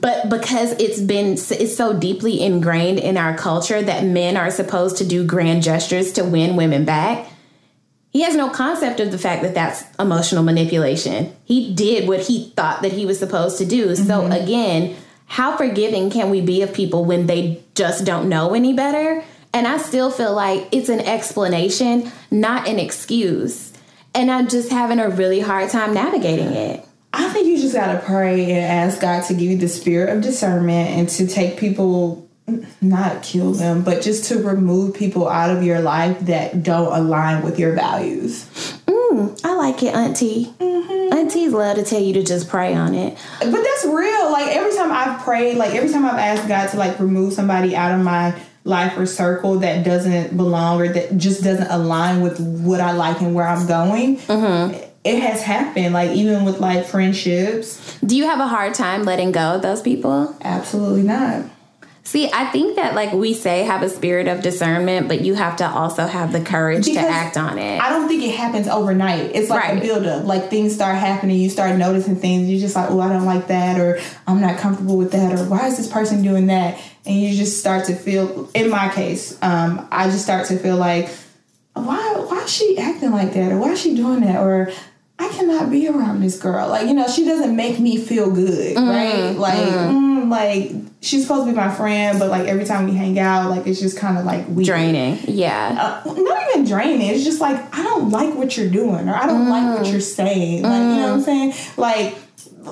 But 0.00 0.30
because 0.30 0.72
it's 0.72 1.00
been 1.00 1.32
it's 1.32 1.76
so 1.76 1.92
deeply 1.96 2.42
ingrained 2.42 2.98
in 2.98 3.16
our 3.16 3.36
culture 3.36 3.80
that 3.80 4.04
men 4.04 4.36
are 4.36 4.50
supposed 4.50 4.96
to 4.98 5.04
do 5.06 5.24
grand 5.24 5.62
gestures 5.62 6.12
to 6.12 6.24
win 6.24 6.56
women 6.56 6.84
back, 6.84 7.28
he 8.16 8.22
has 8.22 8.34
no 8.34 8.48
concept 8.48 8.98
of 8.98 9.10
the 9.10 9.18
fact 9.18 9.42
that 9.42 9.52
that's 9.52 9.84
emotional 9.98 10.42
manipulation. 10.42 11.36
He 11.44 11.74
did 11.74 12.08
what 12.08 12.20
he 12.20 12.50
thought 12.56 12.80
that 12.80 12.92
he 12.92 13.04
was 13.04 13.18
supposed 13.18 13.58
to 13.58 13.66
do. 13.66 13.94
So 13.94 14.22
mm-hmm. 14.22 14.32
again, 14.32 14.96
how 15.26 15.54
forgiving 15.58 16.08
can 16.08 16.30
we 16.30 16.40
be 16.40 16.62
of 16.62 16.72
people 16.72 17.04
when 17.04 17.26
they 17.26 17.62
just 17.74 18.06
don't 18.06 18.30
know 18.30 18.54
any 18.54 18.72
better? 18.72 19.22
And 19.52 19.66
I 19.66 19.76
still 19.76 20.10
feel 20.10 20.34
like 20.34 20.66
it's 20.72 20.88
an 20.88 21.00
explanation, 21.00 22.10
not 22.30 22.66
an 22.66 22.78
excuse. 22.78 23.74
And 24.14 24.30
I'm 24.30 24.48
just 24.48 24.70
having 24.70 24.98
a 24.98 25.10
really 25.10 25.40
hard 25.40 25.68
time 25.68 25.92
navigating 25.92 26.54
it. 26.54 26.88
I 27.12 27.28
think 27.28 27.46
you 27.46 27.58
just 27.58 27.74
gotta 27.74 27.98
pray 27.98 28.50
and 28.50 28.64
ask 28.64 28.98
God 28.98 29.24
to 29.24 29.34
give 29.34 29.50
you 29.50 29.58
the 29.58 29.68
spirit 29.68 30.08
of 30.08 30.22
discernment 30.22 30.88
and 30.88 31.06
to 31.10 31.26
take 31.26 31.58
people, 31.58 32.25
not 32.80 33.22
kill 33.22 33.52
them, 33.52 33.82
but 33.82 34.02
just 34.02 34.24
to 34.26 34.38
remove 34.42 34.94
people 34.94 35.28
out 35.28 35.50
of 35.54 35.62
your 35.62 35.80
life 35.80 36.18
that 36.20 36.62
don't 36.62 36.92
align 36.96 37.42
with 37.42 37.58
your 37.58 37.72
values. 37.74 38.44
Mm, 38.86 39.40
I 39.44 39.54
like 39.56 39.82
it, 39.82 39.94
Auntie. 39.94 40.52
Aunties 40.60 41.52
love 41.52 41.76
to 41.76 41.84
tell 41.84 42.00
you 42.00 42.12
to 42.14 42.22
just 42.22 42.48
pray 42.48 42.74
on 42.74 42.94
it. 42.94 43.18
But 43.40 43.50
that's 43.50 43.84
real. 43.84 44.30
Like 44.32 44.48
every 44.54 44.76
time 44.76 44.92
I've 44.92 45.20
prayed, 45.22 45.56
like 45.56 45.74
every 45.74 45.90
time 45.90 46.04
I've 46.04 46.18
asked 46.18 46.46
God 46.48 46.68
to 46.70 46.76
like 46.76 46.98
remove 47.00 47.32
somebody 47.32 47.74
out 47.74 47.92
of 47.98 48.04
my 48.04 48.38
life 48.64 48.96
or 48.98 49.06
circle 49.06 49.60
that 49.60 49.84
doesn't 49.84 50.36
belong 50.36 50.80
or 50.80 50.88
that 50.92 51.16
just 51.16 51.42
doesn't 51.42 51.68
align 51.70 52.20
with 52.20 52.38
what 52.40 52.80
I 52.80 52.92
like 52.92 53.20
and 53.20 53.34
where 53.34 53.46
I'm 53.46 53.66
going, 53.66 54.18
it 55.04 55.22
has 55.22 55.42
happened. 55.42 55.94
Like 55.94 56.10
even 56.10 56.44
with 56.44 56.58
like 56.60 56.84
friendships, 56.86 57.98
Do 58.04 58.16
you 58.16 58.24
have 58.26 58.40
a 58.40 58.46
hard 58.48 58.74
time 58.74 59.04
letting 59.04 59.32
go 59.32 59.54
of 59.54 59.62
those 59.62 59.82
people? 59.82 60.36
absolutely 60.42 61.02
not. 61.02 61.44
See, 62.06 62.30
I 62.32 62.44
think 62.46 62.76
that 62.76 62.94
like 62.94 63.12
we 63.12 63.34
say 63.34 63.64
have 63.64 63.82
a 63.82 63.88
spirit 63.90 64.28
of 64.28 64.40
discernment, 64.40 65.08
but 65.08 65.22
you 65.22 65.34
have 65.34 65.56
to 65.56 65.68
also 65.68 66.06
have 66.06 66.30
the 66.30 66.40
courage 66.40 66.84
to 66.86 66.94
act 66.96 67.36
on 67.36 67.58
it. 67.58 67.80
I 67.80 67.88
don't 67.90 68.06
think 68.06 68.22
it 68.22 68.32
happens 68.36 68.68
overnight. 68.68 69.32
It's 69.34 69.50
like 69.50 69.64
Right. 69.64 69.78
a 69.78 69.80
buildup. 69.80 70.24
Like 70.24 70.48
things 70.48 70.72
start 70.72 70.94
happening, 70.98 71.40
you 71.40 71.50
start 71.50 71.76
noticing 71.76 72.14
things. 72.14 72.48
You're 72.48 72.60
just 72.60 72.76
like, 72.76 72.92
oh, 72.92 73.00
I 73.00 73.08
don't 73.08 73.24
like 73.26 73.48
that, 73.48 73.80
or 73.80 73.98
I'm 74.28 74.40
not 74.40 74.58
comfortable 74.58 74.96
with 74.96 75.10
that, 75.12 75.32
or 75.32 75.42
why 75.46 75.66
is 75.66 75.78
this 75.78 75.88
person 75.88 76.22
doing 76.22 76.46
that? 76.46 76.78
And 77.04 77.16
you 77.16 77.34
just 77.34 77.58
start 77.58 77.86
to 77.86 77.96
feel. 77.96 78.48
In 78.54 78.70
my 78.70 78.88
case, 78.88 79.36
um, 79.42 79.88
I 79.90 80.04
just 80.08 80.22
start 80.22 80.46
to 80.46 80.58
feel 80.58 80.76
like, 80.76 81.08
why, 81.74 82.14
why 82.28 82.38
is 82.44 82.52
she 82.52 82.78
acting 82.78 83.10
like 83.10 83.32
that, 83.32 83.50
or 83.50 83.58
why 83.58 83.70
is 83.72 83.80
she 83.80 83.96
doing 83.96 84.20
that, 84.20 84.40
or 84.40 84.70
I 85.18 85.28
cannot 85.30 85.70
be 85.72 85.88
around 85.88 86.20
this 86.20 86.38
girl. 86.38 86.68
Like 86.68 86.86
you 86.86 86.94
know, 86.94 87.08
she 87.08 87.24
doesn't 87.24 87.56
make 87.56 87.80
me 87.80 87.96
feel 87.96 88.30
good, 88.30 88.76
right? 88.76 89.30
Like, 89.36 89.58
mm, 89.58 90.30
like 90.30 90.70
she's 91.00 91.22
supposed 91.22 91.46
to 91.46 91.52
be 91.52 91.56
my 91.56 91.72
friend, 91.72 92.18
but 92.18 92.30
like 92.30 92.48
every 92.48 92.64
time 92.64 92.86
we 92.86 92.94
hang 92.94 93.18
out, 93.18 93.50
like 93.50 93.66
it's 93.66 93.80
just 93.80 93.98
kind 93.98 94.18
of 94.18 94.24
like 94.24 94.46
weird 94.48 94.66
Draining. 94.66 95.18
Yeah. 95.26 96.02
uh, 96.04 96.12
not 96.12 96.48
even 96.50 96.66
draining. 96.66 97.08
It's 97.08 97.24
just 97.24 97.40
like 97.40 97.56
I 97.76 97.82
don't 97.82 98.10
like 98.10 98.34
what 98.34 98.56
you're 98.56 98.70
doing, 98.70 99.08
or 99.08 99.14
I 99.14 99.26
don't 99.26 99.48
like 99.48 99.78
what 99.78 99.90
you're 99.90 100.00
saying. 100.00 100.62
Like 100.62 100.72
you 100.72 100.96
know 100.96 101.08
what 101.08 101.14
I'm 101.14 101.22
saying? 101.22 101.54
Like 101.76 102.14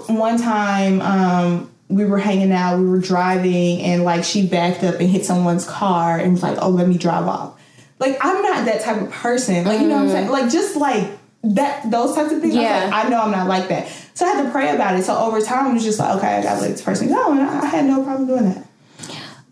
one 0.08 0.38
time, 0.38 1.00
um, 1.00 1.70
we 1.88 2.04
were 2.04 2.18
hanging 2.18 2.50
out, 2.52 2.78
we 2.78 2.86
were 2.86 3.00
driving, 3.00 3.80
and 3.82 4.04
like 4.04 4.24
she 4.24 4.46
backed 4.46 4.82
up 4.82 5.00
and 5.00 5.08
hit 5.08 5.24
someone's 5.24 5.68
car 5.68 6.18
and 6.18 6.32
was 6.32 6.42
like, 6.42 6.58
"Oh, 6.60 6.70
let 6.70 6.88
me 6.88 6.98
drive 6.98 7.26
off." 7.28 7.60
Like 7.98 8.18
I'm 8.20 8.42
not 8.42 8.64
that 8.64 8.80
type 8.82 9.00
of 9.00 9.10
person. 9.10 9.64
Like 9.64 9.80
you 9.80 9.86
know 9.88 9.96
what 9.96 10.02
I'm 10.04 10.08
saying? 10.10 10.30
Like 10.30 10.50
just 10.50 10.76
like 10.76 11.10
that, 11.44 11.90
those 11.90 12.14
types 12.14 12.32
of 12.32 12.40
things. 12.40 12.56
I 12.56 12.62
Yeah. 12.62 12.84
like, 12.86 13.06
I 13.06 13.08
know 13.08 13.20
I'm 13.22 13.30
not 13.30 13.46
like 13.46 13.68
that. 13.68 13.88
So 14.14 14.26
I 14.26 14.30
had 14.30 14.44
to 14.44 14.50
pray 14.50 14.74
about 14.74 14.98
it. 14.98 15.04
So 15.04 15.16
over 15.16 15.40
time, 15.40 15.70
it 15.70 15.74
was 15.74 15.84
just 15.84 15.98
like, 15.98 16.16
okay, 16.16 16.38
I 16.38 16.42
gotta 16.42 16.60
let 16.60 16.70
this 16.70 16.82
person 16.82 17.08
go, 17.08 17.32
and 17.32 17.40
I 17.40 17.62
I 17.62 17.66
had 17.66 17.84
no 17.84 18.02
problem 18.02 18.26
doing 18.26 18.44
that. 18.52 18.66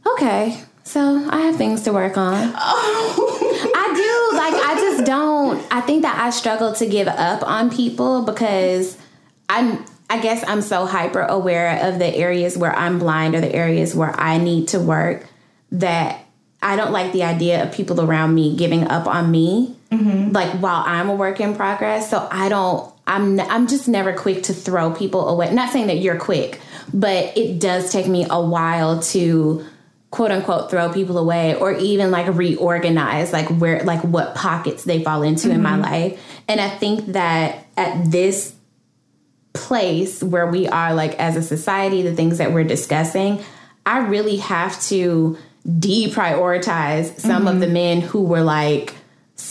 Okay. 0.06 0.58
So 0.84 1.26
I 1.30 1.40
have 1.42 1.56
things 1.56 1.82
to 1.82 1.92
work 1.92 2.16
on. 2.18 2.52
Oh. 2.56 3.72
I 3.74 3.94
do. 3.94 4.36
Like, 4.36 4.54
I 4.54 4.74
just 4.74 5.04
don't. 5.06 5.64
I 5.72 5.80
think 5.80 6.02
that 6.02 6.18
I 6.18 6.30
struggle 6.30 6.72
to 6.74 6.86
give 6.86 7.08
up 7.08 7.42
on 7.46 7.70
people 7.70 8.22
because 8.24 8.98
I'm, 9.48 9.84
I 10.10 10.20
guess 10.20 10.44
I'm 10.46 10.60
so 10.60 10.84
hyper 10.86 11.22
aware 11.22 11.88
of 11.88 11.98
the 11.98 12.06
areas 12.14 12.58
where 12.58 12.74
I'm 12.76 12.98
blind 12.98 13.34
or 13.34 13.40
the 13.40 13.54
areas 13.54 13.94
where 13.94 14.18
I 14.18 14.38
need 14.38 14.68
to 14.68 14.80
work 14.80 15.26
that 15.70 16.24
I 16.60 16.76
don't 16.76 16.92
like 16.92 17.12
the 17.12 17.22
idea 17.22 17.62
of 17.64 17.72
people 17.72 18.00
around 18.00 18.34
me 18.34 18.54
giving 18.56 18.86
up 18.88 19.06
on 19.06 19.30
me. 19.30 19.76
Mm-hmm. 19.92 20.32
Like 20.32 20.50
while 20.60 20.82
I'm 20.86 21.08
a 21.08 21.14
work 21.14 21.40
in 21.40 21.54
progress, 21.54 22.08
so 22.10 22.26
I 22.30 22.48
don't. 22.48 22.92
I'm 23.06 23.40
I'm 23.40 23.66
just 23.66 23.88
never 23.88 24.12
quick 24.12 24.44
to 24.44 24.54
throw 24.54 24.92
people 24.94 25.28
away. 25.28 25.52
Not 25.52 25.70
saying 25.70 25.88
that 25.88 25.98
you're 25.98 26.18
quick, 26.18 26.60
but 26.94 27.36
it 27.36 27.60
does 27.60 27.92
take 27.92 28.06
me 28.06 28.26
a 28.28 28.40
while 28.40 29.02
to 29.02 29.64
quote 30.12 30.30
unquote 30.30 30.70
throw 30.70 30.92
people 30.92 31.18
away 31.18 31.54
or 31.56 31.72
even 31.72 32.10
like 32.10 32.32
reorganize 32.36 33.32
like 33.32 33.48
where 33.48 33.82
like 33.84 34.04
what 34.04 34.34
pockets 34.34 34.84
they 34.84 35.02
fall 35.02 35.22
into 35.22 35.50
in 35.50 35.62
my 35.62 35.70
mm-hmm. 35.70 35.82
life 35.82 36.20
and 36.48 36.60
i 36.60 36.68
think 36.68 37.06
that 37.06 37.66
at 37.78 38.10
this 38.10 38.54
place 39.54 40.22
where 40.22 40.46
we 40.46 40.68
are 40.68 40.92
like 40.92 41.14
as 41.18 41.34
a 41.34 41.42
society 41.42 42.02
the 42.02 42.14
things 42.14 42.36
that 42.36 42.52
we're 42.52 42.62
discussing 42.62 43.42
i 43.86 44.00
really 44.00 44.36
have 44.36 44.78
to 44.82 45.36
deprioritize 45.66 47.18
some 47.18 47.48
of 47.48 47.60
the 47.60 47.66
mm-hmm. 47.66 47.74
men 47.74 48.00
who 48.02 48.22
were 48.22 48.42
like 48.42 48.94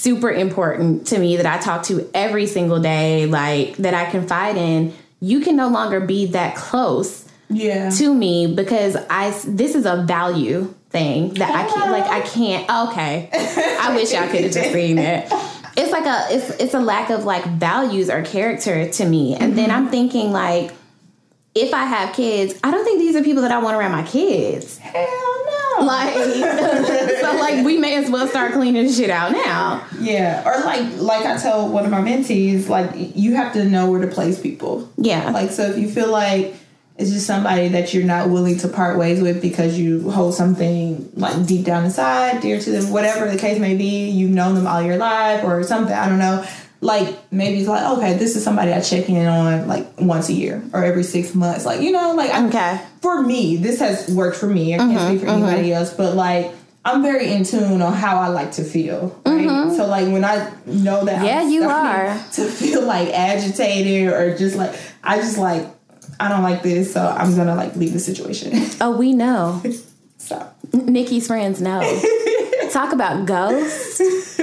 super 0.01 0.31
important 0.31 1.07
to 1.07 1.19
me 1.19 1.37
that 1.37 1.45
i 1.45 1.57
talk 1.57 1.83
to 1.83 2.09
every 2.13 2.47
single 2.47 2.79
day 2.79 3.25
like 3.25 3.75
that 3.77 3.93
i 3.93 4.09
confide 4.09 4.57
in 4.57 4.93
you 5.21 5.39
can 5.39 5.55
no 5.55 5.69
longer 5.69 5.99
be 5.99 6.25
that 6.27 6.55
close 6.55 7.29
Yeah. 7.49 7.89
to 7.91 8.13
me 8.13 8.53
because 8.53 8.97
I 9.09 9.29
this 9.47 9.75
is 9.75 9.85
a 9.85 10.03
value 10.07 10.73
thing 10.89 11.35
that 11.35 11.51
I 11.51 11.69
can't 11.71 11.91
like 11.91 12.05
I 12.05 12.21
can't 12.21 12.87
okay. 12.87 13.29
I 13.79 13.95
wish 13.95 14.11
y'all 14.11 14.27
could 14.27 14.41
have 14.41 14.51
just 14.51 14.71
seen 14.73 14.97
it. 14.97 15.31
It's 15.77 15.91
like 15.91 16.05
a 16.05 16.35
it's 16.35 16.49
it's 16.59 16.73
a 16.73 16.79
lack 16.79 17.09
of 17.09 17.23
like 17.23 17.45
values 17.45 18.09
or 18.09 18.23
character 18.23 18.89
to 18.89 19.05
me. 19.05 19.35
And 19.35 19.57
then 19.57 19.69
mm-hmm. 19.69 19.85
I'm 19.85 19.89
thinking 19.89 20.31
like 20.31 20.71
if 21.53 21.73
I 21.73 21.83
have 21.85 22.15
kids, 22.15 22.59
I 22.63 22.71
don't 22.71 22.83
think 22.83 22.99
these 22.99 23.15
are 23.15 23.23
people 23.23 23.43
that 23.43 23.51
I 23.51 23.59
want 23.59 23.75
around 23.77 23.91
my 23.91 24.03
kids. 24.03 24.77
Hell 24.79 25.40
Like 25.81 26.13
so 26.13 27.37
like 27.39 27.65
we 27.65 27.77
may 27.77 27.95
as 27.95 28.09
well 28.09 28.27
start 28.27 28.53
cleaning 28.53 28.91
shit 28.91 29.09
out 29.09 29.31
now. 29.31 29.85
yeah. 29.99 30.43
Or 30.45 30.63
like 30.63 30.97
like 30.97 31.25
I 31.25 31.37
tell 31.37 31.69
one 31.69 31.85
of 31.85 31.91
my 31.91 32.01
mentees, 32.01 32.69
like 32.69 32.91
you 32.95 33.35
have 33.35 33.53
to 33.53 33.65
know 33.65 33.89
where 33.89 34.01
to 34.01 34.07
place 34.07 34.39
people. 34.39 34.89
Yeah. 34.97 35.31
Like 35.31 35.51
so 35.51 35.63
if 35.63 35.77
you 35.77 35.89
feel 35.89 36.11
like 36.11 36.55
it's 36.97 37.09
just 37.09 37.25
somebody 37.25 37.69
that 37.69 37.93
you're 37.93 38.05
not 38.05 38.29
willing 38.29 38.57
to 38.59 38.67
part 38.67 38.97
ways 38.97 39.21
with 39.21 39.41
because 39.41 39.77
you 39.79 40.11
hold 40.11 40.35
something 40.35 41.09
like 41.15 41.45
deep 41.47 41.65
down 41.65 41.85
inside, 41.85 42.41
dear 42.41 42.59
to 42.59 42.69
them, 42.69 42.91
whatever 42.91 43.29
the 43.31 43.37
case 43.37 43.57
may 43.59 43.75
be, 43.75 44.09
you've 44.09 44.29
known 44.29 44.53
them 44.55 44.67
all 44.67 44.81
your 44.83 44.97
life 44.97 45.43
or 45.43 45.63
something, 45.63 45.93
I 45.95 46.07
don't 46.07 46.19
know. 46.19 46.45
Like 46.83 47.31
maybe 47.31 47.59
it's 47.59 47.67
like, 47.69 47.97
okay, 47.97 48.13
this 48.17 48.35
is 48.35 48.43
somebody 48.43 48.73
I 48.73 48.81
check 48.81 49.07
in 49.07 49.27
on 49.27 49.67
like 49.67 49.87
once 50.01 50.29
a 50.29 50.33
year 50.33 50.63
or 50.73 50.83
every 50.83 51.03
six 51.03 51.35
months. 51.35 51.63
Like, 51.65 51.81
you 51.81 51.91
know, 51.91 52.15
like 52.15 52.31
I, 52.31 52.47
Okay. 52.47 52.81
for 53.01 53.21
me, 53.21 53.55
this 53.57 53.79
has 53.79 54.09
worked 54.09 54.35
for 54.37 54.47
me. 54.47 54.73
I 54.73 54.77
can't 54.77 54.91
Mm-hmm, 54.93 55.07
speak 55.09 55.21
for 55.21 55.27
anybody 55.27 55.73
else, 55.73 55.93
but 55.93 56.15
like 56.15 56.51
I'm 56.83 57.03
very 57.03 57.31
in 57.31 57.43
tune 57.43 57.83
on 57.83 57.93
how 57.93 58.17
I 58.19 58.29
like 58.29 58.53
to 58.53 58.63
feel. 58.63 59.21
Right? 59.27 59.71
So 59.75 59.85
like 59.85 60.07
when 60.07 60.25
I 60.25 60.51
know 60.65 61.05
that 61.05 61.17
Mm-hmm. 61.17 61.25
Yeah, 61.25 61.41
I'm 61.41 61.49
you 61.51 61.63
are. 61.69 62.07
to 62.33 62.45
feel 62.49 62.81
like 62.83 63.09
agitated 63.09 64.11
or 64.11 64.35
just 64.35 64.55
like 64.55 64.73
I 65.03 65.17
just 65.17 65.37
like 65.37 65.67
I 66.19 66.29
don't 66.29 66.41
like 66.43 66.63
this, 66.63 66.93
so 66.93 67.05
I'm 67.07 67.35
gonna 67.35 67.55
like 67.55 67.75
leave 67.75 67.93
the 67.93 67.99
situation. 67.99 68.53
Oh, 68.81 68.97
we 68.97 69.13
know. 69.13 69.61
so 70.17 70.47
Nikki's 70.73 71.27
friends 71.27 71.61
know. 71.61 71.81
Talk 72.71 72.91
about 72.91 73.27
ghosts. 73.27 74.01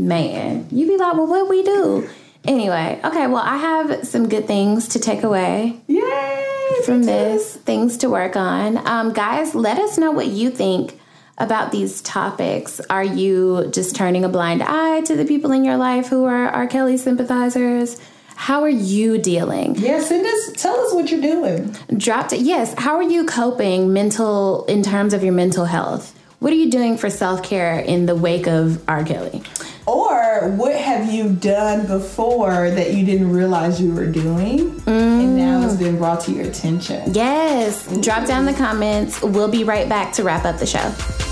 Man, 0.00 0.66
you 0.70 0.86
be 0.86 0.96
like, 0.96 1.12
well, 1.14 1.26
what 1.26 1.48
we 1.48 1.62
do? 1.62 2.08
Anyway, 2.44 2.98
okay, 3.04 3.26
well, 3.26 3.42
I 3.44 3.58
have 3.58 4.06
some 4.06 4.28
good 4.28 4.46
things 4.46 4.88
to 4.88 4.98
take 4.98 5.22
away 5.22 5.78
yay 5.86 6.46
from 6.86 7.02
this, 7.02 7.56
things 7.56 7.98
to 7.98 8.08
work 8.08 8.34
on. 8.34 8.78
Um, 8.86 9.12
guys, 9.12 9.54
let 9.54 9.78
us 9.78 9.98
know 9.98 10.10
what 10.10 10.28
you 10.28 10.50
think 10.50 10.98
about 11.36 11.70
these 11.70 12.00
topics. 12.00 12.80
Are 12.88 13.04
you 13.04 13.68
just 13.72 13.94
turning 13.94 14.24
a 14.24 14.28
blind 14.30 14.62
eye 14.62 15.02
to 15.02 15.16
the 15.16 15.26
people 15.26 15.52
in 15.52 15.64
your 15.64 15.76
life 15.76 16.08
who 16.08 16.24
are 16.24 16.48
R. 16.48 16.66
Kelly 16.66 16.96
sympathizers? 16.96 18.00
How 18.36 18.62
are 18.62 18.70
you 18.70 19.18
dealing? 19.18 19.76
Yeah, 19.76 20.00
send 20.00 20.26
us 20.26 20.62
tell 20.62 20.80
us 20.80 20.94
what 20.94 21.10
you're 21.10 21.20
doing. 21.20 21.76
dropped 21.94 22.32
it. 22.32 22.40
Yes. 22.40 22.74
How 22.78 22.96
are 22.96 23.02
you 23.02 23.26
coping 23.26 23.92
mental 23.92 24.64
in 24.64 24.82
terms 24.82 25.12
of 25.12 25.22
your 25.22 25.34
mental 25.34 25.66
health? 25.66 26.18
What 26.40 26.54
are 26.54 26.56
you 26.56 26.70
doing 26.70 26.96
for 26.96 27.10
self 27.10 27.42
care 27.42 27.78
in 27.78 28.06
the 28.06 28.16
wake 28.16 28.46
of 28.46 28.82
R. 28.88 29.04
Kelly? 29.04 29.42
Or 29.86 30.48
what 30.56 30.74
have 30.74 31.12
you 31.12 31.34
done 31.34 31.86
before 31.86 32.70
that 32.70 32.94
you 32.94 33.04
didn't 33.04 33.30
realize 33.30 33.78
you 33.78 33.92
were 33.94 34.06
doing? 34.06 34.82
And 34.86 35.36
now 35.36 35.62
it's 35.66 35.76
been 35.76 35.98
brought 35.98 36.20
to 36.22 36.32
your 36.32 36.46
attention. 36.46 37.12
Yes. 37.12 37.86
Drop 38.00 38.26
down 38.26 38.46
the 38.46 38.54
comments. 38.54 39.20
We'll 39.20 39.50
be 39.50 39.64
right 39.64 39.86
back 39.86 40.14
to 40.14 40.24
wrap 40.24 40.46
up 40.46 40.58
the 40.58 40.66
show. 40.66 41.29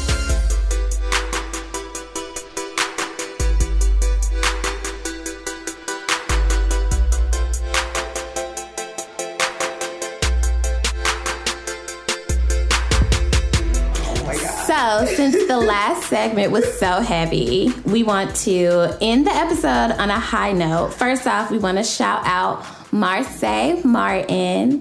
Segment 16.09 16.53
was 16.53 16.79
so 16.79 17.01
heavy, 17.01 17.71
we 17.85 18.03
want 18.03 18.35
to 18.37 18.97
end 19.03 19.27
the 19.27 19.31
episode 19.31 19.95
on 19.99 20.09
a 20.09 20.19
high 20.19 20.53
note. 20.53 20.95
First 20.95 21.27
off, 21.27 21.51
we 21.51 21.59
want 21.59 21.77
to 21.77 21.85
shout 21.85 22.23
out 22.25 22.63
Marsai 22.93 23.85
Martin. 23.85 24.81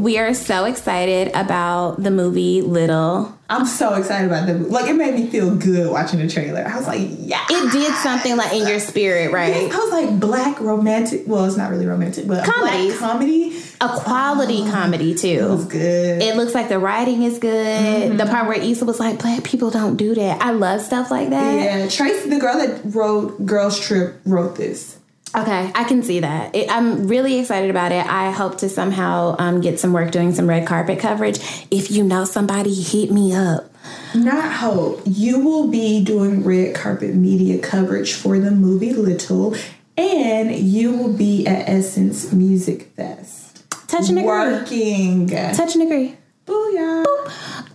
We 0.00 0.16
are 0.16 0.32
so 0.32 0.64
excited 0.64 1.28
about 1.34 2.02
the 2.02 2.10
movie 2.10 2.62
Little. 2.62 3.36
I'm 3.50 3.66
so 3.66 3.94
excited 3.94 4.28
about 4.30 4.46
the 4.46 4.54
movie. 4.54 4.70
Like 4.70 4.88
it 4.88 4.94
made 4.94 5.14
me 5.14 5.26
feel 5.26 5.54
good 5.54 5.90
watching 5.90 6.20
the 6.20 6.28
trailer. 6.28 6.64
I 6.66 6.74
was 6.76 6.86
like, 6.86 7.06
yeah. 7.18 7.44
It 7.50 7.70
did 7.70 7.92
something 7.96 8.34
like 8.34 8.54
in 8.54 8.66
your 8.66 8.80
spirit, 8.80 9.30
right? 9.30 9.70
I 9.70 9.76
was 9.76 9.92
like 9.92 10.18
black 10.18 10.58
romantic. 10.60 11.24
Well, 11.26 11.44
it's 11.44 11.58
not 11.58 11.70
really 11.70 11.84
romantic, 11.84 12.26
but 12.26 12.46
comedy. 12.46 12.86
Black 12.86 12.98
comedy. 12.98 13.62
A 13.82 13.88
quality 13.88 14.62
oh, 14.62 14.70
comedy 14.70 15.12
It 15.12 15.48
was 15.48 15.66
good. 15.66 16.22
It 16.22 16.36
looks 16.36 16.54
like 16.54 16.70
the 16.70 16.78
writing 16.78 17.22
is 17.22 17.38
good. 17.38 17.50
Mm-hmm. 17.52 18.16
The 18.16 18.26
part 18.26 18.46
where 18.46 18.58
Issa 18.58 18.84
was 18.86 19.00
like, 19.00 19.18
"Black 19.18 19.42
people 19.42 19.70
don't 19.70 19.96
do 19.96 20.14
that." 20.14 20.40
I 20.40 20.50
love 20.52 20.80
stuff 20.80 21.10
like 21.10 21.30
that. 21.30 21.54
yeah, 21.54 21.88
Tracy, 21.88 22.30
the 22.30 22.38
girl 22.38 22.58
that 22.58 22.80
wrote 22.84 23.44
Girls 23.44 23.78
Trip, 23.80 24.20
wrote 24.24 24.56
this. 24.56 24.99
Okay, 25.36 25.70
I 25.74 25.84
can 25.84 26.02
see 26.02 26.20
that. 26.20 26.56
It, 26.56 26.68
I'm 26.68 27.06
really 27.06 27.38
excited 27.38 27.70
about 27.70 27.92
it. 27.92 28.04
I 28.04 28.32
hope 28.32 28.58
to 28.58 28.68
somehow 28.68 29.36
um, 29.38 29.60
get 29.60 29.78
some 29.78 29.92
work 29.92 30.10
doing 30.10 30.34
some 30.34 30.48
red 30.48 30.66
carpet 30.66 30.98
coverage. 30.98 31.38
If 31.70 31.90
you 31.90 32.02
know 32.02 32.24
somebody, 32.24 32.74
hit 32.74 33.12
me 33.12 33.32
up. 33.32 33.70
Not 34.14 34.52
hope. 34.52 35.02
You 35.04 35.38
will 35.38 35.68
be 35.68 36.02
doing 36.02 36.42
red 36.42 36.74
carpet 36.74 37.14
media 37.14 37.60
coverage 37.60 38.12
for 38.14 38.38
the 38.40 38.50
movie 38.50 38.92
Little, 38.92 39.54
and 39.96 40.54
you 40.54 40.96
will 40.96 41.12
be 41.12 41.46
at 41.46 41.68
Essence 41.68 42.32
Music 42.32 42.90
Fest. 42.96 43.64
Touch 43.86 44.08
and 44.08 44.18
agree. 44.18 44.28
Working. 44.28 45.28
Touch 45.28 45.74
and 45.76 45.84
agree. 45.84 46.16
Booyah. 46.46 47.04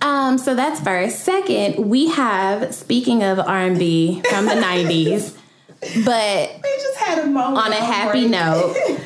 Um, 0.01 0.37
so 0.37 0.55
that's 0.55 0.81
first. 0.81 1.21
Second, 1.21 1.89
we 1.89 2.09
have 2.09 2.75
speaking 2.75 3.23
of 3.23 3.39
R&B 3.39 4.21
from 4.29 4.45
the 4.45 4.55
'90s, 4.55 5.37
but 5.81 6.59
We 6.63 6.69
just 6.77 6.97
had 6.97 7.19
a 7.19 7.27
moment 7.27 7.65
on 7.65 7.71
a 7.71 7.75
happy 7.75 8.27
note. 8.27 8.75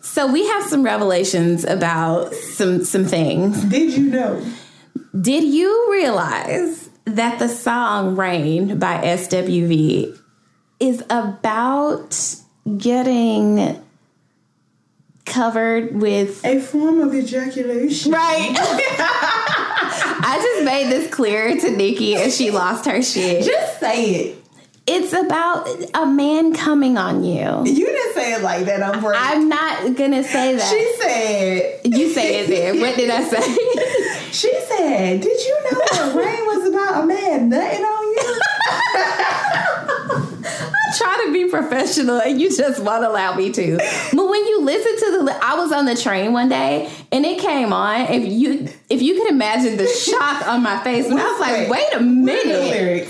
So 0.00 0.26
we 0.32 0.46
have 0.46 0.64
some 0.64 0.82
revelations 0.82 1.62
about 1.64 2.32
some 2.32 2.86
some 2.86 3.04
things. 3.04 3.62
Did 3.64 3.92
you 3.92 4.04
know? 4.08 4.42
Did 5.20 5.44
you 5.44 5.92
realize 5.92 6.88
that 7.04 7.38
the 7.38 7.48
song 7.48 8.16
Rain 8.16 8.78
by 8.78 8.96
SWV 8.96 10.18
is 10.80 11.02
about 11.10 12.36
getting 12.78 13.82
covered 15.26 15.94
with 15.94 16.44
A 16.44 16.60
form 16.60 17.00
of 17.00 17.14
ejaculation. 17.14 18.12
Right. 18.12 18.54
I 20.18 20.38
just 20.40 20.64
made 20.64 20.90
this 20.90 21.12
clear 21.12 21.56
to 21.56 21.70
Nikki 21.70 22.14
and 22.14 22.32
she 22.32 22.50
lost 22.50 22.86
her 22.86 23.02
shit. 23.02 23.44
Just 23.44 23.80
say 23.80 24.14
it. 24.14 24.45
It's 24.88 25.12
about 25.12 25.68
a 25.94 26.06
man 26.06 26.54
coming 26.54 26.96
on 26.96 27.24
you. 27.24 27.64
You 27.66 27.86
didn't 27.86 28.14
say 28.14 28.34
it 28.34 28.42
like 28.42 28.66
that. 28.66 28.82
I'm 28.82 29.00
break. 29.00 29.16
I'm 29.20 29.48
not 29.48 29.96
gonna 29.96 30.22
say 30.22 30.54
that. 30.54 30.62
She 30.70 30.94
said. 31.02 31.80
you 31.98 32.08
say 32.10 32.40
it 32.40 32.46
there. 32.48 32.74
What 32.80 32.94
did 32.96 33.10
I 33.10 33.22
say? 33.24 33.56
She 34.36 34.52
said, 34.68 35.22
"Did 35.22 35.40
you 35.46 35.56
know 35.64 35.80
that 35.92 36.14
rain 36.14 36.44
was 36.44 36.68
about 36.68 37.04
a 37.04 37.06
man 37.06 37.48
nutting 37.48 37.80
on 37.82 38.04
you?" 38.12 38.40
I 40.78 40.94
try 40.98 41.22
to 41.26 41.32
be 41.32 41.48
professional 41.48 42.20
and 42.20 42.38
you 42.40 42.54
just 42.54 42.82
won't 42.82 43.04
allow 43.04 43.34
me 43.34 43.50
to. 43.52 43.76
But 44.12 44.28
when 44.28 44.46
you 44.46 44.60
listen 44.60 44.96
to 45.06 45.16
the, 45.18 45.24
li- 45.24 45.38
I 45.42 45.56
was 45.56 45.72
on 45.72 45.86
the 45.86 45.96
train 45.96 46.32
one 46.34 46.48
day 46.50 46.90
and 47.10 47.24
it 47.24 47.40
came 47.40 47.72
on. 47.72 48.02
If 48.12 48.30
you 48.30 48.68
if 48.90 49.00
you 49.00 49.14
could 49.22 49.30
imagine 49.30 49.78
the 49.78 49.86
shock 49.86 50.46
on 50.46 50.62
my 50.62 50.78
face 50.84 51.08
when 51.08 51.18
I 51.18 51.24
was 51.24 51.40
like, 51.40 51.68
wait 51.70 51.86
a 51.94 51.98
The 51.98 52.04
minute. 52.04 53.08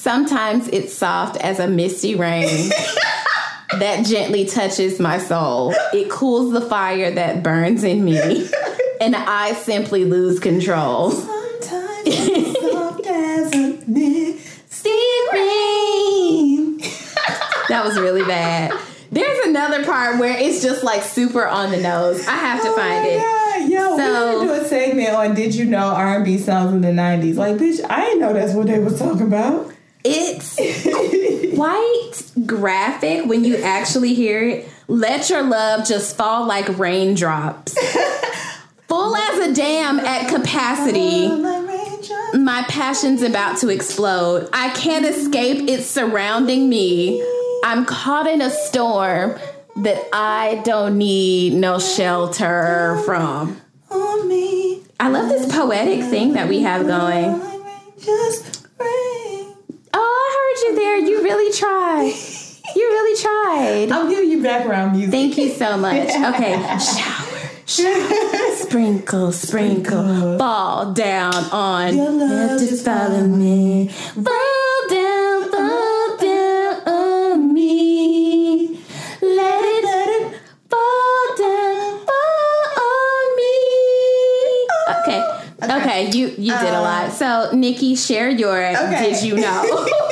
Sometimes 0.00 0.66
it's 0.68 0.94
soft 0.94 1.36
as 1.42 1.58
a 1.58 1.68
misty 1.68 2.14
rain 2.14 2.68
that 3.78 4.06
gently 4.06 4.46
touches 4.46 4.98
my 4.98 5.18
soul. 5.18 5.74
It 5.92 6.08
cools 6.08 6.52
the 6.54 6.62
fire 6.62 7.10
that 7.10 7.42
burns 7.42 7.84
in 7.84 8.02
me, 8.02 8.48
and 9.02 9.14
I 9.14 9.52
simply 9.52 10.06
lose 10.06 10.40
control. 10.40 11.10
Sometimes 11.10 12.02
it's 12.06 12.72
soft 12.72 13.06
as 13.06 13.52
a 13.54 13.78
misty 13.86 14.90
rain. 15.34 16.80
That 17.68 17.84
was 17.84 18.00
really 18.00 18.24
bad. 18.24 18.72
There's 19.12 19.46
another 19.46 19.84
part 19.84 20.18
where 20.18 20.36
it's 20.36 20.60
just 20.62 20.82
like 20.82 21.02
super 21.04 21.46
on 21.46 21.70
the 21.70 21.76
nose. 21.76 22.26
I 22.26 22.32
have 22.32 22.62
to 22.62 22.68
Oh 22.70 22.74
find 22.74 23.06
it. 23.06 23.20
God. 23.20 23.70
Yo, 23.70 23.96
So- 23.96 24.40
we 24.40 24.46
gotta 24.46 24.60
do 24.60 24.64
a 24.64 24.68
segment 24.68 25.10
on 25.10 25.34
Did 25.36 25.54
You 25.54 25.66
Know 25.66 25.86
R&B 25.94 26.38
songs 26.38 26.72
in 26.72 26.80
the 26.80 26.88
90s. 26.88 27.36
Like, 27.36 27.56
bitch, 27.58 27.80
I 27.88 28.00
didn't 28.06 28.20
know 28.22 28.32
that's 28.32 28.54
what 28.54 28.66
they 28.66 28.78
was 28.80 28.98
talking 28.98 29.22
about. 29.22 29.72
It's 30.04 30.56
quite 31.54 32.46
graphic 32.46 33.26
when 33.26 33.44
you 33.44 33.56
actually 33.56 34.14
hear 34.14 34.42
it. 34.42 34.68
Let 34.88 35.30
your 35.30 35.42
love 35.42 35.86
just 35.86 36.16
fall 36.16 36.46
like 36.46 36.78
raindrops. 36.78 37.76
Full 38.88 39.16
as 39.16 39.38
a 39.48 39.54
dam 39.54 40.00
at 40.00 40.28
capacity. 40.28 41.28
My 42.36 42.64
passion's 42.68 43.22
about 43.22 43.58
to 43.58 43.68
explode. 43.68 44.48
I 44.52 44.70
can't 44.70 45.04
escape 45.04 45.68
it's 45.68 45.86
surrounding 45.86 46.68
me. 46.68 47.22
I'm 47.64 47.84
caught 47.84 48.26
in 48.26 48.40
a 48.40 48.50
storm 48.50 49.38
that 49.76 50.08
I 50.12 50.62
don't 50.64 50.98
need 50.98 51.54
no 51.54 51.78
shelter 51.78 53.00
from. 53.04 53.60
I 53.92 55.08
love 55.08 55.28
this 55.28 55.50
poetic 55.52 56.04
thing 56.04 56.32
that 56.32 56.48
we 56.48 56.60
have 56.62 56.86
going. 56.86 57.40
Just. 57.98 58.59
Oh, 59.94 59.98
I 59.98 60.28
heard 60.36 60.68
you 60.68 60.76
there. 60.76 60.96
You 60.98 61.22
really 61.22 61.52
tried. 61.52 62.14
You 62.76 62.82
really 62.82 63.20
tried. 63.20 63.92
I'm 63.92 64.08
giving 64.08 64.30
you 64.30 64.42
background 64.42 64.92
music. 64.92 65.10
Thank 65.10 65.38
you 65.38 65.50
so 65.50 65.76
much. 65.76 66.08
Okay. 66.08 66.56
Shower. 66.78 67.26
Sprinkle, 68.56 69.30
sprinkle, 69.30 70.38
fall 70.38 70.92
down 70.92 71.32
on 71.52 71.96
Your 71.96 72.10
love 72.10 72.58
just 72.58 72.84
follow 72.84 73.24
me. 73.24 73.90
Okay. 85.70 85.80
Okay, 85.80 86.10
you 86.18 86.28
you 86.28 86.52
did 86.58 86.74
a 86.74 86.80
lot. 86.80 87.12
So 87.12 87.50
Nikki, 87.52 87.94
share 87.94 88.28
your 88.28 88.58
Okay. 88.66 89.12
did 89.12 89.22
you 89.22 89.36
know? 89.36 89.88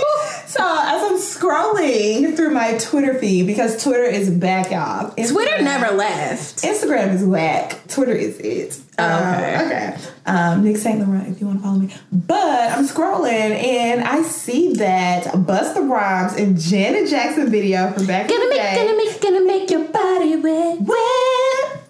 So 0.48 0.64
as 0.64 1.02
I'm 1.02 1.18
scrolling 1.18 2.34
through 2.34 2.50
my 2.50 2.78
Twitter 2.78 3.18
feed 3.18 3.46
because 3.46 3.82
Twitter 3.84 4.04
is 4.04 4.30
back, 4.30 4.70
y'all. 4.70 5.10
Twitter 5.10 5.62
never 5.62 5.94
left. 5.94 6.62
Instagram 6.62 7.12
is 7.14 7.22
whack. 7.22 7.78
Twitter 7.86 8.14
is 8.14 8.38
it. 8.38 8.80
Okay. 8.98 9.54
Um, 9.54 9.66
okay. 9.66 9.96
Um, 10.24 10.64
Nick 10.64 10.78
Saint 10.78 11.00
Laurent, 11.00 11.28
if 11.28 11.40
you 11.40 11.46
want 11.48 11.58
to 11.58 11.64
follow 11.64 11.78
me. 11.78 11.94
But 12.10 12.72
I'm 12.72 12.86
scrolling 12.88 13.30
and 13.62 14.00
I 14.02 14.22
see 14.22 14.72
that 14.74 15.24
Busta 15.24 15.86
Rhymes 15.88 16.32
and 16.34 16.58
Janet 16.58 17.10
Jackson 17.10 17.50
video 17.50 17.92
from 17.92 18.06
back 18.06 18.30
in 18.30 18.36
Gonna 18.36 18.48
the 18.48 18.54
make, 18.56 18.62
day. 18.62 18.86
gonna 18.86 18.96
make, 18.96 19.20
gonna 19.20 19.44
make 19.46 19.70
your 19.70 19.84
body 19.88 20.36
wet. 20.36 20.80
Wet. 20.80 21.82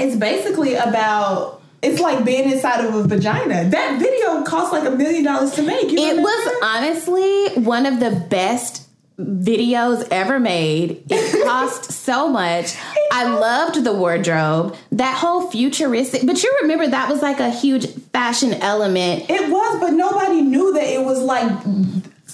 It's 0.00 0.16
basically 0.16 0.74
about. 0.74 1.62
It's 1.84 2.00
like 2.00 2.24
being 2.24 2.50
inside 2.50 2.84
of 2.84 2.94
a 2.94 3.02
vagina. 3.06 3.68
That 3.68 3.98
video 3.98 4.42
cost 4.42 4.72
like 4.72 4.86
a 4.86 4.90
million 4.90 5.24
dollars 5.24 5.52
to 5.52 5.62
make. 5.62 5.90
You 5.90 5.98
It 5.98 6.16
was 6.16 6.58
honestly 6.62 7.62
one 7.62 7.86
of 7.86 8.00
the 8.00 8.10
best 8.28 8.88
videos 9.18 10.06
ever 10.10 10.40
made. 10.40 11.04
It 11.10 11.44
cost 11.46 11.92
so 11.92 12.28
much. 12.28 12.74
I 13.12 13.24
loved 13.28 13.84
the 13.84 13.92
wardrobe. 13.92 14.76
That 14.92 15.16
whole 15.16 15.50
futuristic, 15.50 16.26
but 16.26 16.42
you 16.42 16.58
remember 16.62 16.88
that 16.88 17.08
was 17.08 17.22
like 17.22 17.40
a 17.40 17.50
huge 17.50 17.86
fashion 18.12 18.54
element. 18.54 19.30
It 19.30 19.50
was, 19.50 19.80
but 19.80 19.90
nobody 19.90 20.42
knew 20.42 20.72
that 20.72 20.84
it 20.84 21.04
was 21.04 21.20
like 21.20 21.48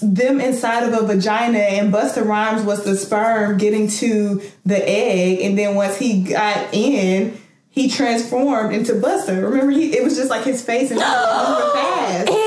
them 0.01 0.41
inside 0.41 0.83
of 0.83 0.93
a 0.93 1.05
vagina 1.05 1.59
and 1.59 1.93
Busta 1.93 2.25
Rhymes 2.25 2.63
was 2.63 2.83
the 2.83 2.95
sperm 2.95 3.57
getting 3.57 3.87
to 3.87 4.41
the 4.65 4.77
egg 4.89 5.41
and 5.41 5.57
then 5.57 5.75
once 5.75 5.97
he 5.97 6.23
got 6.23 6.73
in, 6.73 7.39
he 7.71 7.89
transformed 7.89 8.73
into 8.75 8.93
Busta. 8.93 9.41
Remember 9.43 9.71
he 9.71 9.95
it 9.97 10.03
was 10.03 10.15
just 10.15 10.29
like 10.29 10.43
his 10.43 10.61
face 10.61 10.91
and 10.91 10.99
he 10.99 11.05
fast. 11.05 12.27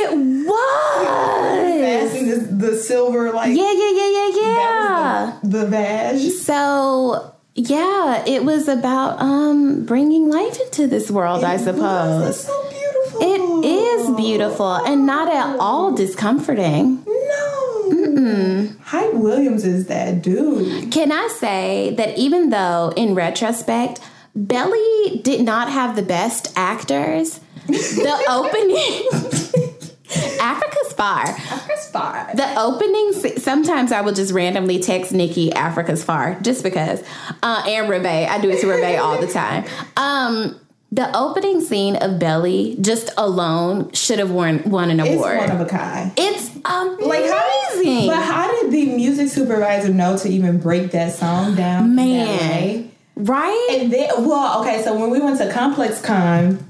It 0.46 0.46
Fast 0.46 2.12
was. 2.14 2.20
and 2.20 2.30
the, 2.60 2.66
the 2.68 2.76
silver 2.76 3.32
like 3.32 3.56
Yeah, 3.56 3.72
yeah, 3.72 3.90
yeah, 3.90 4.10
yeah, 4.10 4.30
yeah. 4.36 5.38
the, 5.42 5.48
the 5.58 5.66
vag. 5.66 6.30
So 6.30 7.34
yeah, 7.54 8.22
it 8.26 8.44
was 8.44 8.68
about 8.68 9.20
um 9.20 9.84
bringing 9.86 10.28
life 10.30 10.58
into 10.60 10.86
this 10.86 11.10
world, 11.10 11.42
I 11.44 11.54
It 11.54 11.56
was. 11.56 11.64
suppose. 11.64 12.28
It's 12.28 12.40
so 12.46 12.70
beautiful. 12.70 13.20
It 13.22 13.66
is 13.68 14.10
beautiful 14.16 14.72
and 14.74 15.06
not 15.06 15.28
at 15.34 15.58
all 15.58 15.92
discomforting. 15.92 17.02
No. 17.06 18.68
Hype 18.84 19.14
Williams 19.14 19.64
is 19.64 19.86
that 19.86 20.22
dude. 20.22 20.92
Can 20.92 21.10
I 21.12 21.28
say 21.38 21.94
that 21.96 22.16
even 22.18 22.50
though 22.50 22.92
in 22.96 23.14
retrospect, 23.14 24.00
Belly 24.34 25.20
did 25.22 25.42
not 25.42 25.70
have 25.70 25.94
the 25.96 26.02
best 26.02 26.52
actors, 26.56 27.40
the 27.66 28.24
opening 28.28 29.80
Africa's 30.40 30.92
Far. 30.92 31.34
Chris 31.66 31.90
Far. 31.90 32.30
The 32.34 32.58
opening, 32.58 33.12
sometimes 33.38 33.92
I 33.92 34.00
will 34.00 34.12
just 34.12 34.32
randomly 34.32 34.80
text 34.80 35.12
Nikki 35.12 35.52
Africa's 35.52 36.02
Far 36.02 36.38
just 36.40 36.62
because. 36.62 37.02
Uh, 37.42 37.62
and 37.66 37.88
Reve. 37.88 38.06
I 38.06 38.40
do 38.40 38.50
it 38.50 38.60
to 38.60 38.68
Reve 38.68 38.98
all 39.00 39.20
the 39.20 39.26
time. 39.28 39.64
Um, 39.96 40.60
the 40.92 41.16
opening 41.16 41.60
scene 41.60 41.96
of 41.96 42.20
Belly 42.20 42.76
just 42.80 43.10
alone 43.16 43.90
should 43.92 44.20
have 44.20 44.30
won, 44.30 44.62
won 44.70 44.90
an 44.90 45.00
award. 45.00 45.38
It's 45.38 45.50
one 45.50 45.60
of 45.60 45.66
a 45.66 45.68
kind. 45.68 46.12
it's 46.16 46.50
amazing. 46.64 47.08
Like 47.08 47.24
how 47.30 47.82
did, 47.82 48.06
but 48.08 48.22
how 48.22 48.50
did 48.62 48.70
the 48.70 48.86
music 48.94 49.28
supervisor 49.28 49.92
know 49.92 50.16
to 50.18 50.28
even 50.28 50.58
break 50.60 50.92
that 50.92 51.12
song 51.12 51.56
down? 51.56 51.96
Man. 51.96 52.93
Right? 53.16 53.68
And 53.70 53.92
then, 53.92 54.26
well, 54.26 54.62
okay, 54.62 54.82
so 54.82 54.98
when 54.98 55.10
we 55.10 55.20
went 55.20 55.38
to 55.38 55.48
ComplexCon, 55.48 56.62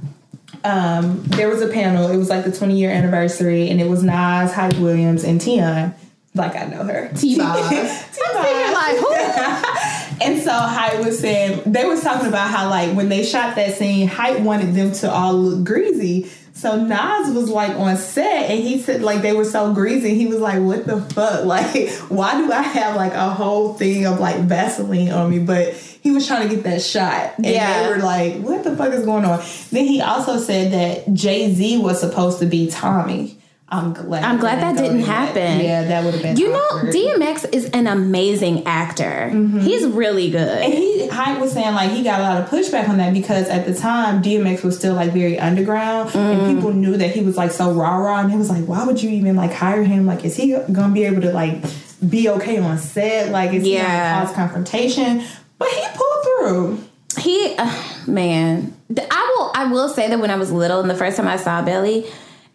um, 0.64 1.22
there 1.24 1.48
was 1.48 1.62
a 1.62 1.68
panel. 1.68 2.10
It 2.10 2.16
was 2.16 2.30
like 2.30 2.44
the 2.44 2.52
20 2.52 2.78
year 2.78 2.90
anniversary, 2.90 3.68
and 3.70 3.80
it 3.80 3.88
was 3.88 4.02
Nas, 4.02 4.52
Hype 4.52 4.78
Williams, 4.78 5.24
and 5.24 5.40
Tionne. 5.40 5.94
Like 6.34 6.56
I 6.56 6.64
know 6.64 6.82
her, 6.82 7.10
T-Boz. 7.14 7.68
T-Boz. 8.14 8.74
like, 8.74 8.96
who? 8.96 9.84
And 10.22 10.40
so 10.40 10.52
Hype 10.52 11.04
was 11.04 11.18
saying 11.18 11.62
they 11.66 11.84
was 11.84 12.02
talking 12.02 12.28
about 12.28 12.48
how 12.48 12.68
like 12.70 12.96
when 12.96 13.08
they 13.08 13.24
shot 13.24 13.56
that 13.56 13.74
scene, 13.74 14.06
Hype 14.06 14.40
wanted 14.40 14.74
them 14.74 14.92
to 14.92 15.10
all 15.10 15.34
look 15.34 15.64
greasy. 15.64 16.30
So 16.56 16.80
Nas 16.80 17.34
was 17.34 17.50
like 17.50 17.70
on 17.76 17.96
set 17.96 18.48
and 18.50 18.60
he 18.62 18.80
said 18.80 19.02
like 19.02 19.22
they 19.22 19.32
were 19.32 19.44
so 19.44 19.74
greasy. 19.74 20.14
He 20.14 20.26
was 20.28 20.38
like, 20.38 20.62
"What 20.62 20.86
the 20.86 21.00
fuck? 21.00 21.44
Like, 21.54 21.90
why 22.08 22.36
do 22.40 22.50
I 22.52 22.62
have 22.62 22.94
like 22.96 23.12
a 23.12 23.28
whole 23.30 23.74
thing 23.74 24.06
of 24.06 24.20
like 24.20 24.36
Vaseline 24.42 25.10
on 25.10 25.30
me?" 25.30 25.40
But 25.40 25.74
he 25.74 26.10
was 26.12 26.26
trying 26.26 26.48
to 26.48 26.54
get 26.54 26.64
that 26.64 26.80
shot, 26.80 27.32
and 27.38 27.46
Yeah. 27.46 27.82
they 27.82 27.88
were 27.90 27.98
like, 27.98 28.36
"What 28.40 28.62
the 28.62 28.76
fuck 28.76 28.92
is 28.92 29.04
going 29.04 29.24
on?" 29.24 29.42
Then 29.72 29.84
he 29.86 30.00
also 30.00 30.38
said 30.38 30.72
that 30.72 31.12
Jay 31.12 31.52
Z 31.52 31.78
was 31.78 31.98
supposed 32.00 32.38
to 32.38 32.46
be 32.46 32.70
Tommy. 32.70 33.33
I'm 33.66 33.92
glad. 33.94 34.22
I'm 34.22 34.38
glad 34.38 34.60
that 34.60 34.76
didn't 34.76 35.00
happen. 35.00 35.60
Yeah, 35.60 35.84
that 35.84 36.04
would 36.04 36.14
have 36.14 36.22
been. 36.22 36.36
You 36.36 36.50
know. 36.52 36.68
DMX 36.92 37.52
is 37.52 37.70
an 37.70 37.86
amazing 37.86 38.66
actor. 38.66 39.30
He's 39.30 39.86
really 39.86 40.30
good. 40.30 40.62
And 40.62 40.72
he 40.72 41.08
Hype 41.08 41.40
was 41.40 41.52
saying 41.52 41.74
like 41.74 41.90
he 41.90 42.02
got 42.04 42.20
a 42.20 42.22
lot 42.22 42.42
of 42.42 42.48
pushback 42.50 42.88
on 42.88 42.98
that 42.98 43.14
because 43.14 43.48
at 43.48 43.66
the 43.66 43.74
time 43.74 44.22
DMX 44.22 44.62
was 44.62 44.76
still 44.78 44.94
like 44.94 45.12
very 45.12 45.38
underground 45.38 46.10
Mm. 46.10 46.16
and 46.16 46.56
people 46.56 46.72
knew 46.72 46.96
that 46.96 47.10
he 47.10 47.22
was 47.22 47.36
like 47.36 47.50
so 47.50 47.72
rah 47.72 47.96
rah 47.96 48.20
and 48.20 48.30
he 48.30 48.36
was 48.36 48.50
like, 48.50 48.64
why 48.66 48.84
would 48.84 49.02
you 49.02 49.10
even 49.10 49.34
like 49.34 49.52
hire 49.52 49.82
him? 49.82 50.06
Like, 50.06 50.24
is 50.24 50.36
he 50.36 50.56
gonna 50.72 50.92
be 50.92 51.04
able 51.04 51.22
to 51.22 51.32
like 51.32 51.62
be 52.08 52.28
okay 52.28 52.58
on 52.58 52.76
set? 52.78 53.30
Like, 53.32 53.52
is 53.54 53.64
he 53.64 53.76
gonna 53.78 54.24
cause 54.26 54.34
confrontation? 54.34 55.24
But 55.58 55.68
he 55.68 55.82
pulled 55.94 56.24
through. 56.24 56.84
He, 57.18 57.54
uh, 57.56 57.82
man, 58.06 58.74
I 59.10 59.34
will. 59.36 59.50
I 59.54 59.66
will 59.72 59.88
say 59.88 60.08
that 60.08 60.18
when 60.18 60.30
I 60.30 60.36
was 60.36 60.50
little, 60.52 60.80
and 60.80 60.90
the 60.90 60.94
first 60.96 61.16
time 61.16 61.28
I 61.28 61.36
saw 61.36 61.62
Belly, 61.62 62.04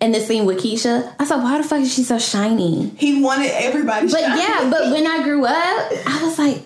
and 0.01 0.15
the 0.15 0.19
scene 0.21 0.45
with 0.45 0.59
Keisha, 0.59 1.13
I 1.19 1.25
thought, 1.25 1.43
why 1.43 1.57
the 1.57 1.67
fuck 1.67 1.81
is 1.81 1.93
she 1.93 2.03
so 2.03 2.17
shiny? 2.19 2.89
He 2.97 3.21
wanted 3.21 3.51
everybody. 3.53 4.07
But 4.07 4.21
shot. 4.21 4.37
yeah, 4.37 4.69
but 4.69 4.91
when 4.91 5.05
I 5.05 5.23
grew 5.23 5.45
up, 5.45 5.53
I 5.53 6.19
was 6.23 6.39
like, 6.39 6.65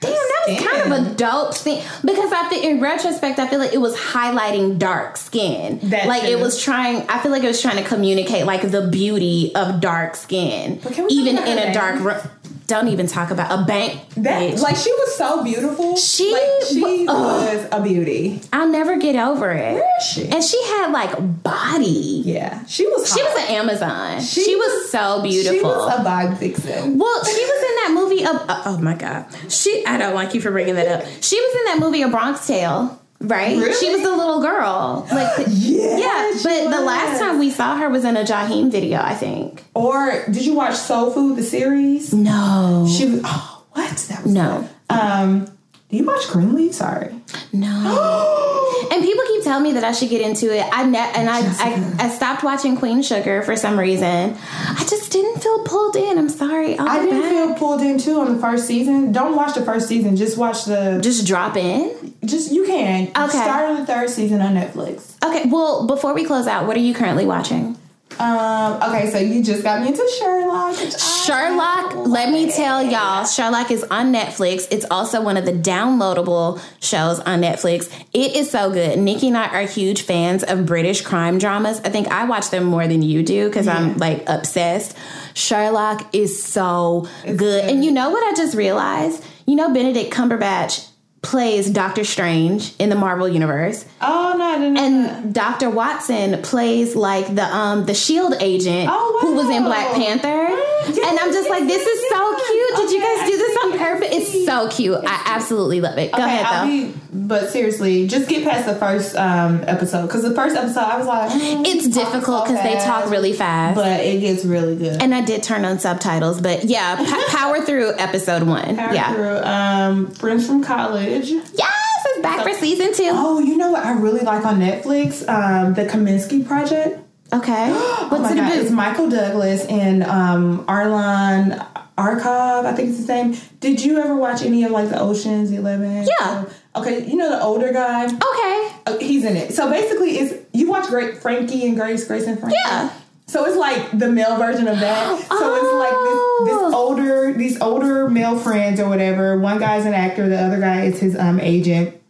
damn, 0.00 0.12
that 0.12 0.44
was 0.48 0.66
kind 0.66 0.92
of 0.92 1.06
a 1.12 1.14
dope 1.14 1.54
thing 1.54 1.82
because 2.04 2.32
I 2.32 2.48
feel 2.48 2.62
in 2.62 2.80
retrospect, 2.80 3.38
I 3.38 3.48
feel 3.48 3.58
like 3.58 3.72
it 3.72 3.80
was 3.80 3.96
highlighting 3.96 4.78
dark 4.78 5.16
skin. 5.16 5.78
That 5.90 6.06
like 6.06 6.22
too. 6.22 6.28
it 6.28 6.40
was 6.40 6.60
trying. 6.62 7.08
I 7.08 7.18
feel 7.20 7.32
like 7.32 7.44
it 7.44 7.48
was 7.48 7.60
trying 7.60 7.82
to 7.82 7.88
communicate 7.88 8.46
like 8.46 8.70
the 8.70 8.86
beauty 8.88 9.52
of 9.54 9.80
dark 9.80 10.16
skin, 10.16 10.80
But 10.82 10.92
can 10.94 11.04
we 11.04 11.10
even 11.14 11.38
in 11.38 11.58
a 11.58 11.66
her 11.68 11.72
dark 11.72 12.00
room. 12.00 12.30
Don't 12.66 12.88
even 12.88 13.06
talk 13.06 13.30
about 13.30 13.50
a 13.52 13.64
bank. 13.66 14.00
that 14.16 14.40
bitch. 14.40 14.60
like 14.62 14.76
she 14.76 14.90
was 14.90 15.16
so 15.16 15.44
beautiful. 15.44 15.96
She 15.96 16.32
like, 16.32 16.68
she 16.70 17.06
ugh. 17.06 17.54
was 17.54 17.68
a 17.70 17.82
beauty. 17.82 18.40
I'll 18.54 18.68
never 18.70 18.96
get 18.98 19.16
over 19.16 19.50
it. 19.52 19.74
Where 19.74 19.96
is 19.98 20.04
she? 20.06 20.28
And 20.28 20.42
she 20.42 20.62
had 20.64 20.90
like 20.90 21.42
body. 21.42 22.22
Yeah, 22.24 22.64
she 22.66 22.86
was. 22.86 23.12
She 23.12 23.22
was 23.22 23.34
an 23.44 23.54
Amazon. 23.56 24.20
She, 24.22 24.44
She 24.44 24.56
was, 24.56 24.66
was- 24.66 24.90
so 24.90 25.22
beautiful. 25.22 25.58
She 25.58 25.62
was 25.62 25.92
a 26.00 26.02
vibe 26.04 26.38
vixen. 26.38 26.98
well, 26.98 27.24
she 27.24 27.42
was 27.44 27.62
in 27.62 27.76
that 27.76 27.90
movie 27.94 28.24
of 28.24 28.36
uh, 28.48 28.62
oh 28.66 28.78
my 28.78 28.94
god. 28.94 29.26
She 29.48 29.84
I 29.86 29.98
don't 29.98 30.14
like 30.14 30.32
you 30.34 30.40
for 30.40 30.50
bringing 30.50 30.74
that 30.76 30.88
up. 30.88 31.06
She 31.20 31.36
was 31.38 31.54
in 31.56 31.64
that 31.66 31.78
movie 31.86 32.02
A 32.02 32.08
Bronx 32.08 32.46
Tale, 32.46 32.98
right? 33.20 33.56
Really? 33.56 33.74
She 33.74 33.90
was 33.90 34.02
the 34.02 34.14
little 34.16 34.40
girl. 34.40 35.06
Like 35.10 35.44
Yeah, 35.48 35.96
yeah, 35.98 36.30
but 36.42 36.70
the 36.70 36.80
last 36.82 37.18
time 37.20 37.38
we 37.38 37.50
saw 37.50 37.76
her 37.76 37.88
was 37.88 38.04
in 38.04 38.16
a 38.16 38.24
Jaheim 38.24 38.70
video, 38.70 39.00
I 39.00 39.14
think. 39.14 39.64
Or 39.74 40.24
did 40.26 40.44
you 40.44 40.54
watch 40.54 40.74
Soul 40.76 41.10
Food 41.12 41.36
the 41.36 41.42
series? 41.42 42.12
No. 42.12 42.86
She 42.90 43.06
was. 43.08 43.20
Oh, 43.24 43.62
what? 43.72 43.96
That 44.08 44.22
was 44.22 44.32
No. 44.32 44.68
good. 44.88 44.96
Um, 44.98 45.46
do 45.90 45.96
you 45.96 46.04
watch 46.04 46.28
Greenleaf? 46.28 46.74
Sorry. 46.74 47.12
No. 47.52 48.88
and 48.92 49.02
people 49.02 49.24
keep 49.26 49.42
telling 49.44 49.62
me 49.62 49.72
that 49.72 49.84
I 49.84 49.92
should 49.92 50.08
get 50.10 50.20
into 50.20 50.54
it. 50.54 50.66
I 50.72 50.84
ne- 50.86 50.98
and 51.14 51.28
I, 51.30 51.40
I 51.40 52.06
I 52.06 52.08
stopped 52.08 52.42
watching 52.42 52.76
Queen 52.76 53.02
Sugar 53.02 53.42
for 53.42 53.56
some 53.56 53.78
reason. 53.78 54.36
I 54.40 54.86
just 54.88 55.12
didn't 55.12 55.40
feel 55.42 55.64
pulled 55.64 55.96
in. 55.96 56.18
I'm 56.18 56.28
sorry. 56.28 56.78
I'll 56.78 56.88
I 56.88 57.00
didn't 57.02 57.20
back. 57.20 57.30
feel 57.30 57.54
pulled 57.54 57.80
in 57.82 57.98
too 57.98 58.20
on 58.20 58.34
the 58.34 58.40
first 58.40 58.66
season. 58.66 59.12
Don't 59.12 59.36
watch 59.36 59.54
the 59.54 59.64
first 59.64 59.88
season. 59.88 60.16
Just 60.16 60.36
watch 60.38 60.64
the. 60.64 61.00
just 61.02 61.26
drop 61.26 61.56
in. 61.56 62.14
Just 62.24 62.52
you 62.52 62.64
can. 62.66 63.08
Okay. 63.08 63.28
Start 63.28 63.70
on 63.70 63.80
the 63.80 63.86
third 63.86 64.10
season 64.10 64.40
on 64.40 64.54
Netflix. 64.54 65.14
Okay, 65.24 65.48
well, 65.48 65.86
before 65.86 66.14
we 66.14 66.24
close 66.24 66.46
out, 66.46 66.66
what 66.66 66.76
are 66.76 66.80
you 66.80 66.94
currently 66.94 67.26
watching? 67.26 67.76
Um, 68.18 68.82
okay, 68.82 69.10
so 69.10 69.18
you 69.18 69.42
just 69.42 69.62
got 69.62 69.80
me 69.80 69.88
into 69.88 70.08
Sherlock. 70.18 70.76
Sherlock, 70.76 72.06
let 72.06 72.30
me 72.30 72.50
tell 72.50 72.82
y'all, 72.82 73.24
Sherlock 73.24 73.70
is 73.70 73.82
on 73.84 74.12
Netflix. 74.12 74.68
It's 74.70 74.86
also 74.90 75.22
one 75.22 75.36
of 75.36 75.44
the 75.44 75.52
downloadable 75.52 76.60
shows 76.80 77.18
on 77.20 77.40
Netflix. 77.40 77.90
It 78.12 78.36
is 78.36 78.50
so 78.50 78.70
good. 78.70 78.98
Nikki 78.98 79.28
and 79.28 79.36
I 79.36 79.48
are 79.48 79.66
huge 79.66 80.02
fans 80.02 80.44
of 80.44 80.66
British 80.66 81.02
crime 81.02 81.38
dramas. 81.38 81.80
I 81.80 81.88
think 81.88 82.08
I 82.08 82.24
watch 82.24 82.50
them 82.50 82.64
more 82.64 82.86
than 82.86 83.02
you 83.02 83.22
do 83.22 83.48
because 83.48 83.66
yeah. 83.66 83.78
I'm 83.78 83.96
like 83.98 84.22
obsessed. 84.28 84.96
Sherlock 85.34 86.14
is 86.14 86.42
so 86.42 87.08
good. 87.24 87.38
good. 87.38 87.64
And 87.64 87.84
you 87.84 87.90
know 87.90 88.10
what 88.10 88.22
I 88.24 88.36
just 88.36 88.54
realized? 88.54 89.24
You 89.46 89.56
know 89.56 89.74
Benedict 89.74 90.12
Cumberbatch 90.12 90.88
plays 91.24 91.70
Doctor 91.70 92.04
Strange 92.04 92.74
in 92.78 92.90
the 92.90 92.94
Marvel 92.94 93.28
universe. 93.28 93.84
Oh 94.00 94.34
no, 94.38 94.44
I 94.44 94.58
didn't 94.58 94.76
And 94.76 95.34
Doctor 95.34 95.70
Watson 95.70 96.42
plays 96.42 96.94
like 96.94 97.34
the 97.34 97.44
um 97.44 97.86
the 97.86 97.94
Shield 97.94 98.34
agent 98.40 98.88
oh, 98.90 99.20
wow. 99.22 99.28
who 99.28 99.34
was 99.34 99.48
in 99.48 99.64
Black 99.64 99.94
Panther. 99.94 100.43
And 100.86 101.18
I'm 101.18 101.32
just 101.32 101.48
like, 101.48 101.66
this 101.66 101.86
is 101.86 102.08
so 102.08 102.36
cute. 102.46 102.76
Did 102.76 102.90
you 102.90 103.00
guys 103.00 103.30
do 103.30 103.36
this 103.36 103.56
on 103.64 103.78
purpose? 103.78 104.08
It's 104.12 104.46
so 104.46 104.68
cute. 104.68 104.98
I 105.06 105.22
absolutely 105.26 105.80
love 105.80 105.98
it. 105.98 106.12
Go 106.12 106.22
okay, 106.22 106.40
ahead 106.40 106.68
though. 106.68 106.92
Be, 106.92 106.94
but 107.12 107.50
seriously, 107.50 108.06
just 108.06 108.28
get 108.28 108.44
past 108.44 108.66
the 108.66 108.74
first 108.74 109.16
um 109.16 109.62
episode 109.66 110.06
because 110.06 110.22
the 110.22 110.34
first 110.34 110.56
episode 110.56 110.80
I 110.80 110.98
was 110.98 111.06
like, 111.06 111.30
mm, 111.30 111.66
it's 111.66 111.88
difficult 111.88 112.46
because 112.46 112.62
they 112.62 112.74
talk 112.84 113.10
really 113.10 113.32
fast, 113.32 113.76
but 113.76 114.00
it 114.00 114.20
gets 114.20 114.44
really 114.44 114.76
good. 114.76 115.00
And 115.00 115.14
I 115.14 115.24
did 115.24 115.42
turn 115.42 115.64
on 115.64 115.78
subtitles, 115.78 116.40
but 116.40 116.64
yeah, 116.64 116.96
p- 116.96 117.24
power 117.36 117.60
through 117.60 117.94
episode 117.98 118.42
one. 118.42 118.76
Power 118.76 118.94
yeah, 118.94 119.14
through 119.14 119.38
um 119.38 120.10
friends 120.12 120.46
from 120.46 120.62
college. 120.62 121.30
Yes, 121.30 122.04
it's 122.06 122.22
back 122.22 122.40
so, 122.40 122.52
for 122.52 122.58
season 122.58 122.92
two. 122.94 123.10
Oh, 123.12 123.38
you 123.38 123.56
know 123.56 123.70
what 123.70 123.84
I 123.84 123.92
really 123.92 124.20
like 124.22 124.44
on 124.44 124.60
Netflix? 124.60 125.26
Um, 125.28 125.74
the 125.74 125.86
Kominsky 125.86 126.46
Project. 126.46 127.03
Okay. 127.34 127.72
What's 128.08 128.30
oh 128.30 128.32
it 128.32 128.38
about? 128.38 128.56
It's 128.56 128.70
Michael 128.70 129.10
Douglas 129.10 129.64
and 129.66 130.02
um, 130.04 130.64
Arlan 130.66 131.66
Arkhov, 131.96 132.64
I 132.64 132.72
think 132.72 132.88
it's 132.88 132.98
his 132.98 133.08
name. 133.08 133.36
Did 133.60 133.82
you 133.82 134.00
ever 134.00 134.16
watch 134.16 134.42
any 134.42 134.64
of 134.64 134.72
like 134.72 134.88
the 134.88 135.00
Ocean's 135.00 135.52
Eleven? 135.52 136.06
Yeah. 136.20 136.44
Okay, 136.74 137.06
you 137.06 137.16
know 137.16 137.28
the 137.28 137.40
older 137.40 137.72
guy. 137.72 138.06
Okay. 138.06 138.76
Uh, 138.86 138.98
he's 139.00 139.24
in 139.24 139.36
it. 139.36 139.54
So 139.54 139.70
basically, 139.70 140.18
it's 140.18 140.34
you 140.52 140.68
watch 140.68 140.88
Great 140.88 141.18
Frankie 141.18 141.66
and 141.66 141.76
Grace, 141.76 142.06
Grace 142.06 142.26
and 142.26 142.38
Frankie. 142.38 142.56
Yeah. 142.66 142.92
So 143.26 143.44
it's 143.46 143.56
like 143.56 143.96
the 143.96 144.08
male 144.10 144.36
version 144.36 144.66
of 144.68 144.80
that. 144.80 145.18
So 145.18 145.26
oh. 145.30 146.44
it's 146.44 146.46
like 146.46 146.48
this, 146.48 146.52
this, 146.52 146.74
oh. 146.74 146.76
older, 146.76 147.32
these 147.32 147.60
older 147.60 148.08
male 148.08 148.38
friends 148.38 148.80
or 148.80 148.88
whatever. 148.88 149.38
One 149.38 149.58
guy's 149.58 149.86
an 149.86 149.94
actor, 149.94 150.28
the 150.28 150.40
other 150.40 150.60
guy 150.60 150.84
is 150.84 151.00
his 151.00 151.16
um, 151.16 151.40
agent. 151.40 152.00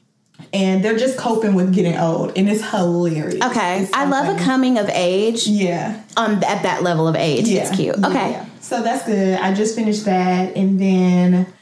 And 0.55 0.85
they're 0.85 0.97
just 0.97 1.19
coping 1.19 1.55
with 1.55 1.75
getting 1.75 1.99
old, 1.99 2.33
and 2.37 2.49
it's 2.49 2.63
hilarious. 2.71 3.45
Okay, 3.45 3.83
it's 3.83 3.93
I 3.93 4.05
love 4.05 4.35
a 4.35 4.41
coming 4.41 4.79
of 4.79 4.89
age. 4.89 5.49
Yeah, 5.49 6.01
um, 6.17 6.35
at 6.45 6.63
that 6.63 6.85
level 6.85 7.09
of 7.09 7.17
age, 7.17 7.49
yeah. 7.49 7.63
it's 7.63 7.77
cute. 7.77 7.97
Okay, 7.97 8.31
yeah. 8.31 8.47
so 8.61 8.81
that's 8.81 9.05
good. 9.05 9.39
I 9.41 9.53
just 9.53 9.75
finished 9.75 10.05
that, 10.05 10.57
and 10.57 10.81
then 10.81 11.53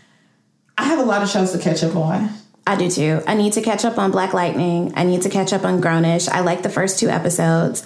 I 0.76 0.84
have 0.84 0.98
a 0.98 1.04
lot 1.04 1.22
of 1.22 1.30
shows 1.30 1.52
to 1.52 1.58
catch 1.58 1.82
up 1.82 1.96
on. 1.96 2.28
I 2.66 2.76
do 2.76 2.90
too. 2.90 3.22
I 3.26 3.34
need 3.34 3.54
to 3.54 3.62
catch 3.62 3.84
up 3.84 3.98
on 3.98 4.10
Black 4.10 4.34
Lightning. 4.34 4.92
I 4.94 5.04
need 5.04 5.22
to 5.22 5.30
catch 5.30 5.52
up 5.52 5.64
on 5.64 5.80
Grownish. 5.80 6.28
I 6.28 6.40
like 6.40 6.62
the 6.62 6.70
first 6.70 7.00
two 7.00 7.08
episodes. 7.08 7.84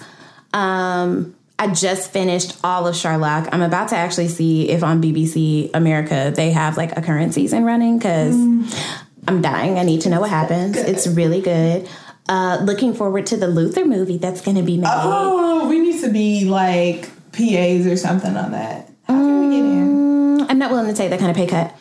Um, 0.53 1.35
I 1.59 1.67
just 1.67 2.11
finished 2.11 2.57
all 2.63 2.85
of 2.85 2.95
Sherlock. 2.95 3.49
I'm 3.51 3.63
about 3.63 3.89
to 3.89 3.95
actually 3.95 4.27
see 4.27 4.69
if 4.69 4.83
on 4.83 5.01
BBC 5.01 5.71
America 5.73 6.31
they 6.35 6.51
have 6.51 6.77
like 6.77 6.95
a 6.95 7.01
current 7.01 7.33
season 7.33 7.63
running 7.63 7.97
because 7.97 8.35
mm. 8.35 9.03
I'm 9.27 9.41
dying. 9.41 9.77
I 9.77 9.83
need 9.83 10.01
to 10.01 10.09
know 10.09 10.21
what 10.21 10.29
happens. 10.29 10.75
Good. 10.75 10.87
It's 10.87 11.07
really 11.07 11.41
good. 11.41 11.87
Uh, 12.29 12.59
looking 12.63 12.93
forward 12.93 13.25
to 13.27 13.37
the 13.37 13.47
Luther 13.47 13.85
movie 13.85 14.17
that's 14.17 14.41
going 14.41 14.57
to 14.57 14.63
be 14.63 14.77
made. 14.77 14.89
Oh, 14.89 15.67
we 15.69 15.79
need 15.79 16.01
to 16.01 16.11
be 16.11 16.45
like 16.45 17.09
PAs 17.33 17.85
or 17.85 17.97
something 17.97 18.35
on 18.35 18.51
that. 18.51 18.89
How 19.03 19.13
can 19.13 19.49
we 19.49 19.55
get 19.55 19.65
in? 19.65 20.39
Mm, 20.39 20.45
I'm 20.49 20.59
not 20.59 20.71
willing 20.71 20.87
to 20.87 20.93
take 20.93 21.09
that 21.09 21.19
kind 21.19 21.31
of 21.31 21.37
pay 21.37 21.47
cut. 21.47 21.75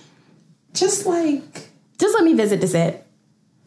Just 0.74 1.06
like. 1.06 1.70
Just 1.98 2.14
let 2.14 2.24
me 2.24 2.34
visit 2.34 2.60
the 2.60 2.68
set. 2.68 3.06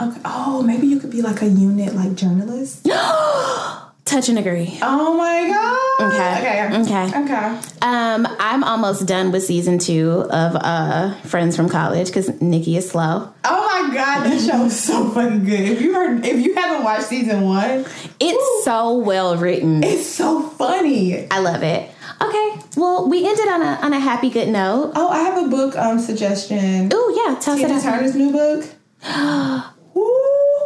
Okay. 0.01 0.21
Oh, 0.23 0.61
maybe 0.61 0.88
you 0.88 0.99
could 0.99 1.11
be 1.11 1.21
like 1.21 1.41
a 1.41 1.47
unit 1.47 1.95
like 1.95 2.15
journalist. 2.15 2.88
Touch 4.06 4.28
and 4.28 4.39
agree. 4.39 4.78
Oh 4.82 5.16
my 5.16 5.47
god. 5.47 6.12
Okay. 6.14 6.70
Okay. 6.72 6.82
Okay. 6.82 7.24
Okay. 7.24 7.60
Um, 7.84 8.28
I'm 8.39 8.64
almost 8.64 9.06
done 9.06 9.32
with 9.32 9.43
season 9.43 9.78
two 9.78 10.26
of 10.32 10.56
uh 10.56 11.14
Friends 11.22 11.56
from 11.56 11.70
College 11.70 12.08
because 12.08 12.41
Nikki 12.41 12.76
is 12.76 12.89
slow. 12.89 13.32
Oh 13.43 13.84
my 13.88 13.93
god, 13.93 14.24
that 14.26 14.41
show 14.41 14.66
is 14.66 14.82
so 14.84 15.10
fucking 15.12 15.45
good. 15.45 15.60
If 15.60 15.82
you 15.82 15.93
heard, 15.93 16.26
if 16.26 16.43
you 16.43 16.56
haven't 16.56 16.84
watched 16.84 17.04
season 17.04 17.43
one, 17.43 17.86
it's 18.20 18.34
woo, 18.34 18.62
so 18.64 18.97
well 18.97 19.38
written. 19.38 19.84
It's 19.84 20.08
so 20.08 20.41
funny. 20.41 21.30
I 21.30 21.39
love 21.39 21.62
it. 21.62 21.91
Okay, 22.22 22.60
well, 22.78 23.08
we 23.08 23.28
ended 23.28 23.47
on 23.47 23.62
a 23.62 23.80
on 23.84 23.93
a 23.93 24.00
happy 24.00 24.32
good 24.32 24.50
note. 24.50 24.91
Oh, 24.95 25.10
I 25.10 25.20
have 25.20 25.45
a 25.45 25.47
book 25.50 25.76
um 25.78 26.00
suggestion. 26.00 26.89
Oh 26.91 27.26
yeah, 27.28 27.39
tell 27.39 27.54
us. 27.54 27.62
Tina 27.62 27.80
Turner's 27.80 28.16
new 28.16 28.32
book. 28.32 28.66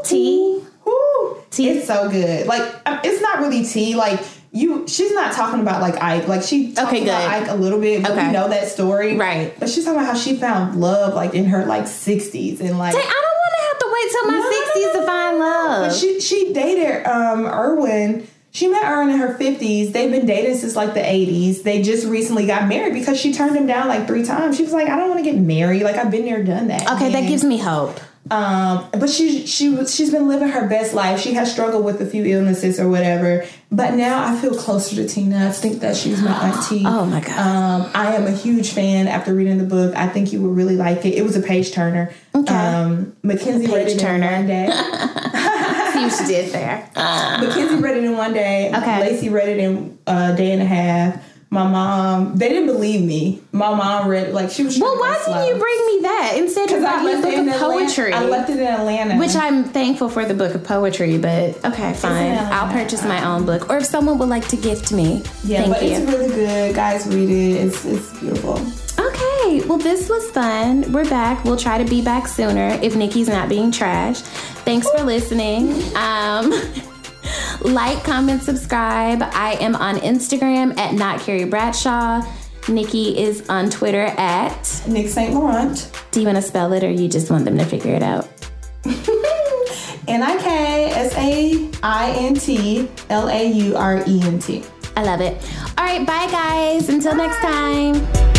T. 0.06 0.53
Tea. 1.54 1.70
It's 1.70 1.88
so 1.88 2.10
good. 2.10 2.48
Like 2.48 2.62
um, 2.86 3.00
it's 3.04 3.22
not 3.22 3.40
really 3.40 3.64
tea. 3.66 3.96
Like 3.96 4.20
you, 4.52 4.88
she's 4.88 5.12
not 5.14 5.34
talking 5.34 5.62
about 5.62 5.82
like 5.82 6.02
Ike. 6.02 6.28
Like 6.28 6.44
she 6.44 6.74
talks 6.74 6.88
okay, 6.90 7.04
about 7.04 7.30
Ike 7.30 7.50
a 7.50 7.56
little 7.56 7.80
bit, 7.80 8.02
but 8.02 8.12
okay. 8.12 8.28
we 8.28 8.34
know 8.34 8.50
that 8.50 8.68
story, 8.68 9.16
right? 9.16 9.58
But 9.60 9.70
she's 9.70 9.86
talking 9.86 10.00
about 10.00 10.14
how 10.14 10.20
she 10.20 10.36
found 10.38 10.80
love 10.80 11.14
like 11.14 11.34
in 11.34 11.46
her 11.46 11.66
like 11.66 11.88
sixties 11.88 12.60
and 12.60 12.78
like. 12.78 12.94
Dang, 12.94 13.02
I 13.02 13.22
don't 13.22 13.40
want 13.40 13.54
to 13.56 13.64
have 13.68 13.80
to 13.80 13.90
wait 13.94 14.12
till 14.12 14.26
my 14.32 14.52
sixties 14.52 14.86
no, 14.86 14.94
no, 14.94 14.94
no, 14.94 15.00
to 15.00 15.06
find 15.06 15.40
love. 15.40 15.90
But 15.90 15.96
she 15.96 16.20
she 16.20 16.54
dated 16.54 17.06
um 17.06 17.46
Erwin. 17.46 18.28
She 18.54 18.68
met 18.68 18.86
Erwin 18.86 19.10
in 19.10 19.18
her 19.18 19.34
50s. 19.34 19.94
They've 19.94 20.12
been 20.12 20.28
dating 20.28 20.58
since 20.58 20.76
like 20.76 20.94
the 20.94 21.00
80s. 21.00 21.64
They 21.64 21.82
just 21.82 22.06
recently 22.06 22.46
got 22.46 22.68
married 22.68 22.94
because 22.94 23.20
she 23.20 23.34
turned 23.34 23.56
him 23.56 23.66
down 23.66 23.88
like 23.88 24.06
three 24.06 24.24
times. 24.24 24.58
She 24.58 24.64
was 24.64 24.72
like, 24.72 24.88
I 24.88 24.96
don't 24.96 25.10
want 25.10 25.26
to 25.26 25.30
get 25.30 25.40
married. 25.40 25.82
Like, 25.82 25.96
I've 25.96 26.12
been 26.12 26.26
there, 26.26 26.44
done 26.44 26.68
that. 26.68 26.84
Okay, 26.94 27.08
and, 27.08 27.16
that 27.16 27.28
gives 27.28 27.44
me 27.44 27.58
hope. 27.58 28.00
Um, 28.32 28.88
but 28.92 29.10
she 29.10 29.46
she 29.46 29.86
she's 29.86 30.10
been 30.10 30.30
living 30.30 30.48
her 30.48 30.68
best 30.70 30.94
life. 30.94 31.20
She 31.20 31.34
has 31.34 31.52
struggled 31.52 31.84
with 31.84 32.02
a 32.02 32.06
few 32.06 32.24
illnesses 32.24 32.80
or 32.80 32.88
whatever, 32.88 33.46
but 33.70 33.96
now 33.96 34.24
I 34.24 34.40
feel 34.40 34.56
closer 34.56 34.96
to 34.96 35.06
Tina. 35.06 35.50
I 35.50 35.52
think 35.52 35.82
that 35.82 35.98
she's 35.98 36.22
my 36.22 36.32
auntie. 36.48 36.84
Oh 36.86 37.06
my 37.06 37.20
god! 37.20 37.38
Um, 37.38 37.92
I 37.94 38.16
am 38.16 38.26
a 38.26 38.32
huge 38.32 38.70
fan. 38.70 39.10
After 39.10 39.34
reading 39.34 39.58
the 39.58 39.66
book, 39.66 39.94
I 39.98 40.08
think 40.08 40.32
you 40.32 40.42
would 40.42 40.56
really 40.56 40.78
like 40.78 41.06
it. 41.06 41.16
It 41.16 41.24
was 41.24 41.36
a 41.36 41.42
page 41.42 41.74
turner. 41.74 42.14
Okay. 42.34 42.54
Um, 42.54 43.14
Mackenzie 43.24 43.68
read 43.68 43.90
it 43.90 44.00
Turner. 44.00 44.28
in 44.28 44.34
one 44.34 44.48
day. 44.48 44.68
See 46.10 46.16
what 46.16 46.28
she 46.28 46.34
did 46.34 46.52
there. 46.52 46.90
Ah. 46.96 47.40
Mackenzie 47.42 47.76
read 47.82 47.98
it 47.98 48.04
in 48.04 48.18
one 48.18 48.34
day. 48.34 48.72
Okay. 48.74 49.00
Lacey 49.00 49.30
read 49.30 49.50
it 49.50 49.58
in 49.58 49.98
a 50.08 50.36
day 50.36 50.52
and 50.52 50.62
a 50.62 50.66
half. 50.66 51.24
My 51.54 51.68
mom 51.68 52.36
they 52.36 52.50
didn't 52.50 52.66
believe 52.66 53.06
me. 53.06 53.40
My 53.52 53.76
mom 53.76 54.08
read 54.08 54.34
like 54.34 54.50
she 54.50 54.64
was 54.64 54.80
well 54.80 54.98
why 54.98 55.14
didn't 55.24 55.46
you 55.46 55.62
bring 55.62 55.86
me 55.86 56.00
that? 56.02 56.34
Instead 56.38 56.72
of 56.72 56.84
I 56.84 57.04
left 57.04 57.22
book 57.22 57.48
of 57.48 57.60
poetry? 57.60 58.12
I 58.12 58.26
left 58.26 58.50
it 58.50 58.58
in 58.58 58.66
atlanta. 58.66 59.20
Which 59.20 59.36
i'm 59.36 59.64
thankful 59.66 60.10
for 60.10 60.26
the 60.26 60.34
book 60.34 60.56
of 60.56 60.64
poetry 60.64 61.20
but 61.20 61.64
okay 61.64 61.94
fine. 61.94 62.40
I'll 62.52 62.74
purchase 62.74 63.04
my 63.04 63.24
own 63.24 63.46
book 63.46 63.70
or 63.70 63.78
if 63.78 63.86
someone 63.86 64.18
would 64.18 64.30
like 64.30 64.48
to 64.48 64.58
gift 64.58 64.92
me. 64.92 65.22
Yeah 65.44 65.60
thank 65.60 65.74
but 65.74 65.84
you. 65.84 65.90
it's 65.90 66.12
really 66.12 66.34
good. 66.34 66.74
Guys 66.74 67.06
read 67.06 67.30
it. 67.30 67.68
It's, 67.68 67.86
it's 67.86 68.20
beautiful 68.20 68.60
Okay, 69.00 69.62
well, 69.68 69.78
this 69.78 70.10
was 70.10 70.30
fun. 70.32 70.92
We're 70.92 71.10
back. 71.10 71.44
We'll 71.44 71.58
try 71.58 71.78
to 71.78 71.90
be 71.90 72.02
back 72.02 72.28
sooner 72.28 72.80
if 72.82 72.96
Nikki's 72.96 73.28
not 73.28 73.50
being 73.50 73.72
trash. 73.72 74.22
Thanks 74.22 74.90
for 74.92 75.04
listening. 75.04 75.74
Um, 75.96 76.54
Like, 77.62 78.04
comment, 78.04 78.44
subscribe. 78.44 79.22
I 79.22 79.54
am 79.62 79.76
on 79.76 79.96
Instagram 79.98 80.78
at 80.78 80.94
not 80.94 81.22
Carrie 81.22 81.46
Bradshaw. 81.46 82.22
Nikki 82.68 83.18
is 83.18 83.48
on 83.50 83.70
Twitter 83.70 84.06
at 84.18 84.84
Nick 84.88 85.08
St. 85.08 85.34
Laurent. 85.34 85.90
Do 86.12 86.20
you 86.20 86.26
want 86.26 86.38
to 86.38 86.42
spell 86.42 86.74
it 86.74 86.84
or 86.84 86.90
you 86.92 87.08
just 87.08 87.30
want 87.30 87.46
them 87.46 87.58
to 87.58 87.66
figure 87.66 87.94
it 87.94 88.04
out? 88.04 88.28
N 90.08 90.22
I 90.22 90.38
K 90.42 90.92
S 90.92 91.16
A 91.16 91.72
I 91.84 92.12
N 92.18 92.36
T 92.36 92.90
L 93.10 93.30
A 93.30 93.50
U 93.50 93.76
R 93.78 94.04
E 94.06 94.22
N 94.22 94.40
T. 94.40 94.64
I 94.98 95.04
love 95.04 95.22
it. 95.22 95.42
All 95.78 95.86
right, 95.86 96.06
bye 96.06 96.28
guys. 96.30 96.90
Until 96.90 97.12
bye. 97.14 97.26
next 97.26 97.38
time. 97.40 98.33